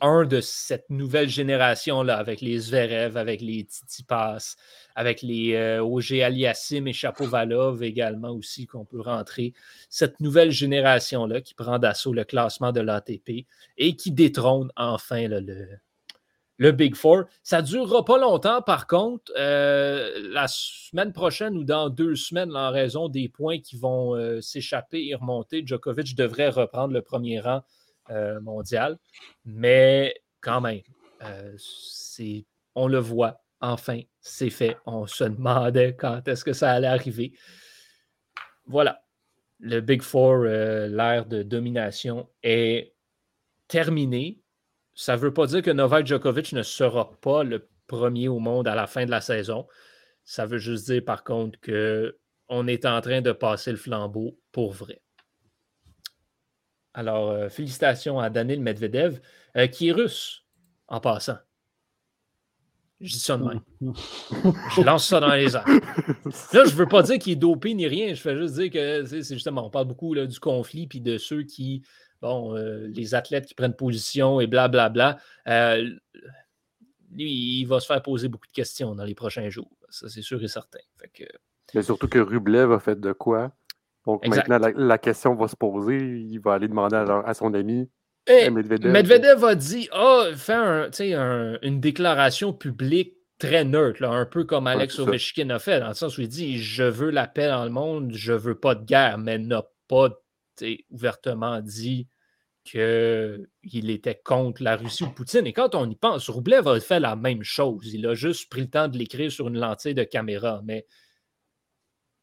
un 0.02 0.26
de 0.26 0.42
cette 0.42 0.90
nouvelle 0.90 1.30
génération-là, 1.30 2.18
avec 2.18 2.42
les 2.42 2.60
Zverev, 2.60 3.18
avec 3.18 3.42
les 3.42 3.66
Titipas, 3.66 4.56
avec 4.96 5.22
les 5.22 5.54
euh, 5.54 5.84
OG 5.84 6.20
Aliassim 6.22 6.88
et 6.88 6.94
Chapovalov 6.94 7.84
également 7.84 8.32
aussi, 8.32 8.68
qu'on 8.68 8.86
peut 8.86 9.02
rentrer. 9.02 9.54
Cette 9.90 10.20
nouvelle 10.20 10.52
génération-là 10.52 11.42
qui 11.42 11.54
prend 11.54 11.80
d'assaut 11.80 12.14
le 12.14 12.26
classement 12.26 12.72
de 12.72 12.82
l'ATP 12.82 13.48
et 13.78 13.96
qui 13.96 14.12
détrône 14.12 14.72
enfin 14.76 15.28
le, 15.28 15.68
le 16.58 16.72
Big 16.72 16.96
Four. 16.96 17.26
Ça 17.44 17.62
ne 17.62 17.68
durera 17.68 18.06
pas 18.06 18.18
longtemps, 18.18 18.62
par 18.62 18.88
contre. 18.88 19.32
Euh, 19.38 20.30
la 20.32 20.48
semaine 20.48 21.14
prochaine 21.14 21.58
ou 21.58 21.64
dans 21.64 21.90
deux 21.90 22.16
semaines, 22.16 22.56
en 22.56 22.72
raison 22.72 23.10
des 23.10 23.30
points 23.30 23.60
qui 23.60 23.78
vont 23.78 24.16
euh, 24.16 24.42
s'échapper 24.42 25.06
et 25.08 25.16
remonter, 25.16 25.64
Djokovic 25.66 26.16
devrait 26.16 26.50
reprendre 26.50 26.94
le 26.94 27.02
premier 27.02 27.40
rang 27.40 27.62
euh, 28.10 28.40
mondial. 28.42 28.98
Mais 29.44 30.16
quand 30.42 30.62
même, 30.62 30.82
on 32.76 32.88
le 32.88 33.00
voit. 33.00 33.42
Enfin, 33.62 34.02
c'est 34.22 34.50
fait. 34.50 34.78
On 34.86 35.08
se 35.08 35.24
demandait 35.24 35.96
quand 35.96 36.28
est-ce 36.28 36.44
que 36.44 36.54
ça 36.54 36.72
allait 36.72 36.88
arriver. 36.88 37.34
Voilà. 38.66 39.02
Le 39.60 39.80
Big 39.80 40.02
Four, 40.02 40.44
l'ère 40.44 41.26
de 41.26 41.42
domination 41.42 42.30
est 42.44 42.94
terminée 43.68 44.44
ça 44.96 45.18
ne 45.18 45.22
veut 45.22 45.34
pas 45.34 45.46
dire 45.46 45.62
que 45.62 45.72
Novak 45.72 46.08
Djokovic 46.08 46.54
ne 46.54 46.64
sera 46.64 47.12
pas 47.20 47.44
le 47.44 47.68
premier 47.88 48.30
au 48.30 48.40
monde 48.40 48.68
à 48.68 48.76
la 48.76 48.88
fin 48.88 49.06
de 49.06 49.12
la 49.12 49.22
saison. 49.22 49.68
Ça 50.24 50.46
veut 50.46 50.58
juste 50.58 50.86
dire, 50.86 51.04
par 51.04 51.24
contre, 51.24 51.60
qu'on 51.60 52.68
est 52.68 52.86
en 52.86 53.02
train 53.02 53.22
de 53.22 53.34
passer 53.34 53.72
le 53.72 53.78
flambeau 53.78 54.40
pour 54.52 54.72
vrai. 54.72 55.02
Alors, 56.94 57.30
euh, 57.30 57.50
félicitations 57.50 58.20
à 58.20 58.30
Daniel 58.30 58.62
Medvedev, 58.62 59.20
euh, 59.58 59.68
qui 59.68 59.90
est 59.90 59.92
russe, 59.92 60.46
en 60.88 61.02
passant. 61.02 61.38
Je 63.02 63.12
dis 63.12 63.20
ça 63.20 63.36
de 63.36 63.44
même. 63.44 63.60
je 64.76 64.82
lance 64.82 65.06
ça 65.06 65.20
dans 65.20 65.34
les 65.34 65.58
airs. 65.58 65.66
Là, 65.68 66.64
je 66.64 66.72
ne 66.72 66.76
veux 66.76 66.88
pas 66.88 67.04
dire 67.04 67.20
qu'il 67.20 67.34
est 67.34 67.36
dopé 67.36 67.74
ni 67.74 67.86
rien. 67.86 68.14
Je 68.14 68.22
fais 68.22 68.38
juste 68.38 68.56
dire 68.56 68.72
que 68.72 69.06
c'est 69.06 69.34
justement, 69.34 69.68
on 69.68 69.70
parle 69.70 69.88
beaucoup 69.88 70.16
du 70.16 70.40
conflit 70.40 70.88
puis 70.88 71.02
de 71.02 71.18
ceux 71.18 71.44
qui 71.44 71.84
bon, 72.26 72.56
euh, 72.56 72.88
les 72.88 73.14
athlètes 73.14 73.46
qui 73.46 73.54
prennent 73.54 73.76
position 73.76 74.42
et 74.42 74.48
blablabla, 74.48 75.20
euh, 75.48 75.88
lui, 77.12 77.60
il 77.60 77.66
va 77.66 77.80
se 77.80 77.86
faire 77.86 78.02
poser 78.02 78.30
beaucoup 78.30 78.48
de 78.48 78.52
questions 78.52 78.96
dans 78.96 79.04
les 79.04 79.14
prochains 79.14 79.50
jours. 79.50 79.70
Ça, 79.90 80.10
c'est 80.10 80.24
sûr 80.24 80.44
et 80.44 80.48
certain. 80.48 80.80
Mais 81.76 81.84
surtout 81.84 82.08
que 82.08 82.18
Rublev 82.18 82.72
a 82.72 82.80
fait 82.80 83.00
de 83.00 83.12
quoi? 83.12 83.52
Donc 84.08 84.28
maintenant, 84.28 84.58
la, 84.76 84.98
question 84.98 85.36
va 85.36 85.48
se 85.48 85.56
poser. 85.56 85.98
Il 85.98 86.40
va 86.40 86.54
aller 86.56 86.68
demander 86.68 86.96
à, 86.96 87.34
son 87.36 87.54
ami. 87.54 87.90
Medvedev. 88.28 88.92
Medvedev 88.92 89.44
a 89.44 89.56
dit 89.56 89.88
Ah, 89.92 90.24
oh, 90.28 90.36
fait 90.36 90.92
une 91.62 91.80
déclaration 91.80 92.54
publique 92.54 93.18
très 93.38 93.64
neutre, 93.66 94.04
un 94.04 94.26
peu 94.26 94.46
comme 94.46 94.66
Alex 94.66 94.98
Ovechkin 94.98 95.50
a 95.52 95.60
fait, 95.60 95.80
dans 95.80 95.90
le 95.90 95.94
sens 95.94 96.18
où 96.18 96.22
il 96.22 96.28
dit 96.28 96.58
Je 96.58 96.84
veux 96.84 97.12
la 97.12 97.28
paix 97.28 97.50
dans 97.50 97.66
le 97.66 97.70
monde, 97.70 98.14
je 98.14 98.34
veux 98.34 98.56
pas 98.56 98.74
de 98.74 98.84
guerre, 98.84 99.18
mais 99.20 99.38
n'a 99.38 99.64
pas 99.88 100.10
ouvertement 100.92 101.62
dit 101.62 102.08
qu'il 102.66 103.92
était 103.92 104.20
contre 104.24 104.64
la 104.64 104.76
Russie 104.76 105.04
ou 105.04 105.12
Poutine. 105.12 105.46
Et 105.46 105.54
quand 105.54 105.76
on 105.76 105.90
y 105.90 105.96
pense, 105.96 106.30
Roublev 106.30 106.68
a 106.68 106.80
fait 106.80 107.00
la 107.00 107.16
même 107.16 107.44
chose. 107.44 107.94
Il 107.94 108.06
a 108.08 108.16
juste 108.16 108.50
pris 108.50 108.62
le 108.62 108.70
temps 108.70 108.88
de 108.88 108.98
l'écrire 108.98 109.32
sur 109.32 109.48
une 109.48 109.60
lentille 109.60 109.94
de 109.94 110.04
caméra, 110.04 110.62
mais 110.66 110.86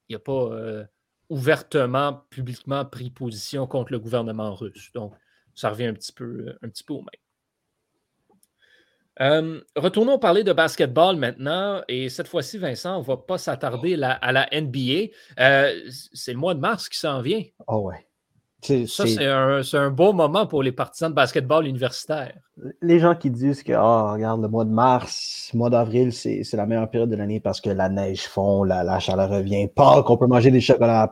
il 0.08 0.14
n'a 0.14 0.18
pas 0.18 0.32
euh, 0.32 0.84
ouvertement, 1.28 2.24
publiquement 2.28 2.84
pris 2.84 3.10
position 3.10 3.68
contre 3.68 3.92
le 3.92 4.00
gouvernement 4.00 4.54
russe. 4.54 4.90
Donc, 4.92 5.14
ça 5.54 5.70
revient 5.70 5.86
un 5.86 5.94
petit 5.94 6.12
peu, 6.12 6.56
un 6.60 6.68
petit 6.68 6.82
peu 6.82 6.94
au 6.94 7.02
même. 7.02 7.08
Euh, 9.20 9.60
retournons 9.76 10.18
parler 10.18 10.42
de 10.42 10.52
basketball 10.52 11.16
maintenant. 11.16 11.82
Et 11.86 12.08
cette 12.08 12.26
fois-ci, 12.26 12.58
Vincent, 12.58 12.96
on 12.96 13.00
ne 13.00 13.04
va 13.04 13.16
pas 13.16 13.38
s'attarder 13.38 13.94
à 14.02 14.32
la 14.32 14.48
NBA. 14.52 15.12
Euh, 15.38 15.88
c'est 15.88 16.32
le 16.32 16.38
mois 16.38 16.54
de 16.54 16.60
mars 16.60 16.88
qui 16.88 16.98
s'en 16.98 17.20
vient. 17.20 17.44
Oh 17.68 17.82
ouais. 17.82 18.06
Ça, 18.62 19.06
c'est 19.06 19.76
un, 19.76 19.90
beau 19.90 20.12
moment 20.12 20.46
pour 20.46 20.62
les 20.62 20.70
partisans 20.70 21.10
de 21.10 21.16
basketball 21.16 21.66
universitaire. 21.66 22.34
Les 22.80 23.00
gens 23.00 23.16
qui 23.16 23.28
disent 23.28 23.64
que, 23.64 23.72
oh, 23.72 24.12
regarde, 24.12 24.40
le 24.40 24.48
mois 24.48 24.64
de 24.64 24.70
mars, 24.70 25.50
le 25.52 25.58
mois 25.58 25.68
d'avril, 25.70 26.12
c'est 26.12 26.44
la 26.52 26.66
meilleure 26.66 26.88
période 26.88 27.10
de 27.10 27.16
l'année 27.16 27.40
parce 27.40 27.60
que 27.60 27.70
la 27.70 27.88
neige 27.88 28.22
fond, 28.22 28.62
la, 28.62 28.98
chaleur 29.00 29.30
revient, 29.30 29.66
pas 29.66 30.04
qu'on 30.04 30.16
peut 30.16 30.28
manger 30.28 30.52
des 30.52 30.60
chocolats. 30.60 31.10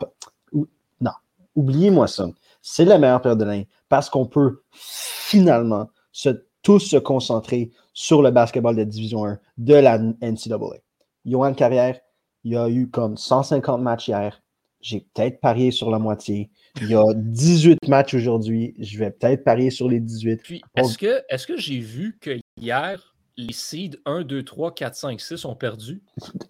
Non, 1.00 1.10
oubliez-moi 1.56 2.06
ça. 2.06 2.28
C'est 2.62 2.84
la 2.84 2.98
meilleure 2.98 3.20
période 3.20 3.40
de 3.40 3.44
l'année 3.44 3.68
parce 3.88 4.08
qu'on 4.08 4.26
peut 4.26 4.62
finalement 4.70 5.88
se, 6.12 6.44
tous 6.62 6.78
se 6.78 6.98
concentrer 6.98 7.72
sur 7.92 8.22
le 8.22 8.30
basketball 8.30 8.76
de 8.76 8.84
Division 8.84 9.26
1 9.26 9.38
de 9.58 9.74
la 9.74 9.98
NCAA. 9.98 10.78
Johan 11.24 11.54
Carrière, 11.54 11.98
il 12.44 12.52
y 12.52 12.56
a 12.56 12.68
eu 12.68 12.88
comme 12.88 13.16
150 13.16 13.82
matchs 13.82 14.08
hier. 14.08 14.40
J'ai 14.80 15.00
peut-être 15.00 15.40
parié 15.40 15.70
sur 15.70 15.90
la 15.90 15.98
moitié. 15.98 16.50
Il 16.80 16.88
y 16.88 16.94
a 16.94 17.04
18 17.14 17.88
matchs 17.88 18.14
aujourd'hui. 18.14 18.74
Je 18.78 18.98
vais 18.98 19.10
peut-être 19.10 19.44
parier 19.44 19.70
sur 19.70 19.88
les 19.88 20.00
18. 20.00 20.42
Puis, 20.42 20.62
est-ce 20.76 20.96
que, 20.96 21.22
est 21.28 21.46
que 21.46 21.56
j'ai 21.56 21.78
vu 21.78 22.18
que 22.20 22.38
hier, 22.56 23.14
les 23.36 23.52
seeds 23.52 23.98
1, 24.06 24.22
2, 24.22 24.42
3, 24.42 24.74
4, 24.74 24.94
5, 24.94 25.20
6 25.20 25.44
ont 25.44 25.54
perdu? 25.54 26.02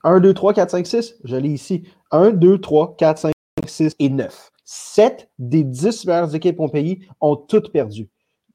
1, 0.04 0.20
2, 0.20 0.32
3, 0.34 0.54
4, 0.54 0.70
5, 0.70 0.86
6. 0.86 1.16
Je 1.24 1.36
l'ai 1.36 1.50
ici. 1.50 1.84
1, 2.12 2.30
2, 2.30 2.58
3, 2.58 2.96
4, 2.96 3.18
5, 3.18 3.32
6 3.66 3.96
et 3.98 4.08
9. 4.08 4.50
7 4.64 5.28
des 5.38 5.64
10 5.64 6.06
meilleures 6.06 6.34
équipes 6.34 6.60
au 6.60 6.68
pays 6.68 7.00
ont 7.20 7.34
toutes 7.34 7.72
perdu. 7.72 8.08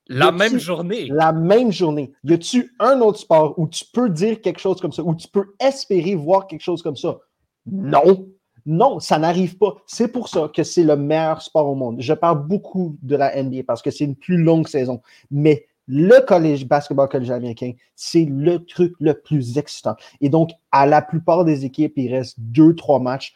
La 0.07 0.31
même 0.31 0.59
journée. 0.59 1.07
La 1.07 1.33
même 1.33 1.71
journée. 1.71 2.13
Y 2.23 2.33
a-tu 2.33 2.75
un 2.79 3.01
autre 3.01 3.19
sport 3.19 3.57
où 3.57 3.67
tu 3.67 3.85
peux 3.91 4.09
dire 4.09 4.39
quelque 4.41 4.59
chose 4.59 4.79
comme 4.79 4.91
ça, 4.91 5.03
où 5.03 5.15
tu 5.15 5.27
peux 5.27 5.55
espérer 5.59 6.15
voir 6.15 6.47
quelque 6.47 6.61
chose 6.61 6.81
comme 6.83 6.95
ça? 6.95 7.17
Non. 7.65 8.29
Non, 8.65 8.99
ça 8.99 9.19
n'arrive 9.19 9.57
pas. 9.57 9.75
C'est 9.85 10.07
pour 10.07 10.27
ça 10.27 10.49
que 10.53 10.63
c'est 10.63 10.83
le 10.83 10.95
meilleur 10.95 11.41
sport 11.41 11.67
au 11.67 11.75
monde. 11.75 11.97
Je 11.99 12.13
parle 12.13 12.45
beaucoup 12.47 12.97
de 13.03 13.15
la 13.15 13.41
NBA 13.41 13.63
parce 13.67 13.81
que 13.81 13.91
c'est 13.91 14.05
une 14.05 14.15
plus 14.15 14.37
longue 14.37 14.67
saison. 14.67 15.01
Mais 15.29 15.67
le 15.87 16.25
collège 16.25 16.65
basketball 16.65 17.07
collège 17.07 17.29
américain, 17.29 17.73
c'est 17.95 18.25
le 18.25 18.65
truc 18.65 18.93
le 18.99 19.13
plus 19.13 19.57
excitant. 19.57 19.95
Et 20.19 20.29
donc, 20.29 20.51
à 20.71 20.87
la 20.87 21.01
plupart 21.01 21.45
des 21.45 21.63
équipes, 21.63 21.93
il 21.97 22.13
reste 22.13 22.39
deux, 22.39 22.73
trois 22.75 22.99
matchs 22.99 23.35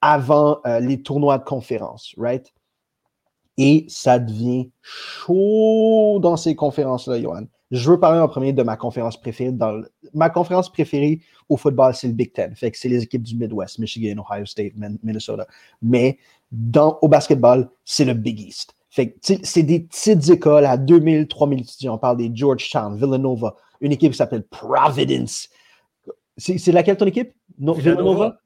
avant 0.00 0.60
euh, 0.66 0.80
les 0.80 1.02
tournois 1.02 1.38
de 1.38 1.44
conférence, 1.44 2.14
right? 2.16 2.52
Et 3.56 3.84
ça 3.88 4.18
devient 4.18 4.70
chaud 4.82 6.18
dans 6.20 6.36
ces 6.36 6.56
conférences-là, 6.56 7.20
Johan. 7.20 7.44
Je 7.74 7.90
veux 7.90 7.98
parler 7.98 8.20
en 8.20 8.28
premier 8.28 8.52
de 8.52 8.62
ma 8.62 8.76
conférence 8.76 9.20
préférée. 9.20 9.50
Dans 9.50 9.82
Ma 10.12 10.30
conférence 10.30 10.70
préférée 10.70 11.20
au 11.48 11.56
football, 11.56 11.94
c'est 11.94 12.06
le 12.06 12.12
Big 12.12 12.32
Ten. 12.32 12.54
Fait 12.54 12.70
que 12.70 12.78
c'est 12.78 12.88
les 12.88 13.02
équipes 13.02 13.22
du 13.22 13.36
Midwest, 13.36 13.78
Michigan, 13.78 14.22
Ohio 14.22 14.46
State, 14.46 14.72
Minnesota. 15.02 15.46
Mais 15.82 16.18
dans, 16.52 16.98
au 17.02 17.08
basketball, 17.08 17.68
c'est 17.84 18.04
le 18.04 18.14
Big 18.14 18.40
East. 18.40 18.74
Fait 18.90 19.10
que 19.10 19.18
c'est 19.42 19.64
des 19.64 19.80
petites 19.80 20.28
écoles 20.30 20.66
à 20.66 20.76
2000, 20.76 21.26
3000 21.26 21.60
étudiants. 21.62 21.94
On 21.94 21.98
parle 21.98 22.18
des 22.18 22.30
Georgetown, 22.32 22.96
Villanova, 22.96 23.56
une 23.80 23.90
équipe 23.90 24.12
qui 24.12 24.18
s'appelle 24.18 24.44
Providence. 24.44 25.48
C'est 26.36 26.72
laquelle 26.72 26.96
ton 26.96 27.06
équipe? 27.06 27.32
Villanova? 27.58 28.38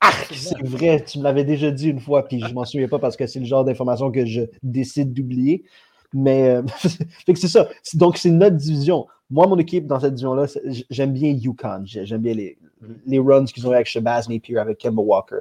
Ah, 0.00 0.12
c'est 0.32 0.62
vrai, 0.62 1.04
tu 1.04 1.18
me 1.18 1.24
l'avais 1.24 1.44
déjà 1.44 1.70
dit 1.70 1.88
une 1.88 2.00
fois, 2.00 2.26
puis 2.26 2.40
je 2.40 2.52
m'en 2.52 2.64
souviens 2.64 2.88
pas 2.88 2.98
parce 2.98 3.16
que 3.16 3.26
c'est 3.26 3.40
le 3.40 3.46
genre 3.46 3.64
d'information 3.64 4.10
que 4.10 4.24
je 4.26 4.42
décide 4.62 5.12
d'oublier. 5.12 5.64
Mais 6.14 6.48
euh, 6.48 6.62
c'est 7.34 7.48
ça. 7.48 7.68
Donc, 7.94 8.16
c'est 8.16 8.30
notre 8.30 8.56
division. 8.56 9.06
Moi, 9.28 9.46
mon 9.46 9.58
équipe 9.58 9.86
dans 9.86 10.00
cette 10.00 10.14
division-là, 10.14 10.46
j'aime 10.88 11.12
bien 11.12 11.30
Yukon. 11.30 11.82
J'aime 11.84 12.22
bien 12.22 12.34
les, 12.34 12.56
les 13.04 13.18
runs 13.18 13.44
qu'ils 13.44 13.66
ont 13.66 13.72
avec 13.72 13.86
Shabazz 13.86 14.28
Napier, 14.28 14.58
avec 14.58 14.78
Kemba 14.78 15.02
Walker. 15.02 15.40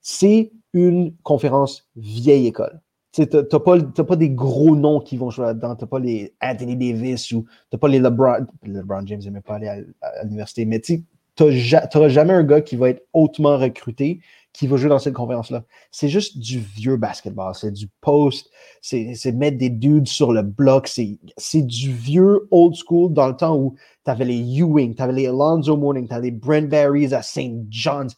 C'est 0.00 0.52
une 0.72 1.14
conférence 1.22 1.86
vieille 1.96 2.46
école. 2.46 2.80
Tu 3.12 3.22
n'as 3.22 3.42
pas, 3.42 3.80
pas, 3.80 4.16
des 4.16 4.30
gros 4.30 4.76
noms 4.76 5.00
qui 5.00 5.16
vont 5.16 5.30
jouer 5.30 5.46
là-dedans. 5.46 5.74
Tu 5.74 5.82
n'as 5.82 5.88
pas 5.88 5.98
les 5.98 6.34
Anthony 6.40 6.76
Davis 6.76 7.32
ou 7.32 7.42
tu 7.42 7.48
n'as 7.72 7.78
pas 7.78 7.88
les 7.88 7.98
LeBron. 7.98 8.46
LeBron 8.62 9.06
James 9.06 9.20
n'aimait 9.24 9.40
pas 9.40 9.56
aller 9.56 9.68
à, 10.00 10.24
l'université, 10.24 10.64
mais 10.66 10.78
tu 10.78 11.02
n'auras 11.40 12.08
jamais 12.08 12.32
un 12.32 12.44
gars 12.44 12.60
qui 12.60 12.76
va 12.76 12.90
être 12.90 13.06
hautement 13.12 13.56
recruté 13.56 14.20
qui 14.58 14.66
va 14.66 14.76
jouer 14.76 14.88
dans 14.88 14.98
cette 14.98 15.14
conférence-là. 15.14 15.62
C'est 15.92 16.08
juste 16.08 16.38
du 16.38 16.58
vieux 16.58 16.96
basketball. 16.96 17.54
C'est 17.54 17.70
du 17.70 17.86
post, 18.00 18.50
c'est 18.80 19.32
mettre 19.32 19.58
des 19.58 19.70
dudes 19.70 20.08
sur 20.08 20.32
le 20.32 20.42
bloc. 20.42 20.88
C'est 20.88 21.62
du 21.62 21.92
vieux 21.92 22.48
old 22.50 22.74
school 22.74 23.12
dans 23.12 23.28
le 23.28 23.36
temps 23.36 23.56
où 23.56 23.76
tu 24.04 24.10
avais 24.10 24.24
les 24.24 24.38
Ewing, 24.38 24.96
tu 24.96 25.02
avais 25.02 25.12
les 25.12 25.26
Alonzo 25.28 25.76
Mourning, 25.76 26.08
tu 26.08 26.14
avais 26.14 26.26
les 26.26 26.30
Brent 26.32 26.68
Berries 26.68 27.14
à 27.14 27.22
St. 27.22 27.66
John's. 27.70 28.16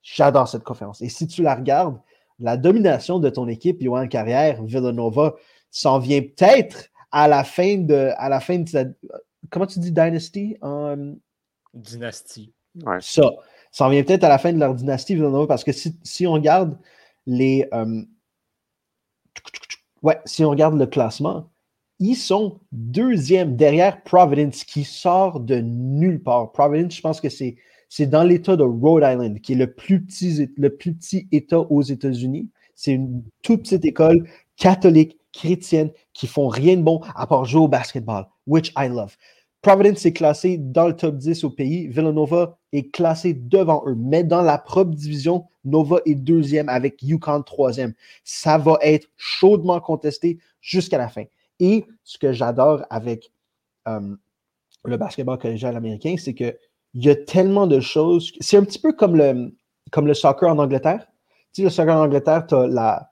J'adore 0.00 0.48
cette 0.48 0.64
conférence. 0.64 1.02
Et 1.02 1.10
si 1.10 1.26
tu 1.26 1.42
la 1.42 1.54
regardes, 1.54 2.00
la 2.38 2.56
domination 2.56 3.18
de 3.18 3.28
ton 3.28 3.46
équipe, 3.46 3.82
Johan 3.82 4.08
Carrière, 4.08 4.62
Villanova, 4.62 5.34
s'en 5.70 5.98
vient 5.98 6.22
peut-être 6.22 6.88
à 7.10 7.28
la 7.28 7.44
fin 7.44 7.76
de 7.76 8.12
à 8.16 8.30
la 8.30 8.40
fin 8.40 8.60
de 8.60 8.68
cette, 8.68 8.96
comment 9.50 9.66
tu 9.66 9.80
dis 9.80 9.92
dynasty? 9.92 10.56
Dynastie 11.74 12.52
ouais. 12.84 12.98
ça 13.00 13.30
ça 13.70 13.86
en 13.86 13.90
vient 13.90 14.02
peut-être 14.02 14.24
à 14.24 14.28
la 14.28 14.38
fin 14.38 14.52
de 14.52 14.58
leur 14.58 14.74
dynastie 14.74 15.14
Villanova, 15.14 15.46
parce 15.46 15.64
que 15.64 15.72
si, 15.72 16.26
on 16.26 16.32
regarde 16.32 16.78
les. 17.26 17.68
Euh, 17.72 18.02
ouais, 20.02 20.18
si 20.24 20.44
on 20.44 20.50
regarde 20.50 20.78
le 20.78 20.86
classement, 20.86 21.50
ils 21.98 22.16
sont 22.16 22.60
deuxième 22.72 23.56
derrière 23.56 24.02
Providence 24.02 24.64
qui 24.64 24.84
sort 24.84 25.40
de 25.40 25.56
nulle 25.56 26.22
part. 26.22 26.52
Providence, 26.52 26.94
je 26.94 27.00
pense 27.00 27.20
que 27.20 27.28
c'est, 27.28 27.56
c'est 27.88 28.06
dans 28.06 28.24
l'État 28.24 28.56
de 28.56 28.62
Rhode 28.62 29.04
Island, 29.04 29.40
qui 29.40 29.52
est 29.52 29.56
le 29.56 29.72
plus 29.72 30.04
petit, 30.04 30.50
le 30.56 30.76
plus 30.76 30.94
petit 30.94 31.28
État 31.32 31.60
aux 31.60 31.82
États-Unis. 31.82 32.48
C'est 32.74 32.92
une 32.92 33.22
toute 33.42 33.62
petite 33.62 33.84
école 33.84 34.28
catholique, 34.56 35.18
chrétienne, 35.32 35.90
qui 36.12 36.26
font 36.26 36.48
rien 36.48 36.76
de 36.76 36.82
bon 36.82 37.00
à 37.14 37.26
part 37.26 37.44
jouer 37.44 37.62
au 37.62 37.68
basketball, 37.68 38.26
which 38.46 38.72
I 38.76 38.88
love. 38.88 39.16
Providence 39.60 40.06
est 40.06 40.12
classé 40.12 40.56
dans 40.56 40.86
le 40.86 40.94
top 40.94 41.16
10 41.16 41.42
au 41.44 41.50
pays. 41.50 41.88
Villanova 41.88 42.58
est 42.72 42.94
classé 42.94 43.34
devant 43.34 43.82
eux. 43.86 43.96
Mais 43.96 44.22
dans 44.22 44.42
la 44.42 44.56
propre 44.56 44.92
division, 44.92 45.46
Nova 45.64 45.98
est 46.06 46.14
deuxième 46.14 46.68
avec 46.68 47.02
Yukon 47.02 47.42
troisième. 47.42 47.94
Ça 48.22 48.56
va 48.56 48.78
être 48.82 49.08
chaudement 49.16 49.80
contesté 49.80 50.38
jusqu'à 50.60 50.98
la 50.98 51.08
fin. 51.08 51.24
Et 51.58 51.84
ce 52.04 52.18
que 52.18 52.32
j'adore 52.32 52.84
avec 52.88 53.32
euh, 53.88 54.14
le 54.84 54.96
basketball 54.96 55.38
collégial 55.38 55.76
américain, 55.76 56.14
c'est 56.18 56.34
qu'il 56.34 56.56
y 56.94 57.10
a 57.10 57.16
tellement 57.16 57.66
de 57.66 57.80
choses. 57.80 58.32
C'est 58.40 58.56
un 58.56 58.64
petit 58.64 58.78
peu 58.78 58.92
comme 58.92 59.16
le, 59.16 59.52
comme 59.90 60.06
le 60.06 60.14
soccer 60.14 60.48
en 60.48 60.58
Angleterre. 60.58 61.04
Tu 61.52 61.62
sais, 61.62 61.64
le 61.64 61.70
soccer 61.70 61.96
en 61.96 62.04
Angleterre, 62.04 62.46
tu 62.46 62.54
as, 62.54 62.66
la, 62.68 63.10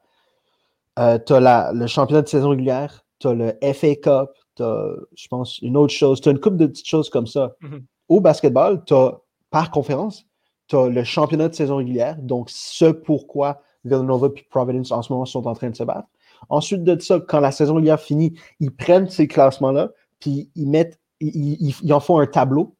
euh, 1.00 1.18
as 1.28 1.72
le 1.72 1.86
championnat 1.88 2.22
de 2.22 2.28
saison 2.28 2.50
régulière, 2.50 3.04
tu 3.18 3.26
as 3.26 3.34
le 3.34 3.52
FA 3.72 3.96
Cup, 3.96 4.30
je 4.58 5.28
pense, 5.28 5.58
une 5.58 5.76
autre 5.76 5.92
chose. 5.92 6.20
Tu 6.20 6.28
as 6.28 6.32
une 6.32 6.40
couple 6.40 6.56
de 6.56 6.66
petites 6.66 6.88
choses 6.88 7.10
comme 7.10 7.26
ça. 7.26 7.54
Mm-hmm. 7.62 7.82
Au 8.08 8.20
basketball, 8.20 8.84
tu 8.84 8.94
as, 8.94 9.18
par 9.50 9.70
conférence, 9.70 10.26
tu 10.68 10.76
as 10.76 10.88
le 10.88 11.04
championnat 11.04 11.48
de 11.48 11.54
saison 11.54 11.76
régulière, 11.76 12.16
donc 12.20 12.50
ce 12.50 12.86
pourquoi 12.86 13.62
Villanova 13.84 14.28
et 14.34 14.46
Providence 14.50 14.92
en 14.92 15.02
ce 15.02 15.12
moment 15.12 15.24
sont 15.24 15.46
en 15.46 15.54
train 15.54 15.70
de 15.70 15.76
se 15.76 15.84
battre. 15.84 16.08
Ensuite 16.48 16.84
de 16.84 17.00
ça, 17.00 17.20
quand 17.20 17.40
la 17.40 17.52
saison 17.52 17.74
régulière 17.74 18.00
finit, 18.00 18.34
ils 18.60 18.74
prennent 18.74 19.08
ces 19.08 19.26
classements-là, 19.26 19.90
puis 20.20 20.50
ils 20.54 20.68
mettent, 20.68 21.00
ils, 21.20 21.92
en 21.92 22.00
font 22.00 22.18
un 22.18 22.26
tableau 22.26 22.76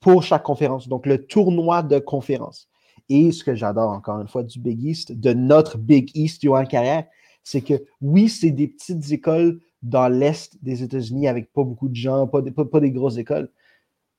pour 0.00 0.22
chaque 0.22 0.42
conférence. 0.42 0.88
Donc, 0.88 1.06
le 1.06 1.26
tournoi 1.26 1.82
de 1.82 1.98
conférence. 1.98 2.68
Et 3.08 3.32
ce 3.32 3.42
que 3.44 3.54
j'adore 3.54 3.90
encore 3.90 4.20
une 4.20 4.28
fois 4.28 4.42
du 4.42 4.60
Big 4.60 4.82
East, 4.82 5.12
de 5.12 5.32
notre 5.32 5.78
Big 5.78 6.10
East 6.14 6.46
en 6.46 6.64
carrière, 6.64 7.04
c'est 7.42 7.60
que 7.60 7.74
oui, 8.00 8.28
c'est 8.28 8.50
des 8.50 8.68
petites 8.68 9.10
écoles 9.10 9.60
dans 9.82 10.08
l'Est 10.08 10.62
des 10.62 10.82
États-Unis 10.82 11.28
avec 11.28 11.52
pas 11.52 11.64
beaucoup 11.64 11.88
de 11.88 11.96
gens, 11.96 12.26
pas, 12.26 12.40
des 12.42 12.90
grosses 12.90 13.16
écoles. 13.16 13.50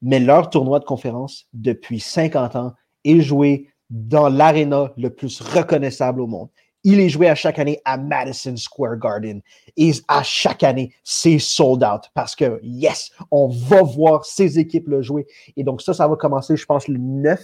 Mais 0.01 0.19
leur 0.19 0.49
tournoi 0.49 0.79
de 0.79 0.85
conférence, 0.85 1.47
depuis 1.53 1.99
50 1.99 2.55
ans, 2.55 2.73
est 3.03 3.21
joué 3.21 3.69
dans 3.89 4.29
l'aréna 4.29 4.93
le 4.97 5.09
plus 5.09 5.41
reconnaissable 5.41 6.21
au 6.21 6.27
monde. 6.27 6.49
Il 6.83 6.99
est 6.99 7.09
joué 7.09 7.29
à 7.29 7.35
chaque 7.35 7.59
année 7.59 7.79
à 7.85 7.97
Madison 7.97 8.57
Square 8.57 8.97
Garden. 8.97 9.41
Et 9.77 9.91
à 10.07 10.23
chaque 10.23 10.63
année, 10.63 10.93
c'est 11.03 11.37
sold 11.37 11.83
out 11.83 12.09
parce 12.15 12.35
que, 12.35 12.59
yes, 12.63 13.11
on 13.29 13.47
va 13.47 13.83
voir 13.83 14.25
ces 14.25 14.57
équipes 14.57 14.87
le 14.87 15.03
jouer. 15.03 15.27
Et 15.55 15.63
donc, 15.63 15.83
ça, 15.83 15.93
ça 15.93 16.07
va 16.07 16.15
commencer, 16.15 16.57
je 16.57 16.65
pense, 16.65 16.87
le 16.87 16.97
9, 16.97 17.39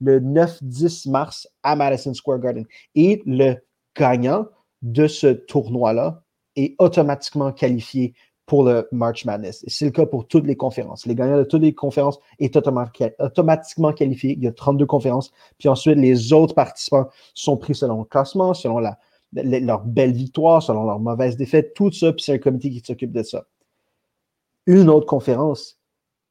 le 0.00 0.18
9-10 0.18 1.08
mars 1.08 1.48
à 1.62 1.76
Madison 1.76 2.14
Square 2.14 2.40
Garden. 2.40 2.64
Et 2.96 3.22
le 3.26 3.54
gagnant 3.96 4.46
de 4.82 5.06
ce 5.06 5.28
tournoi-là 5.28 6.22
est 6.58 6.74
automatiquement 6.78 7.52
qualifié 7.52 8.14
pour 8.46 8.64
le 8.64 8.88
March 8.92 9.26
Madness. 9.26 9.62
C'est 9.66 9.84
le 9.84 9.90
cas 9.90 10.06
pour 10.06 10.26
toutes 10.26 10.46
les 10.46 10.56
conférences. 10.56 11.04
Les 11.04 11.14
gagnants 11.14 11.36
de 11.36 11.44
toutes 11.44 11.62
les 11.62 11.74
conférences 11.74 12.18
est 12.38 12.56
automatiquement 12.56 13.92
qualifié. 13.92 14.32
Il 14.32 14.42
y 14.42 14.46
a 14.46 14.52
32 14.52 14.86
conférences. 14.86 15.32
Puis 15.58 15.68
ensuite, 15.68 15.98
les 15.98 16.32
autres 16.32 16.54
participants 16.54 17.08
sont 17.34 17.58
pris 17.58 17.74
selon 17.74 17.98
le 17.98 18.04
classement, 18.04 18.54
selon 18.54 18.80
leur 19.32 19.84
belle 19.84 20.12
victoire, 20.12 20.62
selon 20.62 20.84
leur 20.84 20.98
mauvaise 20.98 21.36
défaite, 21.36 21.74
tout 21.74 21.92
ça. 21.92 22.12
Puis 22.12 22.24
c'est 22.24 22.32
un 22.32 22.38
comité 22.38 22.70
qui 22.70 22.80
s'occupe 22.80 23.12
de 23.12 23.22
ça. 23.22 23.46
Une 24.66 24.88
autre 24.88 25.06
conférence, 25.06 25.78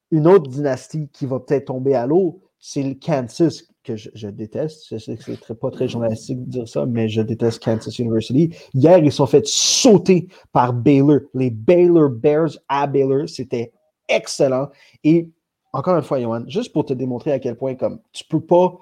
une 0.10 0.26
autre 0.28 0.50
dynastie 0.50 1.10
qui 1.10 1.28
va 1.28 1.40
peut-être 1.40 1.66
tomber 1.66 1.94
à 1.94 2.08
l'eau, 2.08 2.42
c'est 2.60 2.84
le 2.84 2.96
Kansas 2.96 3.64
que 3.84 3.96
je, 3.96 4.28
déteste. 4.28 4.88
Je 4.90 4.98
sais 4.98 5.16
que 5.16 5.24
c'est 5.24 5.60
pas 5.60 5.72
très 5.72 5.88
journalistique 5.88 6.44
de 6.44 6.50
dire 6.50 6.68
ça, 6.68 6.86
mais 6.86 7.08
je 7.08 7.22
déteste 7.22 7.64
Kansas 7.64 7.98
University. 8.00 8.54
Hier, 8.74 8.98
ils 8.98 9.12
sont 9.12 9.26
fait 9.26 9.46
sauter 9.48 10.28
par 10.52 10.74
Baylor. 10.74 11.22
Les 11.34 11.50
Baylor 11.50 12.10
Bears 12.10 12.58
à 12.68 12.86
Baylor, 12.88 13.30
c'était 13.30 13.72
excellent. 14.10 14.70
Et 15.04 15.32
encore 15.72 15.96
une 15.96 16.04
fois, 16.04 16.20
Johan, 16.20 16.44
juste 16.48 16.74
pour 16.74 16.86
te 16.86 16.94
démontrer 16.94 17.32
à 17.32 17.40
quel 17.40 17.56
point 17.56 17.76
comme 17.76 18.00
tu 18.12 18.24
peux 18.26 18.42
pas 18.42 18.78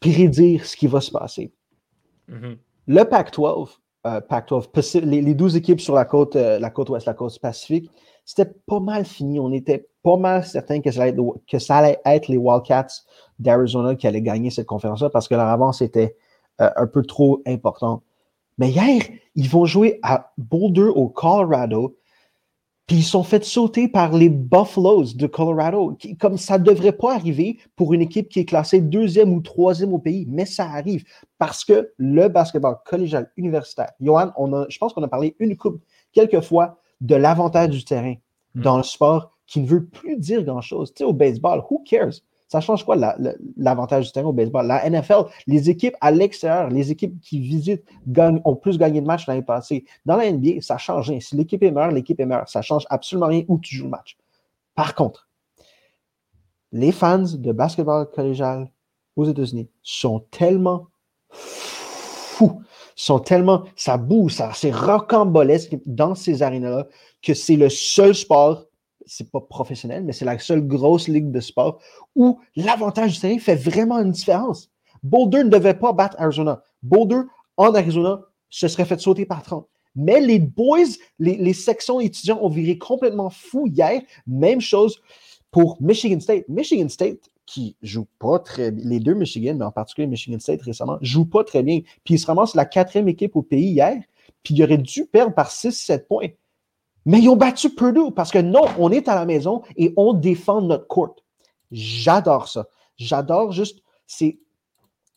prédire 0.00 0.64
ce 0.64 0.76
qui 0.76 0.86
va 0.86 1.00
se 1.00 1.10
passer. 1.10 1.52
Mm-hmm. 2.28 2.56
Le 2.86 3.02
Pac-12, 3.04 3.70
euh, 4.06 4.20
Pac-12, 4.20 5.00
les, 5.00 5.34
12 5.34 5.56
équipes 5.56 5.80
sur 5.80 5.94
la 5.94 6.04
côte, 6.04 6.36
euh, 6.36 6.58
la 6.58 6.70
côte 6.70 6.90
ouest, 6.90 7.06
la 7.06 7.14
côte 7.14 7.38
pacifique, 7.40 7.90
c'était 8.24 8.52
pas 8.66 8.80
mal 8.80 9.04
fini. 9.04 9.40
On 9.40 9.52
était 9.52 9.88
pas 10.04 10.18
mal 10.18 10.44
certain 10.44 10.80
que 10.80 10.90
ça 10.92 11.76
allait 11.76 11.98
être, 12.04 12.28
les 12.28 12.36
Wildcats 12.36 13.02
d'Arizona 13.38 13.96
qui 13.96 14.06
allaient 14.06 14.22
gagner 14.22 14.50
cette 14.50 14.66
conférence-là 14.66 15.08
parce 15.08 15.26
que 15.26 15.34
leur 15.34 15.48
avance 15.48 15.80
était 15.80 16.14
euh, 16.60 16.70
un 16.76 16.86
peu 16.86 17.02
trop 17.02 17.42
importante. 17.46 18.02
Mais 18.58 18.68
hier, 18.68 19.02
ils 19.34 19.48
vont 19.48 19.64
jouer 19.64 19.98
à 20.02 20.32
Boulder 20.36 20.90
au 20.94 21.08
Colorado, 21.08 21.96
puis 22.86 22.96
ils 22.96 23.02
sont 23.02 23.24
fait 23.24 23.44
sauter 23.44 23.88
par 23.88 24.12
les 24.12 24.28
Buffaloes 24.28 25.14
de 25.14 25.26
Colorado. 25.26 25.96
comme 26.20 26.36
ça 26.36 26.58
ne 26.58 26.64
devrait 26.64 26.92
pas 26.92 27.14
arriver 27.14 27.58
pour 27.74 27.94
une 27.94 28.02
équipe 28.02 28.28
qui 28.28 28.40
est 28.40 28.44
classée 28.44 28.82
deuxième 28.82 29.32
ou 29.32 29.40
troisième 29.40 29.94
au 29.94 29.98
pays, 29.98 30.26
mais 30.28 30.44
ça 30.44 30.66
arrive 30.66 31.04
parce 31.38 31.64
que 31.64 31.92
le 31.96 32.28
basketball 32.28 32.76
collégial 32.84 33.32
universitaire, 33.38 33.92
Johan, 34.00 34.32
on 34.36 34.52
a, 34.52 34.66
je 34.68 34.76
pense 34.76 34.92
qu'on 34.92 35.02
a 35.02 35.08
parlé 35.08 35.34
une 35.38 35.56
coupe, 35.56 35.80
quelques 36.12 36.42
fois 36.42 36.78
de 37.00 37.16
l'avantage 37.16 37.70
du 37.70 37.84
terrain 37.84 38.14
dans 38.54 38.76
le 38.76 38.82
sport 38.82 39.33
qui 39.46 39.60
ne 39.60 39.66
veut 39.66 39.84
plus 39.84 40.16
dire 40.16 40.42
grand-chose. 40.44 40.92
Tu 40.92 40.98
sais, 40.98 41.04
au 41.04 41.12
baseball, 41.12 41.62
who 41.70 41.82
cares? 41.84 42.14
Ça 42.48 42.60
change 42.60 42.84
quoi 42.84 42.96
l'avantage 43.56 44.06
du 44.06 44.12
terrain 44.12 44.28
au 44.28 44.32
baseball? 44.32 44.66
La 44.66 44.88
NFL, 44.88 45.24
les 45.46 45.70
équipes 45.70 45.96
à 46.00 46.10
l'extérieur, 46.10 46.68
les 46.68 46.90
équipes 46.90 47.18
qui 47.20 47.40
visitent 47.40 47.84
ont 48.44 48.54
plus 48.54 48.78
gagné 48.78 49.00
de 49.00 49.06
matchs 49.06 49.26
l'année 49.26 49.42
passée. 49.42 49.84
Dans 50.06 50.16
la 50.16 50.30
NBA, 50.30 50.60
ça 50.60 50.78
change 50.78 51.10
rien. 51.10 51.18
Si 51.20 51.34
l'équipe 51.36 51.62
est 51.62 51.70
meilleure, 51.70 51.90
l'équipe 51.90 52.20
est 52.20 52.26
meilleure. 52.26 52.48
Ça 52.48 52.62
change 52.62 52.84
absolument 52.90 53.26
rien 53.26 53.42
où 53.48 53.58
tu 53.58 53.74
joues 53.74 53.84
le 53.84 53.90
match. 53.90 54.16
Par 54.74 54.94
contre, 54.94 55.28
les 56.70 56.92
fans 56.92 57.18
de 57.18 57.52
basketball 57.52 58.08
collégial 58.10 58.70
aux 59.16 59.24
États-Unis 59.24 59.68
sont 59.82 60.20
tellement 60.30 60.88
fous, 61.30 62.60
sont 62.94 63.18
tellement, 63.20 63.64
ça 63.74 63.96
bouge, 63.96 64.34
ça, 64.34 64.50
c'est 64.54 64.74
rocambolesque 64.74 65.76
dans 65.86 66.14
ces 66.14 66.42
arénas-là 66.42 66.86
que 67.22 67.34
c'est 67.34 67.56
le 67.56 67.68
seul 67.68 68.14
sport, 68.14 68.64
c'est 69.06 69.30
pas 69.30 69.40
professionnel, 69.40 70.04
mais 70.04 70.12
c'est 70.12 70.24
la 70.24 70.38
seule 70.38 70.66
grosse 70.66 71.08
ligue 71.08 71.30
de 71.30 71.40
sport 71.40 71.80
où 72.14 72.40
l'avantage 72.56 73.14
du 73.14 73.20
terrain 73.20 73.38
fait 73.38 73.56
vraiment 73.56 73.98
une 73.98 74.12
différence. 74.12 74.70
Boulder 75.02 75.44
ne 75.44 75.50
devait 75.50 75.74
pas 75.74 75.92
battre 75.92 76.16
Arizona. 76.18 76.62
Boulder, 76.82 77.22
en 77.56 77.74
Arizona, 77.74 78.22
se 78.48 78.68
serait 78.68 78.84
fait 78.84 79.00
sauter 79.00 79.26
par 79.26 79.42
30. 79.42 79.68
Mais 79.96 80.20
les 80.20 80.38
boys, 80.38 80.78
les, 81.18 81.52
sections 81.52 82.00
étudiants 82.00 82.38
ont 82.42 82.48
viré 82.48 82.78
complètement 82.78 83.30
fou 83.30 83.66
hier. 83.66 84.02
Même 84.26 84.60
chose 84.60 85.00
pour 85.50 85.80
Michigan 85.80 86.20
State. 86.20 86.48
Michigan 86.48 86.88
State, 86.88 87.30
qui 87.46 87.76
joue 87.82 88.06
pas 88.18 88.38
très 88.38 88.72
bien, 88.72 88.84
les 88.88 88.98
deux 88.98 89.14
Michigan, 89.14 89.54
mais 89.56 89.64
en 89.64 89.70
particulier 89.70 90.06
Michigan 90.06 90.38
State 90.38 90.62
récemment, 90.62 90.98
joue 91.00 91.26
pas 91.26 91.44
très 91.44 91.62
bien. 91.62 91.80
Puis 92.04 92.14
ils 92.14 92.18
se 92.18 92.26
ramassent 92.26 92.54
la 92.54 92.64
quatrième 92.64 93.08
équipe 93.08 93.36
au 93.36 93.42
pays 93.42 93.68
hier, 93.68 93.96
puis 94.42 94.54
ils 94.54 94.62
auraient 94.64 94.78
dû 94.78 95.06
perdre 95.06 95.34
par 95.34 95.50
6-7 95.50 96.06
points. 96.06 96.28
Mais 97.06 97.20
ils 97.20 97.28
ont 97.28 97.36
battu 97.36 97.70
Purdue 97.70 98.12
parce 98.14 98.30
que 98.30 98.38
non, 98.38 98.64
on 98.78 98.90
est 98.90 99.08
à 99.08 99.14
la 99.14 99.26
maison 99.26 99.62
et 99.76 99.92
on 99.96 100.14
défend 100.14 100.62
notre 100.62 100.86
court. 100.86 101.16
J'adore 101.70 102.48
ça. 102.48 102.66
J'adore 102.96 103.52
juste, 103.52 103.82
c'est, 104.06 104.38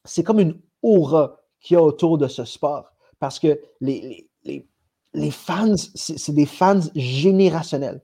c'est 0.03 0.23
comme 0.23 0.39
une 0.39 0.59
aura 0.81 1.38
qu'il 1.61 1.75
y 1.75 1.77
a 1.77 1.83
autour 1.83 2.17
de 2.17 2.27
ce 2.27 2.45
sport 2.45 2.91
parce 3.19 3.39
que 3.39 3.59
les, 3.81 4.29
les, 4.43 4.67
les, 5.13 5.31
fans, 5.31 5.75
c'est, 5.95 6.33
des 6.33 6.45
fans 6.45 6.81
générationnels. 6.95 8.01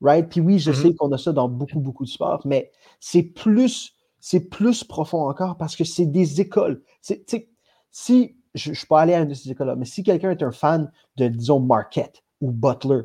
Right? 0.00 0.28
Puis 0.28 0.40
oui, 0.40 0.58
je 0.58 0.70
mm-hmm. 0.70 0.82
sais 0.82 0.94
qu'on 0.94 1.10
a 1.12 1.18
ça 1.18 1.32
dans 1.32 1.48
beaucoup, 1.48 1.80
beaucoup 1.80 2.04
de 2.04 2.10
sports, 2.10 2.42
mais 2.44 2.70
c'est 3.00 3.24
plus, 3.24 3.94
c'est 4.20 4.48
plus 4.48 4.84
profond 4.84 5.28
encore 5.28 5.56
parce 5.56 5.74
que 5.74 5.84
c'est 5.84 6.06
des 6.06 6.40
écoles. 6.40 6.82
si 7.90 8.36
je 8.54 8.70
ne 8.70 8.74
suis 8.74 8.86
pas 8.86 9.00
allé 9.00 9.14
à 9.14 9.20
une 9.20 9.28
de 9.28 9.34
ces 9.34 9.50
écoles-là, 9.50 9.76
mais 9.76 9.84
si 9.84 10.02
quelqu'un 10.02 10.30
est 10.30 10.42
un 10.42 10.52
fan 10.52 10.90
de, 11.16 11.28
disons, 11.28 11.60
Marquette 11.60 12.22
ou 12.40 12.52
Butler, 12.52 13.02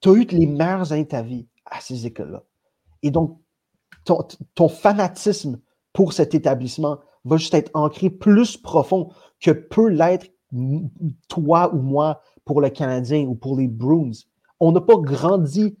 tu 0.00 0.08
as 0.08 0.12
eu 0.12 0.24
les 0.24 0.46
meilleures 0.46 0.92
années 0.92 1.06
ta 1.06 1.22
vie 1.22 1.46
à 1.66 1.80
ces 1.80 2.06
écoles-là. 2.06 2.42
Et 3.02 3.10
donc, 3.10 3.38
ton, 4.04 4.26
ton, 4.54 4.68
fanatisme 4.68 5.60
pour 5.92 6.12
cet 6.12 6.34
établissement 6.34 6.98
va 7.24 7.36
juste 7.36 7.54
être 7.54 7.70
ancré 7.74 8.10
plus 8.10 8.56
profond 8.56 9.10
que 9.40 9.50
peut 9.50 9.88
l'être 9.88 10.26
toi 11.28 11.74
ou 11.74 11.80
moi 11.80 12.22
pour 12.44 12.60
le 12.60 12.70
Canadien 12.70 13.26
ou 13.26 13.34
pour 13.34 13.56
les 13.56 13.68
Bruins. 13.68 14.12
On 14.60 14.72
n'a 14.72 14.80
pas 14.80 14.96
grandi 14.96 15.76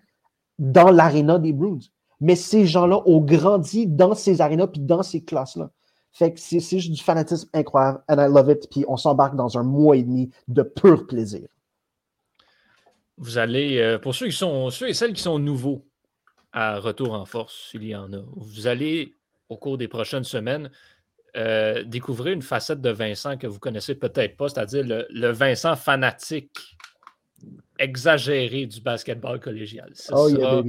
dans 0.58 0.90
l'aréna 0.90 1.38
des 1.38 1.52
Bruins. 1.52 1.78
Mais 2.20 2.34
ces 2.34 2.66
gens-là 2.66 3.00
ont 3.06 3.20
grandi 3.20 3.86
dans 3.86 4.14
ces 4.14 4.40
arénas 4.40 4.66
puis 4.66 4.80
dans 4.80 5.02
ces 5.02 5.22
classes-là. 5.22 5.70
Fait 6.10 6.32
que 6.32 6.40
c'est 6.40 6.60
juste 6.60 6.90
du 6.90 7.02
fanatisme 7.02 7.48
incroyable. 7.52 8.02
And 8.08 8.16
I 8.18 8.28
love 8.28 8.50
it. 8.50 8.68
Puis 8.70 8.84
on 8.88 8.96
s'embarque 8.96 9.36
dans 9.36 9.56
un 9.56 9.62
mois 9.62 9.96
et 9.96 10.02
demi 10.02 10.30
de 10.48 10.62
pur 10.62 11.06
plaisir. 11.06 11.48
Vous 13.18 13.38
allez, 13.38 13.78
euh, 13.78 13.98
pour 13.98 14.14
ceux, 14.14 14.26
qui 14.26 14.36
sont, 14.36 14.70
ceux 14.70 14.88
et 14.88 14.94
celles 14.94 15.12
qui 15.12 15.22
sont 15.22 15.38
nouveaux 15.38 15.86
à 16.52 16.78
Retour 16.78 17.12
en 17.12 17.24
Force, 17.24 17.68
s'il 17.70 17.84
y 17.84 17.94
en 17.94 18.12
a, 18.12 18.22
vous 18.36 18.66
allez, 18.66 19.14
au 19.48 19.56
cours 19.56 19.76
des 19.76 19.88
prochaines 19.88 20.24
semaines, 20.24 20.70
euh, 21.36 21.84
découvrir 21.84 22.32
une 22.32 22.42
facette 22.42 22.80
de 22.80 22.90
Vincent 22.90 23.36
que 23.36 23.46
vous 23.46 23.58
connaissez 23.58 23.94
peut-être 23.94 24.36
pas, 24.36 24.48
c'est-à-dire 24.48 24.84
le, 24.84 25.06
le, 25.10 25.30
Vincent 25.30 25.76
fanatique 25.76 26.76
exagéré 27.78 28.66
du 28.66 28.80
basketball 28.80 29.38
collégial. 29.38 29.92
oh, 30.10 30.28
yeah, 30.28 30.62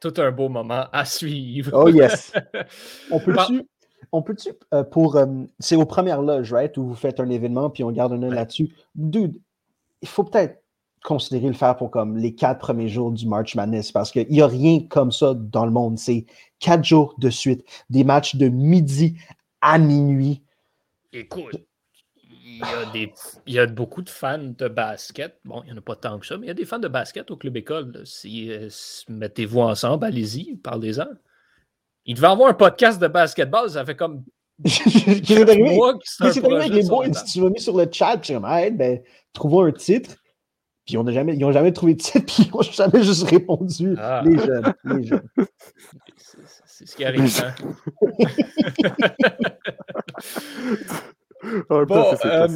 tout 0.00 0.14
un 0.18 0.30
beau 0.30 0.48
moment 0.48 0.86
à 0.92 1.04
suivre. 1.04 1.70
Oh 1.74 1.88
yes. 1.88 2.32
on 3.10 3.18
peut-tu, 3.18 3.66
on 4.12 4.22
peut 4.22 4.36
euh, 4.72 4.84
pour, 4.84 5.16
euh, 5.16 5.26
c'est 5.58 5.76
aux 5.76 5.86
premières 5.86 6.22
loges, 6.22 6.52
right, 6.52 6.76
où 6.76 6.84
vous 6.84 6.94
faites 6.94 7.20
un 7.20 7.28
événement 7.30 7.70
puis 7.70 7.84
on 7.84 7.90
garde 7.90 8.12
un 8.12 8.22
œil 8.22 8.30
là-dessus. 8.30 8.70
Dude, 8.94 9.40
il 10.02 10.08
faut 10.08 10.24
peut-être 10.24 10.62
considérer 11.04 11.48
le 11.48 11.54
faire 11.54 11.76
pour 11.76 11.90
comme 11.90 12.16
les 12.16 12.34
quatre 12.34 12.58
premiers 12.58 12.88
jours 12.88 13.12
du 13.12 13.28
March 13.28 13.54
Madness 13.54 13.92
parce 13.92 14.10
qu'il 14.10 14.26
n'y 14.28 14.40
a 14.40 14.46
rien 14.46 14.80
comme 14.88 15.12
ça 15.12 15.34
dans 15.34 15.66
le 15.66 15.70
monde. 15.70 15.98
C'est 15.98 16.24
quatre 16.58 16.82
jours 16.82 17.14
de 17.18 17.28
suite, 17.28 17.62
des 17.90 18.04
matchs 18.04 18.36
de 18.36 18.48
midi 18.48 19.16
à 19.60 19.78
minuit. 19.78 20.42
Écoute, 21.12 21.56
il 22.26 22.58
y, 22.58 22.62
a 22.62 22.90
des, 22.90 23.12
il 23.46 23.54
y 23.54 23.58
a 23.58 23.66
beaucoup 23.66 24.00
de 24.00 24.08
fans 24.08 24.38
de 24.38 24.66
basket. 24.66 25.38
Bon, 25.44 25.62
il 25.62 25.66
n'y 25.66 25.72
en 25.72 25.76
a 25.76 25.82
pas 25.82 25.94
tant 25.94 26.18
que 26.18 26.26
ça, 26.26 26.38
mais 26.38 26.46
il 26.46 26.48
y 26.48 26.52
a 26.52 26.54
des 26.54 26.64
fans 26.64 26.78
de 26.78 26.88
basket 26.88 27.30
au 27.30 27.36
Club 27.36 27.58
École. 27.58 28.02
Si, 28.06 28.50
euh, 28.50 28.70
mettez-vous 29.08 29.60
ensemble, 29.60 30.06
allez-y, 30.06 30.56
parlez-en. 30.56 31.06
Il 32.06 32.16
devait 32.16 32.28
avoir 32.28 32.48
un 32.48 32.54
podcast 32.54 33.00
de 33.00 33.08
basketball, 33.08 33.68
ça 33.68 33.84
fait 33.84 33.96
comme. 33.96 34.24
c'est 34.64 35.32
arrivé 35.32 35.42
avec 35.42 36.72
les 36.72 36.88
boys, 36.88 37.10
tu 37.10 37.40
m'as 37.42 37.50
mis 37.50 37.60
sur 37.60 37.76
le 37.76 37.88
chat, 37.92 38.18
comme, 38.26 38.46
hey, 38.46 38.70
ben, 38.70 39.02
trouvons 39.34 39.64
un 39.64 39.72
titre. 39.72 40.16
Puis 40.86 40.98
on 40.98 41.06
jamais, 41.08 41.34
ils 41.34 41.40
n'ont 41.40 41.52
jamais 41.52 41.72
trouvé 41.72 41.94
de 41.94 42.02
titre, 42.02 42.26
puis 42.26 42.44
ils 42.44 42.50
n'ont 42.50 42.62
jamais 42.62 43.02
juste 43.02 43.28
répondu. 43.28 43.94
Ah. 43.98 44.22
Les 44.24 44.38
jeunes, 44.38 44.74
les 44.84 45.04
jeunes. 45.04 45.28
C'est 46.66 46.86
ce 46.86 46.96
qui 46.96 47.04
arrive. 47.04 47.30
Hein? 47.42 47.54
bon, 51.86 52.14
euh, 52.24 52.48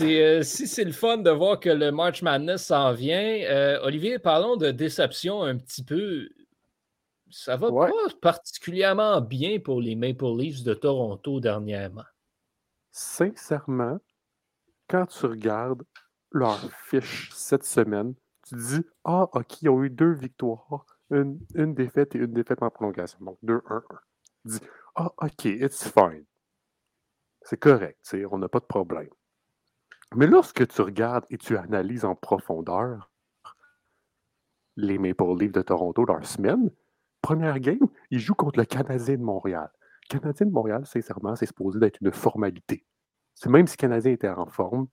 euh, 0.00 0.42
si 0.42 0.66
c'est 0.66 0.84
le 0.84 0.92
fun 0.92 1.18
de 1.18 1.30
voir 1.30 1.60
que 1.60 1.70
le 1.70 1.90
March 1.90 2.22
Madness 2.22 2.66
s'en 2.66 2.92
vient, 2.92 3.40
euh, 3.44 3.78
Olivier, 3.82 4.18
parlons 4.18 4.56
de 4.56 4.70
déception 4.70 5.42
un 5.42 5.56
petit 5.56 5.84
peu. 5.84 6.28
Ça 7.30 7.56
va 7.56 7.70
pas 7.70 7.90
particulièrement 8.22 9.20
bien 9.20 9.58
pour 9.58 9.80
les 9.80 9.96
Maple 9.96 10.36
Leafs 10.38 10.62
de 10.62 10.74
Toronto 10.74 11.40
dernièrement. 11.40 12.04
Sincèrement, 12.92 13.98
quand 14.88 15.06
tu 15.06 15.26
regardes 15.26 15.82
leur 16.34 16.58
fiche 16.72 17.30
cette 17.32 17.64
semaine, 17.64 18.14
tu 18.46 18.56
dis 18.56 18.84
Ah, 19.04 19.28
OK, 19.32 19.62
ils 19.62 19.68
ont 19.70 19.82
eu 19.82 19.90
deux 19.90 20.12
victoires, 20.12 20.84
une, 21.10 21.38
une 21.54 21.74
défaite 21.74 22.14
et 22.14 22.18
une 22.18 22.32
défaite 22.32 22.62
en 22.62 22.70
prolongation. 22.70 23.18
Donc 23.20 23.38
2-1-1. 23.42 23.82
Tu 24.42 24.48
dis 24.48 24.60
Ah, 24.96 25.12
OK, 25.16 25.44
it's 25.46 25.88
fine. 25.88 26.24
C'est 27.42 27.58
correct, 27.58 27.98
on 28.30 28.38
n'a 28.38 28.48
pas 28.48 28.60
de 28.60 28.64
problème. 28.64 29.10
Mais 30.14 30.26
lorsque 30.26 30.66
tu 30.66 30.80
regardes 30.82 31.24
et 31.30 31.38
tu 31.38 31.56
analyses 31.56 32.04
en 32.04 32.14
profondeur 32.14 33.10
les 34.76 34.98
Maple 34.98 35.36
Leafs 35.38 35.52
de 35.52 35.62
Toronto 35.62 36.04
leur 36.04 36.24
semaine, 36.26 36.70
première 37.20 37.58
game, 37.60 37.86
ils 38.10 38.18
jouent 38.18 38.34
contre 38.34 38.58
le 38.58 38.64
Canadien 38.64 39.16
de 39.16 39.22
Montréal. 39.22 39.70
Le 40.10 40.18
Canadien 40.18 40.46
de 40.46 40.52
Montréal, 40.52 40.86
sincèrement, 40.86 41.36
c'est 41.36 41.46
supposé 41.46 41.78
d'être 41.78 41.98
une 42.00 42.12
formalité. 42.12 42.84
C'est 43.34 43.50
même 43.50 43.66
si 43.66 43.76
le 43.76 43.80
Canadien 43.80 44.12
était 44.12 44.28
en 44.28 44.46
forme. 44.46 44.88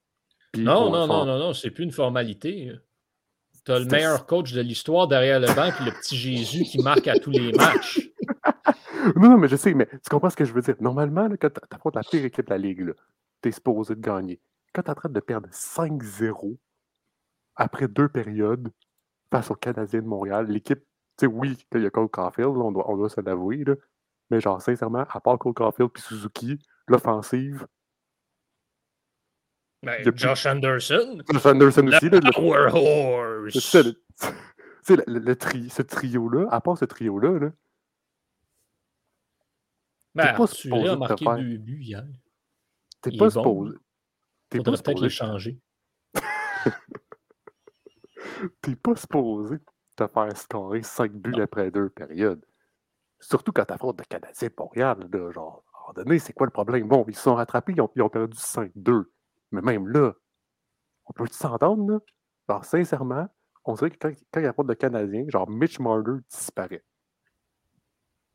Non, 0.58 0.92
non, 0.92 1.08
non, 1.08 1.26
non, 1.26 1.40
non, 1.40 1.54
c'est 1.54 1.72
plus 1.72 1.84
une 1.84 1.92
formalité. 1.92 2.74
Tu 3.64 3.72
as 3.72 3.80
le 3.80 3.86
meilleur 3.86 4.26
coach 4.26 4.54
de 4.54 4.62
l'histoire 4.62 5.08
derrière 5.08 5.40
le 5.40 5.48
banc, 5.48 5.72
puis 5.72 5.86
le 5.86 5.92
petit 5.92 6.18
Jésus 6.18 6.64
qui 6.64 6.82
marque 6.82 7.08
à 7.08 7.18
tous 7.20 7.30
les 7.30 7.52
matchs. 7.54 8.02
non, 9.16 9.30
non, 9.30 9.38
mais 9.38 9.48
je 9.48 9.56
sais, 9.56 9.74
mais 9.74 9.86
tu 9.86 10.10
comprends 10.10 10.30
ce 10.30 10.36
que 10.36 10.46
je 10.46 10.54
veux 10.54 10.62
dire. 10.62 10.76
Normalement, 10.80 11.28
là, 11.28 11.38
quand 11.38 11.50
tu 11.50 11.60
affrontes 11.70 11.96
la 11.96 12.04
pire 12.04 12.26
équipe 12.26 12.46
de 12.46 12.50
la 12.52 12.58
Ligue, 12.58 12.94
tu 13.42 13.50
es 13.50 13.52
supposé 13.52 13.96
de 13.96 14.02
gagner. 14.02 14.42
Quand 14.74 14.82
tu 14.82 14.88
es 14.88 14.92
en 14.92 14.96
train 14.96 15.10
de 15.10 15.20
perdre 15.20 15.48
5-0 15.50 16.58
après 17.56 17.88
deux 17.88 18.10
périodes 18.10 18.70
face 19.30 19.52
au 19.52 19.56
Canadien 19.56 20.02
de 20.02 20.08
Montréal, 20.08 20.48
l'équipe, 20.48 20.80
tu 20.80 20.86
sais, 21.22 21.28
oui, 21.28 21.58
il 21.74 21.84
y 21.84 21.86
a 21.86 21.90
Cole 21.90 22.10
Caulfield, 22.10 22.58
on 22.58 22.72
doit, 22.72 22.90
on 22.90 22.98
doit 22.98 23.10
se 23.10 23.22
l'avouer, 23.22 23.64
mais 24.30 24.42
genre, 24.42 24.62
sincèrement, 24.62 25.06
à 25.10 25.20
part 25.20 25.38
Cole 25.38 25.54
Caulfield 25.54 25.92
puis 25.92 26.02
Suzuki, 26.02 26.60
l'offensive. 26.88 27.68
Ben, 29.84 30.16
Josh 30.16 30.46
Anderson. 30.46 31.24
Josh 31.28 31.46
Anderson 31.46 31.88
aussi. 31.88 32.10
Le, 32.10 32.32
Power 32.32 32.70
Horse. 32.72 33.54
Tu 33.54 33.60
sais, 34.84 35.04
le, 35.08 35.36
tri, 35.36 35.70
ce 35.70 35.82
trio-là, 35.82 36.48
à 36.52 36.62
part 36.62 36.78
ce 36.78 36.86
trio-là, 36.86 37.40
là, 37.40 37.52
ben, 40.14 40.36
pas 40.36 40.48
supposé 40.48 40.90
a 40.90 40.96
marqué 40.96 41.24
faire... 41.24 41.38
deux 41.38 41.58
buts 41.58 41.82
hier. 41.82 42.06
T'es 43.02 43.18
pas 43.18 43.30
supposé. 43.30 43.78
T'es 44.50 44.60
pas 44.60 44.72
peut-être 44.72 45.02
le 45.02 45.10
changer. 45.10 45.60
T'es 48.62 48.76
pas 48.76 48.96
supposé 48.96 49.58
te 49.96 50.08
faire 50.08 50.38
scorer 50.38 50.84
5 50.84 51.12
buts 51.14 51.42
après 51.42 51.72
deux 51.72 51.90
périodes. 51.90 52.46
Surtout 53.20 53.52
quand 53.52 53.66
t'affrontes 53.66 54.00
le 54.00 54.06
Canadien 54.06 54.48
de 54.48 54.54
Montréal. 54.58 55.08
Là, 55.12 55.32
genre, 55.32 55.64
à 55.74 55.78
un 55.78 55.82
moment 55.82 55.94
donné, 55.94 56.20
c'est 56.20 56.34
quoi 56.34 56.46
le 56.46 56.52
problème? 56.52 56.88
Bon, 56.88 57.06
ils 57.08 57.16
se 57.16 57.22
sont 57.22 57.36
rattrapés, 57.36 57.74
ils 57.76 57.82
ont, 57.82 57.90
ils 57.96 58.02
ont 58.02 58.10
perdu 58.10 58.38
5-2. 58.38 59.06
Mais 59.52 59.62
même 59.62 59.88
là, 59.88 60.14
on 61.06 61.14
peut 61.14 61.28
s'entendre, 61.32 61.92
là? 61.92 62.00
Genre, 62.50 62.66
sincèrement, 62.66 63.28
on 63.66 63.74
dirait 63.76 63.92
que 63.92 63.98
quand, 63.98 64.14
quand 64.32 64.40
il 64.40 64.46
affronte 64.46 64.68
le 64.68 64.76
Canadien, 64.76 65.26
genre 65.30 65.50
Mitch 65.50 65.80
Marner 65.80 66.20
disparaît. 66.30 66.84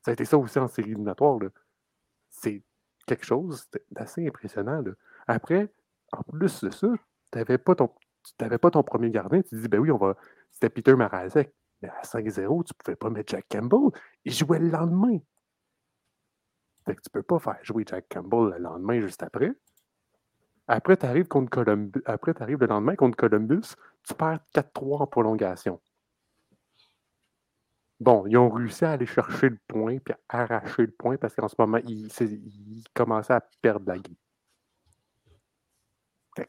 Ça 0.03 0.13
a 0.13 0.15
été 0.15 0.25
ça 0.25 0.39
aussi 0.39 0.59
en 0.59 0.69
série 0.69 0.91
éliminatoire. 0.91 1.39
Là 1.41 1.49
c'est 2.37 2.63
quelque 3.07 3.25
chose 3.25 3.69
d'assez 3.91 4.27
impressionnant. 4.27 4.83
Après, 5.27 5.73
en 6.13 6.23
plus 6.23 6.63
de 6.63 6.71
ça, 6.71 6.89
tu 7.33 7.39
n'avais 7.39 7.59
pas, 7.59 7.75
ton, 7.75 7.91
pas 8.39 8.71
ton 8.71 8.83
premier 8.83 9.11
gardien. 9.11 9.43
Tu 9.43 9.51
te 9.51 9.57
dis, 9.57 9.69
ben 9.69 9.81
oui, 9.81 9.91
on 9.91 9.97
va. 9.97 10.17
C'était 10.53 10.71
Peter 10.71 10.95
Marazek. 10.95 11.53
Mais 11.83 11.89
à 11.89 12.03
5-0, 12.03 12.33
tu 12.65 12.73
ne 12.73 12.83
pouvais 12.83 12.97
pas 12.97 13.11
mettre 13.11 13.31
Jack 13.31 13.47
Campbell. 13.51 13.91
Il 14.25 14.33
jouait 14.33 14.59
le 14.59 14.71
lendemain. 14.71 15.19
Fait 16.87 16.95
que 16.95 17.01
tu 17.01 17.09
ne 17.09 17.13
peux 17.13 17.23
pas 17.23 17.39
faire 17.39 17.59
jouer 17.63 17.85
Jack 17.87 18.07
Campbell 18.09 18.55
le 18.55 18.59
lendemain 18.59 19.01
juste 19.01 19.23
après. 19.23 19.53
Après, 20.69 20.97
tu 20.97 21.07
arrives 21.07 21.29
contre 21.29 21.51
Columbus. 21.51 22.03
Après, 22.07 22.33
arrives 22.43 22.61
le 22.61 22.67
lendemain 22.67 22.97
contre 22.97 23.17
Columbus, 23.17 23.75
tu 24.03 24.15
perds 24.15 24.41
4-3 24.55 25.03
en 25.03 25.07
prolongation. 25.07 25.81
Bon, 28.01 28.27
ils 28.27 28.37
ont 28.37 28.51
réussi 28.51 28.85
à 28.85 28.93
aller 28.93 29.07
chercher 29.07 29.49
le 29.49 29.59
point 29.69 29.99
puis 29.99 30.15
à 30.29 30.43
arracher 30.43 30.83
le 30.83 30.93
point 30.93 31.17
parce 31.17 31.35
qu'en 31.35 31.49
ce 31.49 31.55
moment, 31.59 31.79
ils, 31.79 32.85
commençaient 32.95 33.33
à 33.33 33.41
perdre 33.63 33.87
la 33.87 33.99
game. 33.99 34.15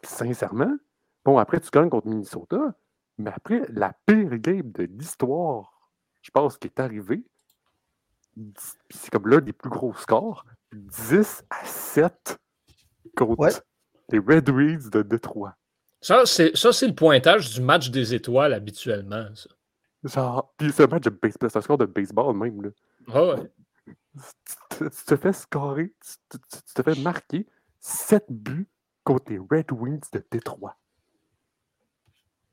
Sincèrement, 0.03 0.75
bon, 1.23 1.37
après, 1.37 1.61
tu 1.61 1.69
gagnes 1.69 1.89
contre 1.89 2.07
Minnesota, 2.07 2.75
mais 3.17 3.31
après, 3.33 3.61
la 3.69 3.93
pire 4.05 4.37
game 4.39 4.71
de 4.71 4.83
l'histoire, 4.83 5.79
je 6.21 6.31
pense, 6.31 6.57
qui 6.57 6.67
est 6.67 6.79
arrivée, 6.81 7.23
c'est 8.89 9.09
comme 9.09 9.27
l'un 9.27 9.39
des 9.39 9.53
plus 9.53 9.69
gros 9.69 9.93
scores, 9.93 10.45
10 10.73 11.45
à 11.49 11.63
7 11.63 12.37
contre 13.15 13.63
les 14.09 14.19
Red 14.19 14.49
Wings 14.49 14.89
de 14.89 15.01
Detroit. 15.01 15.55
Ça, 16.01 16.25
c'est 16.25 16.51
le 16.53 16.93
pointage 16.93 17.53
du 17.53 17.61
match 17.61 17.89
des 17.89 18.13
étoiles 18.13 18.53
habituellement. 18.53 19.25
Ça. 19.33 19.49
Genre, 20.03 20.53
puis 20.57 20.71
c'est 20.71 20.83
un 20.83 20.87
match 20.87 21.03
de 21.03 21.09
baseball, 21.09 21.49
c'est 21.49 21.57
un 21.57 21.61
score 21.61 21.77
de 21.77 21.85
baseball 21.85 22.35
même. 22.35 22.61
Là. 22.61 22.69
Ah 23.13 23.25
ouais. 23.25 23.51
Tu, 24.77 25.05
te 25.05 25.15
fais 25.15 25.33
scorer, 25.33 25.93
tu, 26.29 26.73
te 26.73 26.83
fais 26.83 26.99
marquer 27.01 27.47
7 27.79 28.25
buts 28.29 28.67
contre 29.03 29.31
les 29.31 29.39
Red 29.39 29.71
Wings 29.71 30.03
de 30.13 30.23
Détroit. 30.31 30.75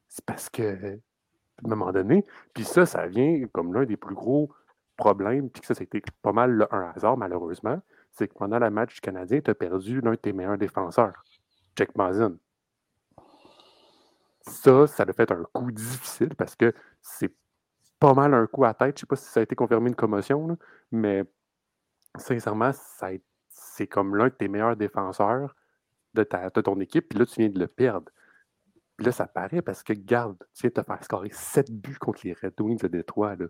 C'est 0.09 0.25
parce 0.25 0.49
que, 0.49 0.63
à 0.63 1.67
un 1.67 1.69
moment 1.69 1.93
donné, 1.93 2.25
puis 2.55 2.65
ça, 2.65 2.87
ça 2.87 3.07
vient 3.07 3.47
comme 3.53 3.75
l'un 3.75 3.85
des 3.85 3.97
plus 3.97 4.15
gros 4.15 4.53
problèmes, 4.97 5.51
puis 5.51 5.61
que 5.61 5.67
ça, 5.67 5.75
c'était 5.75 6.03
pas 6.23 6.33
mal 6.33 6.67
un 6.71 6.93
hasard, 6.95 7.17
malheureusement, 7.17 7.81
c'est 8.13 8.29
que 8.29 8.35
pendant 8.35 8.59
la 8.59 8.71
match 8.71 8.95
du 8.95 9.01
Canadien, 9.01 9.41
tu 9.41 9.51
as 9.51 9.55
perdu 9.55 10.01
l'un 10.01 10.13
de 10.13 10.17
tes 10.17 10.33
meilleurs 10.33 10.59
défenseurs, 10.59 11.25
Jack 11.77 11.95
Mazin. 11.97 12.37
Ça, 14.43 14.87
ça 14.87 15.05
a 15.05 15.13
fait 15.13 15.31
un 15.31 15.45
coup 15.53 15.71
difficile 15.71 16.35
parce 16.37 16.55
que 16.55 16.75
c'est 17.01 17.35
pas 17.99 18.13
mal 18.13 18.35
un 18.35 18.47
coup 18.47 18.65
à 18.65 18.75
tête. 18.75 18.99
Je 18.99 19.01
sais 19.01 19.07
pas 19.07 19.17
si 19.17 19.25
ça 19.25 19.41
a 19.41 19.43
été 19.43 19.55
confirmé 19.55 19.89
une 19.89 19.97
commotion, 19.97 20.59
mais 20.93 21.25
sincèrement, 22.17 22.71
c'est 23.49 23.87
comme 23.87 24.17
l'un 24.17 24.27
de 24.27 24.35
tes 24.35 24.49
meilleurs 24.49 24.77
défenseurs 24.77 25.55
de, 26.15 26.23
ta, 26.23 26.51
de 26.51 26.61
ton 26.61 26.79
équipe, 26.81 27.09
puis 27.09 27.19
là, 27.19 27.27
tu 27.27 27.41
viens 27.41 27.49
de 27.49 27.59
le 27.59 27.67
perdre. 27.67 28.11
Puis 28.97 29.07
là, 29.07 29.13
ça 29.13 29.27
paraît 29.27 29.63
parce 29.63 29.83
que, 29.83 29.93
garde, 29.93 30.37
tu 30.55 30.63
viens 30.63 30.71
de 30.71 30.75
te 30.75 30.83
faire 30.83 31.03
scorer 31.03 31.31
7 31.33 31.73
buts 31.73 31.99
contre 31.99 32.21
les 32.25 32.33
Red 32.33 32.61
Wings 32.61 32.81
de 32.81 32.89
Détroit. 32.89 33.35
Là. 33.35 33.47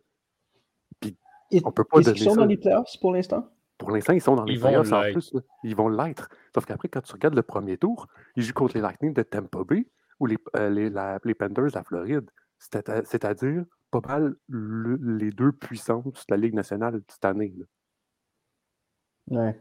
Puis, 1.00 1.18
on 1.64 1.70
peut 1.70 1.84
pas 1.84 2.00
Ils 2.00 2.18
sont 2.18 2.36
dans 2.36 2.46
les 2.46 2.56
playoffs 2.56 2.98
pour 3.00 3.12
l'instant? 3.12 3.50
Pour 3.78 3.90
l'instant, 3.90 4.12
ils 4.12 4.20
sont 4.20 4.36
dans 4.36 4.44
les 4.44 4.58
playoffs 4.58 4.92
en 4.92 5.02
plus. 5.12 5.34
Ils 5.64 5.74
vont 5.74 5.88
l'être. 5.88 6.28
Sauf 6.54 6.64
qu'après, 6.64 6.88
quand 6.88 7.00
tu 7.00 7.12
regardes 7.12 7.34
le 7.34 7.42
premier 7.42 7.76
tour, 7.76 8.06
ils 8.36 8.42
jouent 8.42 8.52
contre 8.52 8.76
les 8.76 8.80
Lightning 8.80 9.12
de 9.12 9.22
Tampa 9.22 9.64
Bay 9.64 9.86
ou 10.20 10.26
les, 10.26 10.38
euh, 10.56 10.70
les, 10.70 10.90
les 11.24 11.34
Panthers 11.34 11.66
de 11.66 11.74
la 11.74 11.82
Floride. 11.82 12.30
C'est-à-dire 12.58 13.64
pas 13.90 14.00
mal 14.06 14.36
les 14.48 15.30
deux 15.30 15.52
puissances 15.52 16.26
de 16.26 16.34
la 16.34 16.36
Ligue 16.36 16.54
nationale 16.54 17.02
cette 17.08 17.24
année. 17.24 17.54
Ouais. 19.28 19.58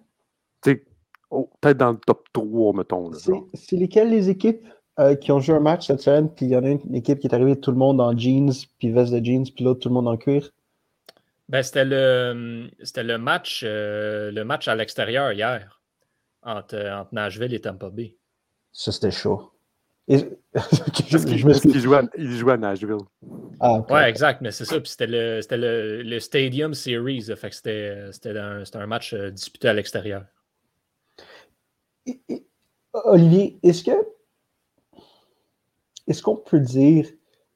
Tu 0.61 0.85
oh, 1.29 1.49
peut-être 1.61 1.77
dans 1.77 1.91
le 1.91 1.97
top 1.97 2.27
3, 2.33 2.73
mettons. 2.73 3.11
C'est 3.53 3.75
lesquelles 3.75 4.09
les 4.09 4.29
équipes 4.29 4.65
euh, 4.99 5.15
qui 5.15 5.31
ont 5.31 5.39
joué 5.39 5.55
un 5.55 5.59
match 5.59 5.87
cette 5.87 6.01
semaine, 6.01 6.29
puis 6.29 6.45
il 6.45 6.51
y 6.51 6.55
en 6.55 6.63
a 6.63 6.69
une, 6.69 6.95
équipe 6.95 7.19
qui 7.19 7.27
est 7.27 7.33
arrivée, 7.33 7.59
tout 7.59 7.71
le 7.71 7.77
monde 7.77 7.99
en 7.99 8.15
jeans, 8.17 8.51
puis 8.79 8.91
veste 8.91 9.13
de 9.13 9.23
jeans, 9.23 9.43
puis 9.43 9.63
l'autre, 9.63 9.79
tout 9.81 9.89
le 9.89 9.95
monde 9.95 10.07
en 10.07 10.17
cuir? 10.17 10.51
Ben, 11.53 11.61
c'était 11.61 11.85
le, 11.85 12.67
le, 13.03 13.17
match, 13.19 13.61
euh, 13.63 14.31
le 14.31 14.43
match 14.43 14.67
à 14.67 14.73
l'extérieur 14.73 15.33
hier 15.33 15.83
entre, 16.41 16.75
entre 16.75 17.13
Nashville 17.13 17.53
et 17.53 17.61
Tampa 17.61 17.91
Bay. 17.91 18.17
Ça, 18.71 18.91
c'était 18.91 19.11
chaud. 19.11 19.51
je, 20.07 20.17
il, 21.27 21.77
jouait 22.39 22.53
à, 22.53 22.57
Nashville. 22.57 22.97
Ah, 23.59 23.85
Ouais, 23.87 24.09
exact, 24.09 24.41
mais 24.41 24.49
c'est 24.49 24.65
ça. 24.65 24.79
Puis 24.81 24.89
c'était 24.89 25.05
le, 25.05 25.41
le, 25.51 26.01
le, 26.01 26.19
Stadium 26.19 26.73
Series. 26.73 27.29
Fait 27.37 27.51
que 27.51 27.55
c'était 27.55 28.39
un, 28.39 28.63
un, 28.73 28.87
match 28.87 29.13
euh, 29.13 29.29
disputé 29.29 29.67
à 29.67 29.73
l'extérieur. 29.73 30.25
Olivier, 32.93 33.59
est-ce 33.61 33.83
que 33.83 33.91
est-ce 36.07 36.23
qu'on 36.23 36.35
peut 36.35 36.59
dire 36.59 37.05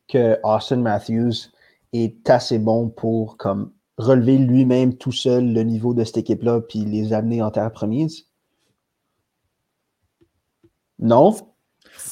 que 0.07 0.37
Austin 0.43 0.81
Matthews 0.81 1.49
est 1.93 2.29
assez 2.29 2.59
bon 2.59 2.89
pour 2.89 3.37
comme 3.37 3.73
relever 3.97 4.37
lui-même 4.37 4.95
tout 4.95 5.11
seul 5.11 5.53
le 5.53 5.63
niveau 5.63 5.93
de 5.93 6.03
cette 6.03 6.17
équipe-là 6.17 6.61
puis 6.61 6.79
les 6.79 7.13
amener 7.13 7.41
en 7.41 7.51
terre 7.51 7.71
promise? 7.71 8.27
Non? 10.99 11.35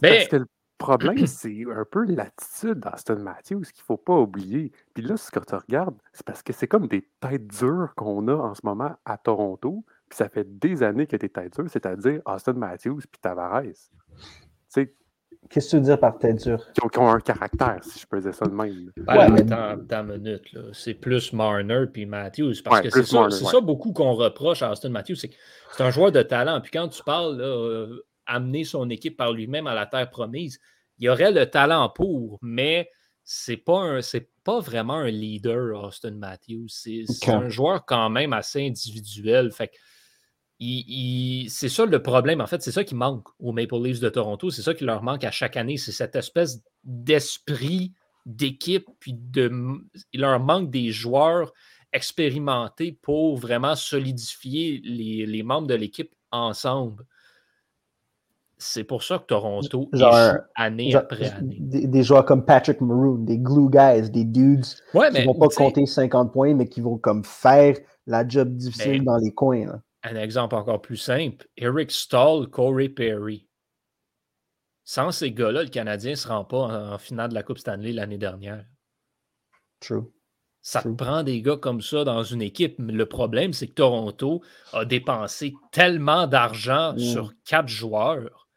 Parce 0.01 0.27
que 0.27 0.35
le 0.37 0.47
problème, 0.77 1.25
c'est 1.27 1.63
un 1.71 1.85
peu 1.85 2.05
l'attitude 2.05 2.79
d'Aston 2.79 3.19
Matthews 3.19 3.61
qu'il 3.61 3.81
ne 3.81 3.85
faut 3.85 3.97
pas 3.97 4.17
oublier. 4.17 4.71
Puis 4.93 5.03
là, 5.03 5.17
ce 5.17 5.31
que 5.31 5.39
tu 5.39 5.55
regardes, 5.55 5.95
c'est 6.13 6.25
parce 6.25 6.43
que 6.43 6.53
c'est 6.53 6.67
comme 6.67 6.87
des 6.87 7.07
têtes 7.19 7.47
dures 7.47 7.93
qu'on 7.95 8.27
a 8.27 8.35
en 8.35 8.53
ce 8.53 8.61
moment 8.63 8.95
à 9.05 9.17
Toronto. 9.17 9.83
Puis 10.09 10.17
ça 10.17 10.29
fait 10.29 10.59
des 10.59 10.83
années 10.83 11.07
qu'il 11.07 11.13
y 11.13 11.15
a 11.15 11.19
des 11.19 11.29
têtes 11.29 11.53
dures, 11.53 11.69
c'est-à-dire 11.69 12.21
Austin 12.25 12.53
Matthews 12.53 13.01
puis 13.11 13.19
Tavares. 13.21 13.63
Qu'est-ce 15.49 15.67
que 15.67 15.71
tu 15.71 15.75
veux 15.77 15.83
dire 15.83 15.99
par 15.99 16.17
tête 16.17 16.43
dure? 16.43 16.65
Qui 16.73 16.99
ont, 16.99 17.07
un 17.07 17.19
caractère, 17.19 17.77
si 17.83 17.99
je 17.99 18.05
peux 18.07 18.19
dire 18.19 18.33
ça 18.33 18.45
de 18.45 18.51
même. 18.51 18.91
Ouais, 19.07 19.29
mais 19.29 19.43
dans, 19.43 19.77
dans 19.77 20.03
minute, 20.03 20.43
c'est 20.73 20.95
plus 20.95 21.33
Marner 21.33 21.85
puis 21.91 22.05
Matthews. 22.05 22.55
Parce 22.63 22.81
que 22.81 22.89
c'est 22.89 23.05
ça, 23.05 23.29
ça, 23.29 23.61
beaucoup 23.61 23.93
qu'on 23.93 24.13
reproche 24.13 24.61
à 24.61 24.71
Austin 24.71 24.89
Matthews. 24.89 25.15
C'est 25.15 25.31
c'est 25.71 25.83
un 25.83 25.91
joueur 25.91 26.11
de 26.11 26.21
talent. 26.21 26.61
Puis 26.61 26.71
quand 26.71 26.87
tu 26.87 27.03
parles 27.03 27.37
là, 27.37 27.87
amener 28.25 28.63
son 28.63 28.89
équipe 28.89 29.17
par 29.17 29.31
lui-même 29.33 29.67
à 29.67 29.73
la 29.73 29.85
terre 29.85 30.09
promise. 30.09 30.59
Il 30.97 31.09
aurait 31.09 31.31
le 31.31 31.45
talent 31.49 31.89
pour, 31.89 32.39
mais 32.41 32.89
c'est 33.23 33.57
pas 33.57 34.01
c'est 34.01 34.29
pas 34.43 34.59
vraiment 34.59 34.95
un 34.95 35.09
leader, 35.09 35.83
Austin 35.83 36.11
Matthews. 36.11 36.69
C'est 36.69 37.05
un 37.27 37.49
joueur 37.49 37.85
quand 37.85 38.09
même 38.09 38.33
assez 38.33 38.65
individuel. 38.65 39.51
Fait 39.51 39.71
c'est 40.59 41.69
ça 41.69 41.85
le 41.85 42.01
problème. 42.01 42.41
En 42.41 42.47
fait, 42.47 42.61
c'est 42.61 42.71
ça 42.71 42.83
qui 42.83 42.95
manque 42.95 43.27
aux 43.39 43.51
Maple 43.51 43.81
Leafs 43.81 43.99
de 43.99 44.09
Toronto. 44.09 44.49
C'est 44.49 44.61
ça 44.61 44.73
qui 44.73 44.83
leur 44.83 45.03
manque 45.03 45.23
à 45.23 45.31
chaque 45.31 45.57
année. 45.57 45.77
C'est 45.77 45.91
cette 45.91 46.15
espèce 46.15 46.61
d'esprit 46.83 47.93
d'équipe. 48.25 48.87
Puis 48.99 49.13
de, 49.13 49.51
il 50.13 50.21
leur 50.21 50.39
manque 50.39 50.69
des 50.69 50.91
joueurs 50.91 51.53
expérimentés 51.93 52.97
pour 53.01 53.37
vraiment 53.37 53.75
solidifier 53.75 54.81
les, 54.83 55.25
les 55.25 55.43
membres 55.43 55.67
de 55.67 55.75
l'équipe 55.75 56.13
ensemble 56.31 57.05
c'est 58.57 58.83
pour 58.83 59.03
ça 59.03 59.19
que 59.19 59.25
Toronto 59.25 59.89
genre, 59.93 60.35
année 60.55 60.95
après 60.95 61.29
année. 61.31 61.57
Des, 61.59 62.03
joueurs 62.03 62.25
comme 62.25 62.45
Patrick 62.45 62.81
Maroon, 62.81 63.19
des 63.19 63.37
glue 63.37 63.69
guys, 63.69 64.09
des 64.09 64.23
dudes 64.23 64.65
qui 64.65 64.97
ne 64.97 65.25
vont 65.25 65.35
pas 65.35 65.49
compter 65.49 65.85
50 65.85 66.31
points, 66.31 66.53
mais 66.53 66.67
qui 66.67 66.81
vont 66.81 66.97
comme 66.97 67.23
faire 67.23 67.77
la 68.07 68.27
job 68.27 68.55
difficile 68.55 69.03
dans 69.03 69.17
les 69.17 69.31
coins. 69.31 69.81
Un 70.07 70.17
exemple 70.17 70.53
encore 70.53 70.83
plus 70.83 70.97
simple, 70.97 71.47
Eric 71.57 71.89
Stahl, 71.89 72.47
Corey 72.47 72.89
Perry. 72.89 73.47
Sans 74.83 75.11
ces 75.11 75.31
gars-là, 75.31 75.63
le 75.63 75.69
Canadien 75.69 76.11
ne 76.11 76.15
se 76.15 76.27
rend 76.27 76.45
pas 76.45 76.93
en, 76.93 76.97
finale 76.99 77.29
de 77.29 77.33
la 77.33 77.41
Coupe 77.41 77.57
Stanley 77.57 77.91
l'année 77.91 78.19
dernière. 78.19 78.67
True. 79.79 80.13
Ça 80.61 80.83
prend 80.95 81.23
des 81.23 81.41
gars 81.41 81.57
comme 81.57 81.81
ça 81.81 82.03
dans 82.03 82.21
une 82.21 82.43
équipe. 82.43 82.77
Mais 82.77 82.93
le 82.93 83.07
problème, 83.07 83.51
c'est 83.51 83.67
que 83.67 83.73
Toronto 83.73 84.43
a 84.73 84.85
dépensé 84.85 85.55
tellement 85.71 86.27
d'argent 86.27 86.93
mm. 86.93 86.99
sur 86.99 87.33
quatre 87.43 87.67
joueurs 87.67 88.47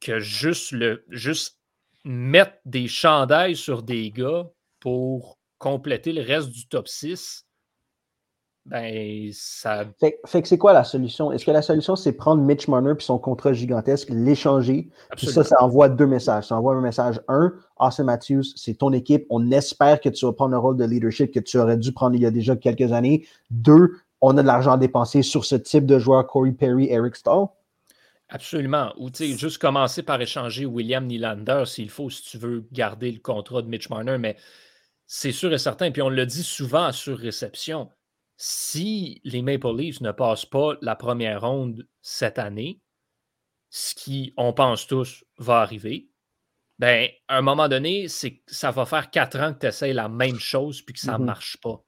que 0.00 0.18
juste, 0.18 0.72
le, 0.72 1.04
juste 1.08 1.60
mettre 2.04 2.56
des 2.64 2.88
chandails 2.88 3.54
sur 3.54 3.84
des 3.84 4.10
gars 4.10 4.50
pour 4.80 5.38
compléter 5.58 6.12
le 6.12 6.22
reste 6.22 6.50
du 6.50 6.66
top 6.66 6.88
6, 6.88 7.47
ben, 8.68 9.30
ça. 9.32 9.86
Fait, 9.98 10.42
que 10.42 10.46
c'est 10.46 10.58
quoi 10.58 10.74
la 10.74 10.84
solution? 10.84 11.32
Est-ce 11.32 11.46
que 11.46 11.50
la 11.50 11.62
solution, 11.62 11.96
c'est 11.96 12.12
prendre 12.12 12.42
Mitch 12.42 12.68
Marner 12.68 12.94
puis 12.94 13.04
son 13.06 13.18
contrat 13.18 13.54
gigantesque, 13.54 14.10
l'échanger, 14.10 14.90
puis 15.16 15.26
ça, 15.26 15.42
ça 15.42 15.56
envoie 15.62 15.88
deux 15.88 16.06
messages. 16.06 16.48
Ça 16.48 16.56
envoie 16.56 16.74
un 16.74 16.82
message. 16.82 17.18
Un, 17.28 17.54
Austin 17.78 18.04
Matthews, 18.04 18.44
c'est 18.56 18.74
ton 18.74 18.92
équipe. 18.92 19.24
On 19.30 19.50
espère 19.52 20.00
que 20.00 20.10
tu 20.10 20.26
vas 20.26 20.34
prendre 20.34 20.54
un 20.54 20.58
rôle 20.58 20.76
de 20.76 20.84
leadership 20.84 21.32
que 21.32 21.40
tu 21.40 21.58
aurais 21.58 21.78
dû 21.78 21.92
prendre 21.92 22.14
il 22.14 22.20
y 22.20 22.26
a 22.26 22.30
déjà 22.30 22.56
quelques 22.56 22.92
années. 22.92 23.26
Deux, 23.50 23.92
on 24.20 24.36
a 24.36 24.42
de 24.42 24.46
l'argent 24.46 24.72
à 24.72 24.76
dépenser 24.76 25.22
sur 25.22 25.46
ce 25.46 25.54
type 25.54 25.86
de 25.86 25.98
joueur, 25.98 26.26
Corey 26.26 26.52
Perry, 26.52 26.88
Eric 26.90 27.16
Stahl. 27.16 27.46
Absolument. 28.28 28.92
Ou 28.98 29.08
tu 29.08 29.32
sais, 29.32 29.38
juste 29.38 29.56
commencer 29.56 30.02
par 30.02 30.20
échanger 30.20 30.66
William 30.66 31.06
Nylander 31.06 31.62
s'il 31.64 31.88
faut, 31.88 32.10
si 32.10 32.22
tu 32.22 32.36
veux 32.36 32.66
garder 32.70 33.10
le 33.10 33.20
contrat 33.20 33.62
de 33.62 33.68
Mitch 33.68 33.88
Marner, 33.88 34.18
mais 34.18 34.36
c'est 35.06 35.32
sûr 35.32 35.50
et 35.54 35.58
certain, 35.58 35.90
puis 35.90 36.02
on 36.02 36.10
le 36.10 36.26
dit 36.26 36.42
souvent 36.42 36.92
sur 36.92 37.16
réception, 37.16 37.88
si 38.38 39.20
les 39.24 39.42
Maple 39.42 39.76
Leafs 39.76 40.00
ne 40.00 40.12
passent 40.12 40.46
pas 40.46 40.76
la 40.80 40.96
première 40.96 41.42
ronde 41.42 41.86
cette 42.00 42.38
année, 42.38 42.80
ce 43.68 43.94
qui, 43.94 44.32
on 44.38 44.54
pense 44.54 44.86
tous, 44.86 45.22
va 45.36 45.60
arriver, 45.60 46.08
ben, 46.78 47.10
à 47.26 47.36
un 47.36 47.42
moment 47.42 47.68
donné, 47.68 48.08
c'est 48.08 48.40
ça 48.46 48.70
va 48.70 48.86
faire 48.86 49.10
quatre 49.10 49.38
ans 49.38 49.52
que 49.52 49.58
tu 49.58 49.66
essaies 49.66 49.92
la 49.92 50.08
même 50.08 50.38
chose 50.38 50.80
puis 50.80 50.94
que 50.94 51.00
ça 51.00 51.18
ne 51.18 51.18
mm-hmm. 51.18 51.26
marche 51.26 51.56
pas 51.60 51.84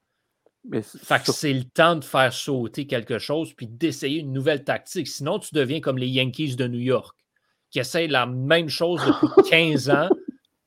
fait 1.03 1.23
que 1.23 1.31
c'est 1.31 1.53
le 1.53 1.63
temps 1.63 1.95
de 1.95 2.03
faire 2.03 2.31
sauter 2.33 2.85
quelque 2.85 3.17
chose 3.17 3.53
puis 3.53 3.67
d'essayer 3.67 4.19
une 4.19 4.31
nouvelle 4.31 4.63
tactique. 4.63 5.07
Sinon, 5.07 5.39
tu 5.39 5.53
deviens 5.53 5.81
comme 5.81 5.97
les 5.97 6.07
Yankees 6.07 6.55
de 6.55 6.67
New 6.67 6.79
York. 6.79 7.17
qui 7.71 7.79
essayent 7.79 8.09
la 8.09 8.25
même 8.25 8.69
chose 8.69 9.01
depuis 9.05 9.49
15 9.49 9.89
ans, 9.89 10.09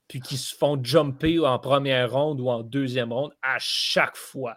puis 0.08 0.20
qui 0.20 0.38
se 0.38 0.54
font 0.56 0.82
jumper 0.82 1.38
en 1.38 1.58
première 1.58 2.10
ronde 2.10 2.40
ou 2.40 2.48
en 2.48 2.62
deuxième 2.62 3.12
ronde 3.12 3.32
à 3.42 3.56
chaque 3.58 4.16
fois. 4.16 4.56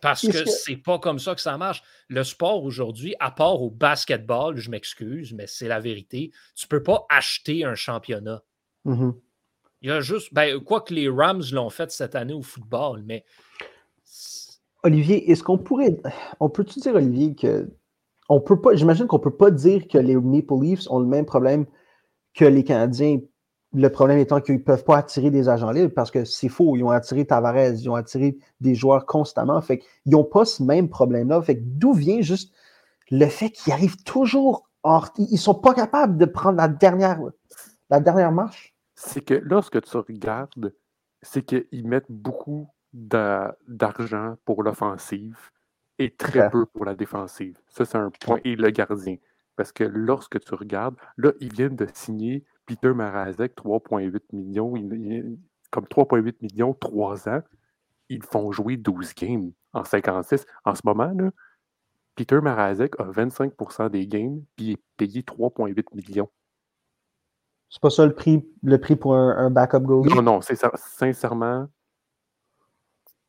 Parce 0.00 0.26
que, 0.26 0.44
c'est 0.44 0.76
pas 0.76 0.98
comme 0.98 1.18
ça 1.18 1.34
que 1.34 1.40
ça 1.40 1.56
marche. 1.56 1.82
Le 2.08 2.22
sport 2.22 2.62
aujourd'hui, 2.64 3.14
à 3.18 3.30
part 3.30 3.62
au 3.62 3.70
basketball, 3.70 4.56
je 4.56 4.70
m'excuse, 4.70 5.32
mais 5.32 5.46
c'est 5.46 5.68
la 5.68 5.80
vérité, 5.80 6.30
tu 6.54 6.68
peux 6.68 6.82
pas 6.82 7.06
acheter 7.08 7.64
un 7.64 7.74
championnat. 7.74 8.42
Mm-hmm. 8.84 9.14
Il 9.82 9.88
y 9.88 9.92
a 9.92 10.00
juste, 10.00 10.32
ben, 10.32 10.60
quoi 10.60 10.80
que 10.80 10.94
les 10.94 11.08
Rams 11.08 11.42
l'ont 11.52 11.70
fait 11.70 11.90
cette 11.90 12.14
année 12.14 12.34
au 12.34 12.42
football, 12.42 13.02
mais. 13.04 13.24
Olivier, 14.82 15.30
est-ce 15.30 15.42
qu'on 15.42 15.58
pourrait. 15.58 15.96
On 16.40 16.48
peut-tu 16.48 16.80
dire, 16.80 16.94
Olivier, 16.94 17.34
que. 17.34 17.68
On 18.28 18.40
peut 18.40 18.60
pas. 18.60 18.74
J'imagine 18.74 19.06
qu'on 19.06 19.18
peut 19.18 19.36
pas 19.36 19.50
dire 19.50 19.86
que 19.88 19.98
les 19.98 20.16
Maple 20.16 20.54
Leafs 20.60 20.90
ont 20.90 20.98
le 20.98 21.06
même 21.06 21.26
problème 21.26 21.66
que 22.34 22.44
les 22.44 22.64
Canadiens. 22.64 23.20
Le 23.74 23.88
problème 23.88 24.18
étant 24.18 24.40
qu'ils 24.40 24.54
ne 24.54 24.60
peuvent 24.60 24.84
pas 24.84 24.96
attirer 24.96 25.30
des 25.30 25.48
agents 25.48 25.70
libres 25.70 25.92
parce 25.94 26.10
que 26.10 26.24
c'est 26.24 26.48
faux. 26.48 26.76
Ils 26.76 26.84
ont 26.84 26.90
attiré 26.90 27.26
Tavares, 27.26 27.74
ils 27.74 27.90
ont 27.90 27.94
attiré 27.94 28.38
des 28.60 28.74
joueurs 28.74 29.06
constamment. 29.06 29.60
Fait 29.60 29.78
qu'ils 29.78 30.12
n'ont 30.12 30.24
pas 30.24 30.44
ce 30.44 30.62
même 30.62 30.88
problème-là. 30.88 31.42
Fait 31.42 31.56
d'où 31.60 31.92
vient 31.92 32.20
juste 32.22 32.54
le 33.10 33.26
fait 33.26 33.50
qu'ils 33.50 33.72
arrivent 33.72 34.02
toujours 34.04 34.68
en... 34.82 35.02
Ils 35.18 35.32
ne 35.32 35.36
sont 35.36 35.54
pas 35.54 35.74
capables 35.74 36.16
de 36.16 36.24
prendre 36.24 36.56
la 36.56 36.68
dernière, 36.68 37.20
la 37.90 38.00
dernière 38.00 38.32
marche? 38.32 38.76
c'est 38.96 39.20
que 39.20 39.34
lorsque 39.34 39.80
tu 39.82 39.96
regardes, 39.98 40.74
c'est 41.22 41.42
qu'ils 41.42 41.86
mettent 41.86 42.10
beaucoup 42.10 42.68
d'argent 42.92 44.36
pour 44.44 44.62
l'offensive 44.62 45.38
et 45.98 46.10
très 46.10 46.50
peu 46.50 46.66
pour 46.66 46.84
la 46.84 46.94
défensive. 46.94 47.58
Ça, 47.68 47.84
c'est 47.84 47.98
un 47.98 48.10
point. 48.10 48.40
Et 48.44 48.56
le 48.56 48.70
gardien. 48.70 49.16
Parce 49.54 49.72
que 49.72 49.84
lorsque 49.84 50.40
tu 50.40 50.54
regardes, 50.54 50.96
là, 51.16 51.32
ils 51.40 51.52
viennent 51.52 51.76
de 51.76 51.86
signer 51.92 52.44
Peter 52.66 52.92
Marazek, 52.92 53.54
3,8 53.56 54.20
millions. 54.32 54.74
comme 55.70 55.84
3,8 55.84 56.34
millions, 56.42 56.74
3 56.74 57.28
ans. 57.28 57.42
Ils 58.08 58.22
font 58.22 58.52
jouer 58.52 58.76
12 58.76 59.14
games 59.14 59.52
en 59.72 59.84
56. 59.84 60.44
En 60.64 60.74
ce 60.74 60.82
moment, 60.84 61.12
là, 61.16 61.30
Peter 62.14 62.40
Marazek 62.40 62.98
a 62.98 63.04
25% 63.04 63.90
des 63.90 64.06
games, 64.06 64.42
puis 64.56 64.66
il 64.66 64.72
est 64.72 64.82
payé 64.96 65.22
3,8 65.22 65.84
millions. 65.94 66.30
C'est 67.68 67.82
pas 67.82 67.90
ça 67.90 68.06
le 68.06 68.14
prix, 68.14 68.48
le 68.62 68.78
prix 68.78 68.96
pour 68.96 69.14
un, 69.16 69.50
backup 69.50 69.80
goalie? 69.80 70.14
Non, 70.14 70.22
non, 70.22 70.40
c'est 70.40 70.56
sincèrement, 70.76 71.68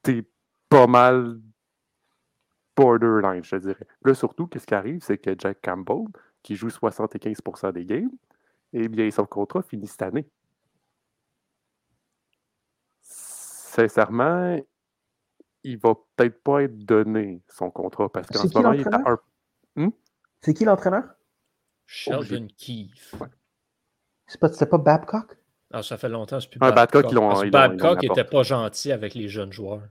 t'es 0.04 0.24
pas 0.70 0.88
mal 0.88 1.40
borderline, 2.76 3.44
je 3.44 3.52
te 3.52 3.56
dirais. 3.56 3.88
Là, 4.04 4.14
surtout, 4.14 4.48
qu'est-ce 4.48 4.68
qui 4.68 4.76
arrive, 4.76 5.02
c'est 5.02 5.18
que 5.18 5.36
Jack 5.38 5.60
Campbell, 5.62 6.06
qui 6.44 6.56
joue 6.56 6.70
75% 6.70 7.74
des 7.74 7.86
games, 7.86 8.12
eh 8.80 8.88
bien, 8.88 9.10
son 9.12 9.26
contrat 9.26 9.62
finit 9.62 9.88
cette 9.88 10.02
année. 10.02 10.28
Sincèrement, 13.02 14.60
il 15.64 15.78
va 15.78 15.96
peut-être 16.16 16.42
pas 16.44 16.64
être 16.64 16.78
donné 16.78 17.42
son 17.48 17.70
contrat 17.70 18.10
parce 18.10 18.28
qu'en 18.28 18.48
ce 18.48 18.58
moment, 18.58 18.74
il 18.74 18.82
est 18.82 18.94
à 18.94 19.02
un. 19.06 19.20
Hmm? 19.76 19.90
C'est 20.42 20.54
qui 20.54 20.66
l'entraîneur? 20.66 21.04
Sheldon 21.86 22.48
Keefe. 22.58 23.16
C'est 24.28 24.40
pas, 24.40 24.50
pas 24.50 24.78
Babcock? 24.78 25.38
Ah, 25.72 25.84
ça 25.84 25.98
fait 25.98 26.10
longtemps, 26.10 26.40
c'est 26.40 26.50
plus 26.50 26.60
ah, 26.62 26.72
Babcock. 26.72 27.14
Babcock 27.52 28.02
n'était 28.02 28.24
pas 28.24 28.44
gentil 28.44 28.92
avec 28.92 29.14
les 29.14 29.28
jeunes 29.28 29.52
joueurs. 29.52 29.84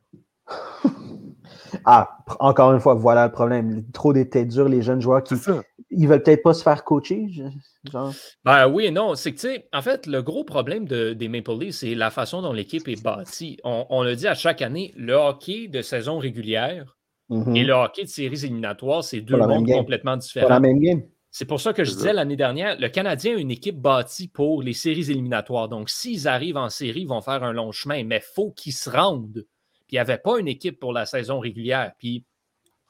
ah, 1.84 2.18
encore 2.38 2.72
une 2.72 2.80
fois, 2.80 2.94
voilà 2.94 3.26
le 3.26 3.32
problème. 3.32 3.84
Trop 3.92 4.12
des 4.12 4.28
têtes 4.28 4.48
dures, 4.48 4.68
les 4.68 4.82
jeunes 4.82 5.00
joueurs 5.00 5.22
qui 5.22 5.36
ils 5.90 6.08
veulent 6.08 6.22
peut-être 6.22 6.42
pas 6.42 6.54
se 6.54 6.62
faire 6.62 6.84
coacher. 6.84 7.26
Genre. 7.90 8.12
Ben 8.44 8.68
oui 8.68 8.86
et 8.86 8.90
non. 8.90 9.14
C'est 9.14 9.32
que, 9.32 9.40
tu 9.40 9.48
sais, 9.48 9.68
en 9.72 9.82
fait, 9.82 10.06
le 10.06 10.22
gros 10.22 10.44
problème 10.44 10.86
de, 10.86 11.12
des 11.12 11.28
Maple 11.28 11.58
Leafs, 11.58 11.76
c'est 11.76 11.94
la 11.94 12.10
façon 12.10 12.42
dont 12.42 12.52
l'équipe 12.52 12.86
est 12.88 13.02
bâtie. 13.02 13.58
On, 13.64 14.02
le 14.02 14.16
dit 14.16 14.26
à 14.26 14.34
chaque 14.34 14.62
année, 14.62 14.92
le 14.96 15.14
hockey 15.14 15.68
de 15.68 15.82
saison 15.82 16.18
régulière 16.18 16.96
mm-hmm. 17.30 17.56
et 17.56 17.64
le 17.64 17.72
hockey 17.72 18.02
de 18.02 18.08
séries 18.08 18.44
éliminatoires, 18.44 19.04
c'est 19.04 19.20
deux 19.20 19.36
mondes 19.36 19.68
complètement 19.68 20.16
différents. 20.16 20.48
la 20.48 20.60
même 20.60 20.80
game. 20.80 21.02
C'est 21.30 21.44
pour 21.44 21.60
ça 21.60 21.74
que 21.74 21.84
je 21.84 21.90
disais 21.90 22.14
l'année 22.14 22.36
dernière, 22.36 22.80
le 22.80 22.88
Canadien 22.88 23.36
a 23.36 23.38
une 23.38 23.50
équipe 23.50 23.78
bâtie 23.78 24.26
pour 24.26 24.62
les 24.62 24.72
séries 24.72 25.10
éliminatoires. 25.10 25.68
Donc, 25.68 25.90
s'ils 25.90 26.28
arrivent 26.28 26.56
en 26.56 26.70
série, 26.70 27.02
ils 27.02 27.08
vont 27.08 27.20
faire 27.20 27.44
un 27.44 27.52
long 27.52 27.72
chemin, 27.72 28.04
mais 28.04 28.16
il 28.16 28.34
faut 28.34 28.52
qu'ils 28.52 28.72
se 28.72 28.88
rendent. 28.88 29.44
Puis, 29.86 29.92
il 29.92 29.94
n'y 29.96 29.98
avait 29.98 30.16
pas 30.16 30.38
une 30.38 30.48
équipe 30.48 30.80
pour 30.80 30.94
la 30.94 31.04
saison 31.04 31.38
régulière. 31.38 31.92
Puis, 31.98 32.24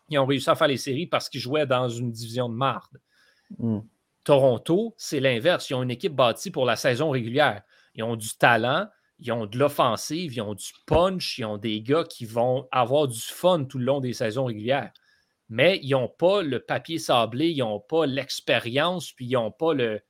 ils 0.08 0.18
ont 0.18 0.26
réussi 0.26 0.48
à 0.50 0.54
faire 0.54 0.68
les 0.68 0.76
séries 0.76 1.06
parce 1.06 1.28
qu'ils 1.28 1.40
jouaient 1.40 1.66
dans 1.66 1.88
une 1.88 2.10
division 2.10 2.48
de 2.48 2.54
marde. 2.54 3.00
Hmm. 3.58 3.80
Toronto, 4.24 4.94
c'est 4.96 5.20
l'inverse. 5.20 5.70
Ils 5.70 5.74
ont 5.74 5.82
une 5.82 5.90
équipe 5.90 6.14
bâtie 6.14 6.50
pour 6.50 6.64
la 6.64 6.76
saison 6.76 7.10
régulière. 7.10 7.62
Ils 7.94 8.02
ont 8.02 8.16
du 8.16 8.36
talent, 8.36 8.88
ils 9.18 9.32
ont 9.32 9.46
de 9.46 9.58
l'offensive, 9.58 10.34
ils 10.34 10.40
ont 10.40 10.54
du 10.54 10.72
punch, 10.86 11.38
ils 11.38 11.44
ont 11.44 11.58
des 11.58 11.80
gars 11.80 12.04
qui 12.04 12.24
vont 12.24 12.66
avoir 12.72 13.06
du 13.08 13.20
fun 13.20 13.64
tout 13.64 13.78
le 13.78 13.84
long 13.84 14.00
des 14.00 14.12
saisons 14.12 14.46
régulières 14.46 14.92
mais 15.48 15.78
ils 15.82 15.90
n'ont 15.90 16.08
pas 16.08 16.42
le 16.42 16.60
papier 16.60 16.98
sablé, 16.98 17.50
ils 17.50 17.58
n'ont 17.58 17.80
pas 17.80 18.06
l'expérience, 18.06 19.12
puis 19.12 19.26
ils 19.26 19.34
n'ont 19.34 19.52
pas 19.52 19.74
le, 19.74 20.00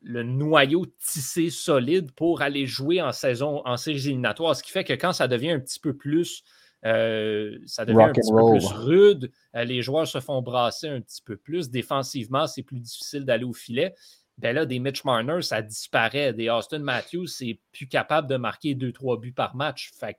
le 0.00 0.22
noyau 0.22 0.86
tissé 0.86 1.50
solide 1.50 2.12
pour 2.12 2.42
aller 2.42 2.66
jouer 2.66 3.02
en 3.02 3.12
saison, 3.12 3.62
en 3.66 3.76
séries 3.76 4.06
éliminatoires. 4.06 4.56
Ce 4.56 4.62
qui 4.62 4.70
fait 4.70 4.84
que 4.84 4.92
quand 4.92 5.12
ça 5.12 5.28
devient 5.28 5.52
un 5.52 5.60
petit 5.60 5.80
peu 5.80 5.96
plus, 5.96 6.44
euh, 6.84 7.58
ça 7.66 7.84
devient 7.84 8.02
un 8.02 8.12
petit 8.12 8.32
peu 8.32 8.50
plus 8.50 8.66
rude, 8.66 9.32
euh, 9.54 9.64
les 9.64 9.82
joueurs 9.82 10.06
se 10.06 10.20
font 10.20 10.42
brasser 10.42 10.88
un 10.88 11.00
petit 11.00 11.22
peu 11.22 11.36
plus. 11.36 11.70
Défensivement, 11.70 12.46
c'est 12.46 12.62
plus 12.62 12.80
difficile 12.80 13.24
d'aller 13.24 13.44
au 13.44 13.52
filet. 13.52 13.94
Ben 14.38 14.54
là, 14.54 14.66
des 14.66 14.78
Mitch 14.78 15.04
Marner, 15.04 15.42
ça 15.42 15.62
disparaît. 15.62 16.32
Des 16.32 16.48
Austin 16.48 16.80
Matthews, 16.80 17.26
c'est 17.26 17.60
plus 17.70 17.86
capable 17.86 18.28
de 18.28 18.36
marquer 18.36 18.74
2-3 18.74 19.20
buts 19.20 19.32
par 19.32 19.54
match. 19.54 19.92
Fait 19.94 20.18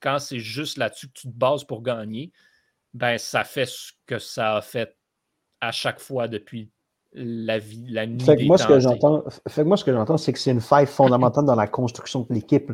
quand 0.00 0.18
c'est 0.18 0.40
juste 0.40 0.76
là-dessus 0.76 1.08
que 1.08 1.14
tu 1.14 1.28
te 1.28 1.36
bases 1.36 1.64
pour 1.64 1.82
gagner, 1.82 2.30
ben 2.92 3.16
ça 3.16 3.42
fait 3.44 3.66
ce 3.66 3.92
que 4.06 4.18
ça 4.18 4.56
a 4.56 4.60
fait 4.60 4.96
à 5.60 5.72
chaque 5.72 5.98
fois 5.98 6.28
depuis 6.28 6.70
la 7.14 7.58
vie, 7.58 7.86
la 7.88 8.06
nuit 8.06 8.20
fait 8.20 8.36
que 8.36 8.44
moi, 8.44 8.58
ce 8.58 8.66
que 8.66 8.80
j'entends, 8.80 9.24
fait 9.48 9.62
que 9.62 9.68
moi, 9.68 9.76
ce 9.76 9.84
que 9.84 9.92
j'entends, 9.92 10.16
c'est 10.16 10.32
que 10.32 10.38
c'est 10.38 10.50
une 10.50 10.60
faille 10.60 10.86
fondamentale 10.86 11.44
dans 11.44 11.54
la 11.54 11.68
construction 11.68 12.26
de 12.28 12.34
l'équipe. 12.34 12.72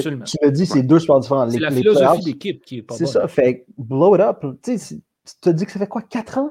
Tu 0.00 0.10
me 0.10 0.50
dis, 0.50 0.66
c'est 0.66 0.82
deux 0.82 0.98
sports 0.98 1.20
différents. 1.20 1.48
C'est 1.48 1.58
la 1.58 1.70
philosophie 1.70 2.24
d'équipe 2.24 2.64
qui 2.64 2.78
est 2.78 2.82
pas 2.82 2.94
C'est 2.94 3.06
ça, 3.06 3.26
fait 3.28 3.64
blow 3.76 4.14
it 4.16 4.20
up. 4.20 4.44
Tu 4.62 4.78
te 5.40 5.50
dis 5.50 5.66
que 5.66 5.72
ça 5.72 5.78
fait 5.78 5.86
quoi, 5.86 6.02
quatre 6.02 6.38
ans? 6.38 6.50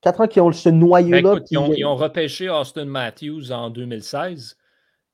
Quatre 0.00 0.20
ans 0.20 0.26
qu'ils 0.26 0.42
ont 0.42 0.52
ce 0.52 0.68
noyau-là. 0.68 1.36
Ben, 1.36 1.42
ils, 1.50 1.86
ont, 1.86 1.96
repêché 1.96 2.50
Austin 2.50 2.84
Matthews 2.84 3.50
en 3.52 3.70
2016, 3.70 4.56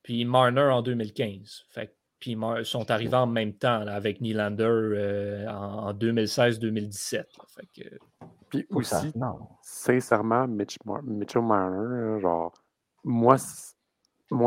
puis 0.02 0.24
Marner 0.24 0.62
en 0.62 0.82
2015. 0.82 1.66
Fait 1.70 1.94
puis 2.20 2.32
ils 2.32 2.64
sont 2.66 2.90
arrivés 2.90 3.16
en 3.16 3.26
même 3.26 3.54
temps 3.54 3.80
avec 3.86 4.20
Nylander 4.20 4.64
euh, 4.64 5.48
en 5.48 5.94
2016-2017. 5.94 7.24
Puis 8.50 8.66
aussi, 8.70 9.12
sincèrement, 9.62 10.46
Mitchell 10.46 11.42
Marner, 11.42 12.20
genre, 12.20 12.52
moi, 13.04 13.36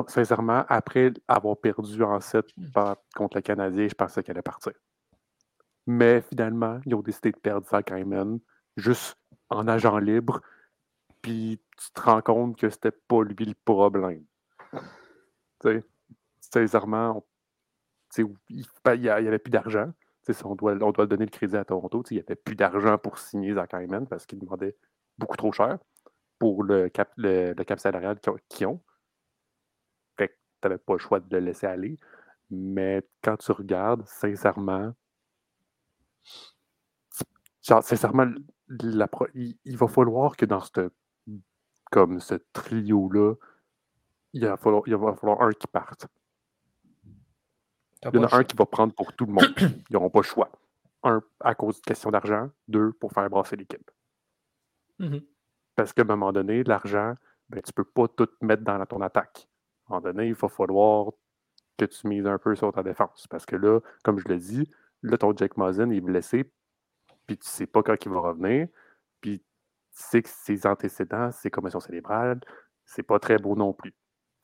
sincèrement, 0.07 0.65
après 0.69 1.13
avoir 1.27 1.57
perdu 1.57 2.03
en 2.03 2.19
7 2.19 2.45
hmm. 2.57 2.71
contre 3.15 3.37
le 3.37 3.41
Canadien, 3.41 3.87
je 3.87 3.95
pensais 3.95 4.23
qu'elle 4.23 4.35
allait 4.35 4.41
partir. 4.41 4.73
Mais 5.85 6.21
finalement, 6.21 6.79
ils 6.85 6.95
ont 6.95 7.01
décidé 7.01 7.31
de 7.31 7.37
perdre 7.37 7.67
Zach 7.67 7.91
Hyman 7.91 8.39
juste 8.77 9.17
en 9.49 9.67
agent 9.67 9.97
libre. 9.97 10.41
Puis 11.21 11.61
tu 11.77 11.91
te 11.91 12.01
rends 12.01 12.21
compte 12.21 12.57
que 12.57 12.69
c'était 12.69 12.91
pas 12.91 13.23
lui 13.23 13.45
le 13.45 13.55
problème. 13.65 14.23
Tu 14.71 15.69
sais, 15.69 15.83
sincèrement, 16.39 17.25
il 18.17 18.27
n'y 18.99 19.09
avait 19.09 19.39
plus 19.39 19.51
d'argent. 19.51 19.91
On 20.45 20.55
doit, 20.55 20.73
on 20.81 20.91
doit 20.91 21.05
donner 21.05 21.25
le 21.25 21.31
crédit 21.31 21.57
à 21.57 21.65
Toronto. 21.65 22.03
Il 22.09 22.15
n'y 22.15 22.19
avait 22.19 22.35
plus 22.35 22.55
d'argent 22.55 22.97
pour 22.97 23.17
signer 23.17 23.53
Zach 23.53 23.73
Hyman 23.73 24.07
parce 24.07 24.25
qu'il 24.25 24.39
demandait 24.39 24.75
beaucoup 25.17 25.37
trop 25.37 25.51
cher 25.51 25.77
pour 26.39 26.63
le 26.63 26.89
cap, 26.89 27.11
le, 27.17 27.53
cap 27.63 27.79
salarial 27.79 28.19
qu'ils 28.49 28.67
ont. 28.67 28.81
Tu 30.63 30.69
n'avais 30.69 30.77
pas 30.77 30.93
le 30.93 30.99
choix 30.99 31.19
de 31.19 31.25
le 31.29 31.43
laisser 31.43 31.67
aller. 31.67 31.99
Mais 32.49 33.05
quand 33.21 33.35
tu 33.35 33.51
regardes, 33.51 34.07
sincèrement, 34.07 34.93
genre, 37.61 37.83
sincèrement, 37.83 38.31
il, 39.33 39.77
va 39.77 39.87
falloir 39.89 40.37
que 40.37 40.45
dans 40.45 40.61
ce 40.61 40.89
comme 41.91 42.21
ce 42.21 42.35
trio-là, 42.53 43.33
il, 44.31 44.45
va 44.45 44.55
falloir, 44.55 44.83
il 44.85 44.95
va 44.95 45.13
falloir 45.15 45.41
un 45.41 45.51
qui 45.51 45.67
parte. 45.67 46.07
Il 48.05 48.15
y 48.15 48.17
en 48.19 48.23
a 48.23 48.37
un 48.37 48.43
qui 48.45 48.55
va 48.55 48.65
prendre 48.65 48.93
pour 48.93 49.11
tout 49.11 49.25
le 49.25 49.33
monde. 49.33 49.53
Ils 49.89 49.93
n'auront 49.93 50.09
pas 50.09 50.19
le 50.19 50.23
choix. 50.23 50.49
Un, 51.03 51.21
à 51.41 51.55
cause 51.55 51.81
de 51.81 51.85
question 51.85 52.09
d'argent. 52.09 52.49
Deux, 52.69 52.93
pour 52.93 53.11
faire 53.11 53.29
brasser 53.29 53.57
l'équipe. 53.57 53.91
Mm-hmm. 55.01 55.25
Parce 55.75 55.91
qu'à 55.91 56.03
un 56.03 56.05
moment 56.05 56.31
donné, 56.31 56.63
l'argent, 56.63 57.15
ben, 57.49 57.61
tu 57.61 57.69
ne 57.69 57.73
peux 57.73 57.83
pas 57.83 58.07
tout 58.07 58.29
mettre 58.41 58.63
dans 58.63 58.85
ton 58.85 59.01
attaque. 59.01 59.47
À 59.93 59.97
un 59.97 59.99
moment 59.99 60.13
donné, 60.13 60.27
il 60.27 60.33
va 60.33 60.49
falloir 60.49 61.11
que 61.77 61.85
tu 61.85 62.07
mises 62.07 62.25
un 62.25 62.37
peu 62.37 62.55
sur 62.55 62.71
ta 62.71 62.83
défense. 62.83 63.27
Parce 63.29 63.45
que 63.45 63.55
là, 63.55 63.79
comme 64.03 64.19
je 64.19 64.27
l'ai 64.27 64.37
dit, 64.37 64.69
là, 65.01 65.17
ton 65.17 65.35
Jack 65.35 65.57
Mosin 65.57 65.89
est 65.89 66.01
blessé, 66.01 66.51
puis 67.27 67.37
tu 67.37 67.47
ne 67.47 67.51
sais 67.51 67.67
pas 67.67 67.83
quand 67.83 67.95
il 68.05 68.11
va 68.11 68.19
revenir, 68.19 68.67
puis 69.21 69.39
tu 69.39 69.45
sais 69.91 70.21
que 70.21 70.29
ses 70.29 70.65
antécédents, 70.65 71.31
ses 71.31 71.49
commotions 71.49 71.79
cérébrales, 71.79 72.39
c'est 72.85 73.03
pas 73.03 73.19
très 73.19 73.37
beau 73.37 73.55
non 73.55 73.73
plus. 73.73 73.93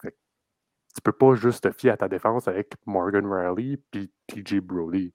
tu 0.03 1.01
peux 1.03 1.11
pas 1.11 1.35
juste 1.35 1.63
te 1.63 1.71
fier 1.71 1.91
à 1.91 1.97
ta 1.97 2.07
défense 2.07 2.47
avec 2.47 2.73
Morgan 2.85 3.25
Riley 3.25 3.77
puis 3.91 4.11
TJ 4.27 4.55
Brody. 4.55 5.13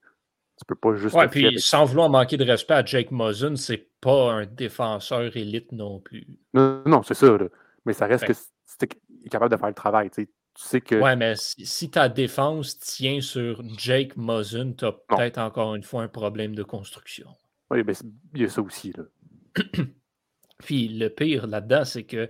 Tu 0.57 0.65
peux 0.65 0.75
pas 0.75 0.95
juste. 0.95 1.15
Ouais, 1.15 1.27
puis 1.27 1.59
sans 1.59 1.83
vouloir 1.83 2.09
manquer 2.09 2.37
de 2.37 2.45
respect 2.45 2.75
à 2.75 2.85
Jake 2.85 3.11
Muzzin, 3.11 3.57
c'est 3.57 3.89
pas 3.99 4.31
un 4.31 4.45
défenseur 4.45 5.35
élite 5.35 5.73
non 5.73 5.99
plus. 5.99 6.25
Non, 6.53 6.81
non, 6.85 7.03
c'est 7.03 7.13
ça. 7.13 7.37
Mais 7.85 7.91
ça 7.91 8.05
reste 8.05 8.25
que 8.25 8.33
c'est 9.25 9.31
capable 9.31 9.51
de 9.51 9.57
faire 9.57 9.69
le 9.69 9.73
travail. 9.73 10.09
Tu 10.11 10.27
sais 10.55 10.81
que. 10.81 10.95
Ouais, 10.95 11.15
mais 11.15 11.33
si, 11.35 11.89
ta 11.89 12.09
défense 12.09 12.77
tient 12.77 13.21
sur 13.21 13.63
Jake 13.77 14.15
Muzzin, 14.15 14.73
tu 14.73 14.85
as 14.85 14.91
peut-être 14.91 15.39
encore 15.39 15.73
une 15.73 15.83
fois 15.83 16.03
un 16.03 16.07
problème 16.07 16.53
de 16.53 16.61
construction. 16.61 17.27
Oui, 17.71 17.83
mais 17.83 17.93
il 18.35 18.41
y 18.41 18.45
a 18.45 18.49
ça 18.49 18.61
aussi. 18.61 18.93
Là. 18.95 19.03
Puis 20.59 20.87
le 20.87 21.09
pire 21.09 21.47
là-dedans, 21.47 21.85
c'est 21.85 22.03
que 22.03 22.29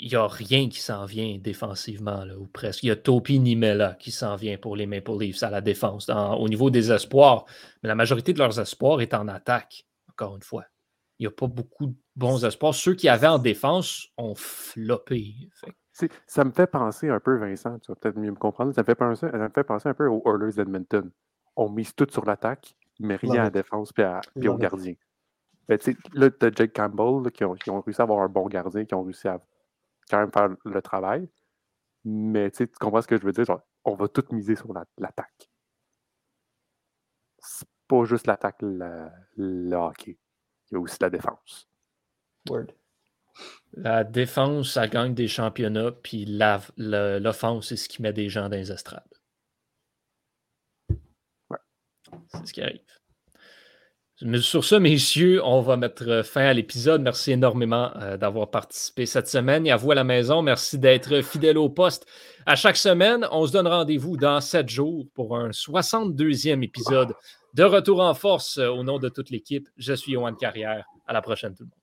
il 0.00 0.08
n'y 0.08 0.16
a 0.16 0.26
rien 0.26 0.68
qui 0.68 0.80
s'en 0.80 1.04
vient 1.04 1.38
défensivement, 1.38 2.24
là, 2.24 2.36
ou 2.36 2.46
presque. 2.46 2.82
Il 2.82 2.86
y 2.86 2.90
a 2.90 2.96
Topi 2.96 3.38
Nimela 3.38 3.96
qui 4.00 4.10
s'en 4.10 4.34
vient 4.34 4.56
pour 4.56 4.74
les 4.74 4.86
Maple 4.86 5.18
Leafs 5.20 5.42
à 5.42 5.50
la 5.50 5.60
défense, 5.60 6.08
au 6.08 6.48
niveau 6.48 6.70
des 6.70 6.90
espoirs. 6.90 7.44
Mais 7.82 7.88
la 7.88 7.94
majorité 7.94 8.32
de 8.32 8.38
leurs 8.38 8.58
espoirs 8.58 9.02
est 9.02 9.12
en 9.12 9.28
attaque, 9.28 9.84
encore 10.08 10.34
une 10.34 10.42
fois. 10.42 10.64
Il 11.20 11.24
n'y 11.24 11.26
a 11.26 11.30
pas 11.30 11.46
beaucoup 11.46 11.86
de 11.86 11.94
bons 12.16 12.44
espoirs. 12.44 12.74
Ceux 12.74 12.94
qui 12.94 13.08
avaient 13.08 13.26
en 13.26 13.38
défense 13.38 14.08
ont 14.16 14.34
floppé. 14.34 15.50
Ça 16.26 16.44
me 16.44 16.50
fait 16.50 16.66
penser 16.66 17.10
un 17.10 17.20
peu, 17.20 17.36
Vincent, 17.36 17.78
tu 17.78 17.92
vas 17.92 17.96
peut-être 17.96 18.16
mieux 18.16 18.30
me 18.30 18.36
comprendre, 18.36 18.74
ça 18.74 18.80
me 18.80 18.86
fait 18.86 18.94
penser, 18.94 19.28
ça 19.30 19.36
me 19.36 19.50
fait 19.50 19.64
penser 19.64 19.88
un 19.90 19.94
peu 19.94 20.06
aux 20.06 20.22
Oilers 20.24 20.54
d'Edmonton. 20.54 21.10
On 21.56 21.68
mise 21.68 21.94
tout 21.94 22.06
sur 22.10 22.24
l'attaque, 22.24 22.74
mais 22.98 23.16
rien 23.16 23.34
à 23.34 23.44
la 23.44 23.50
défense 23.50 23.92
et 24.40 24.48
au 24.48 24.56
gardien. 24.56 24.94
Ben, 25.68 25.78
là, 26.14 26.30
tu 26.30 26.46
as 26.46 26.50
Jake 26.52 26.72
Campbell 26.72 27.30
qui, 27.30 27.44
ont, 27.44 27.54
qui, 27.54 27.70
ont, 27.70 27.80
réussi 27.82 28.00
à 28.00 28.04
avoir 28.04 28.22
un 28.22 28.28
bon 28.28 28.46
gardien, 28.46 28.86
qui 28.86 28.94
ont 28.94 29.02
réussi 29.02 29.28
à 29.28 29.40
quand 30.08 30.18
même 30.18 30.32
faire 30.32 30.48
le 30.64 30.82
travail. 30.82 31.28
Mais 32.02 32.50
tu 32.50 32.66
comprends 32.80 33.02
ce 33.02 33.06
que 33.06 33.18
je 33.18 33.24
veux 33.24 33.32
dire? 33.32 33.44
on 33.84 33.94
va 33.94 34.08
tout 34.08 34.24
miser 34.32 34.56
sur 34.56 34.72
l'attaque. 34.98 35.50
c'est 37.38 37.68
pas 37.86 38.04
juste 38.04 38.26
l'attaque, 38.26 38.56
le, 38.62 39.74
hockey. 39.74 40.18
Il 40.70 40.74
y 40.74 40.76
a 40.76 40.80
aussi 40.80 40.96
la 41.00 41.10
défense. 41.10 41.68
Word. 42.48 42.66
La 43.72 44.04
défense, 44.04 44.72
ça 44.72 44.88
gagne 44.88 45.14
des 45.14 45.28
championnats, 45.28 45.92
puis 45.92 46.24
l'offense, 46.26 47.68
c'est 47.68 47.76
ce 47.76 47.88
qui 47.88 48.02
met 48.02 48.12
des 48.12 48.28
gens 48.28 48.48
dans 48.48 48.56
les 48.56 48.72
estrades. 48.72 49.02
Ouais. 51.48 51.58
C'est 52.28 52.46
ce 52.46 52.52
qui 52.52 52.62
arrive. 52.62 52.82
Sur 54.42 54.64
ce, 54.64 54.74
messieurs, 54.74 55.40
on 55.42 55.62
va 55.62 55.78
mettre 55.78 56.22
fin 56.26 56.42
à 56.42 56.52
l'épisode. 56.52 57.00
Merci 57.00 57.32
énormément 57.32 57.90
euh, 57.96 58.18
d'avoir 58.18 58.50
participé 58.50 59.06
cette 59.06 59.28
semaine. 59.28 59.66
Et 59.66 59.70
à 59.70 59.78
vous 59.78 59.92
à 59.92 59.94
la 59.94 60.04
maison, 60.04 60.42
merci 60.42 60.78
d'être 60.78 61.22
fidèle 61.22 61.56
au 61.56 61.70
poste. 61.70 62.06
À 62.44 62.54
chaque 62.54 62.76
semaine, 62.76 63.26
on 63.32 63.46
se 63.46 63.52
donne 63.52 63.66
rendez-vous 63.66 64.18
dans 64.18 64.42
sept 64.42 64.68
jours 64.68 65.06
pour 65.14 65.38
un 65.38 65.48
62e 65.48 66.62
épisode 66.62 67.14
de 67.54 67.64
Retour 67.64 68.00
en 68.00 68.12
force 68.12 68.58
euh, 68.58 68.68
au 68.68 68.84
nom 68.84 68.98
de 68.98 69.08
toute 69.08 69.30
l'équipe. 69.30 69.66
Je 69.78 69.94
suis 69.94 70.12
Yohan 70.12 70.34
Carrière. 70.34 70.84
À 71.06 71.14
la 71.14 71.22
prochaine, 71.22 71.54
tout 71.54 71.62
le 71.62 71.68
monde. 71.68 71.79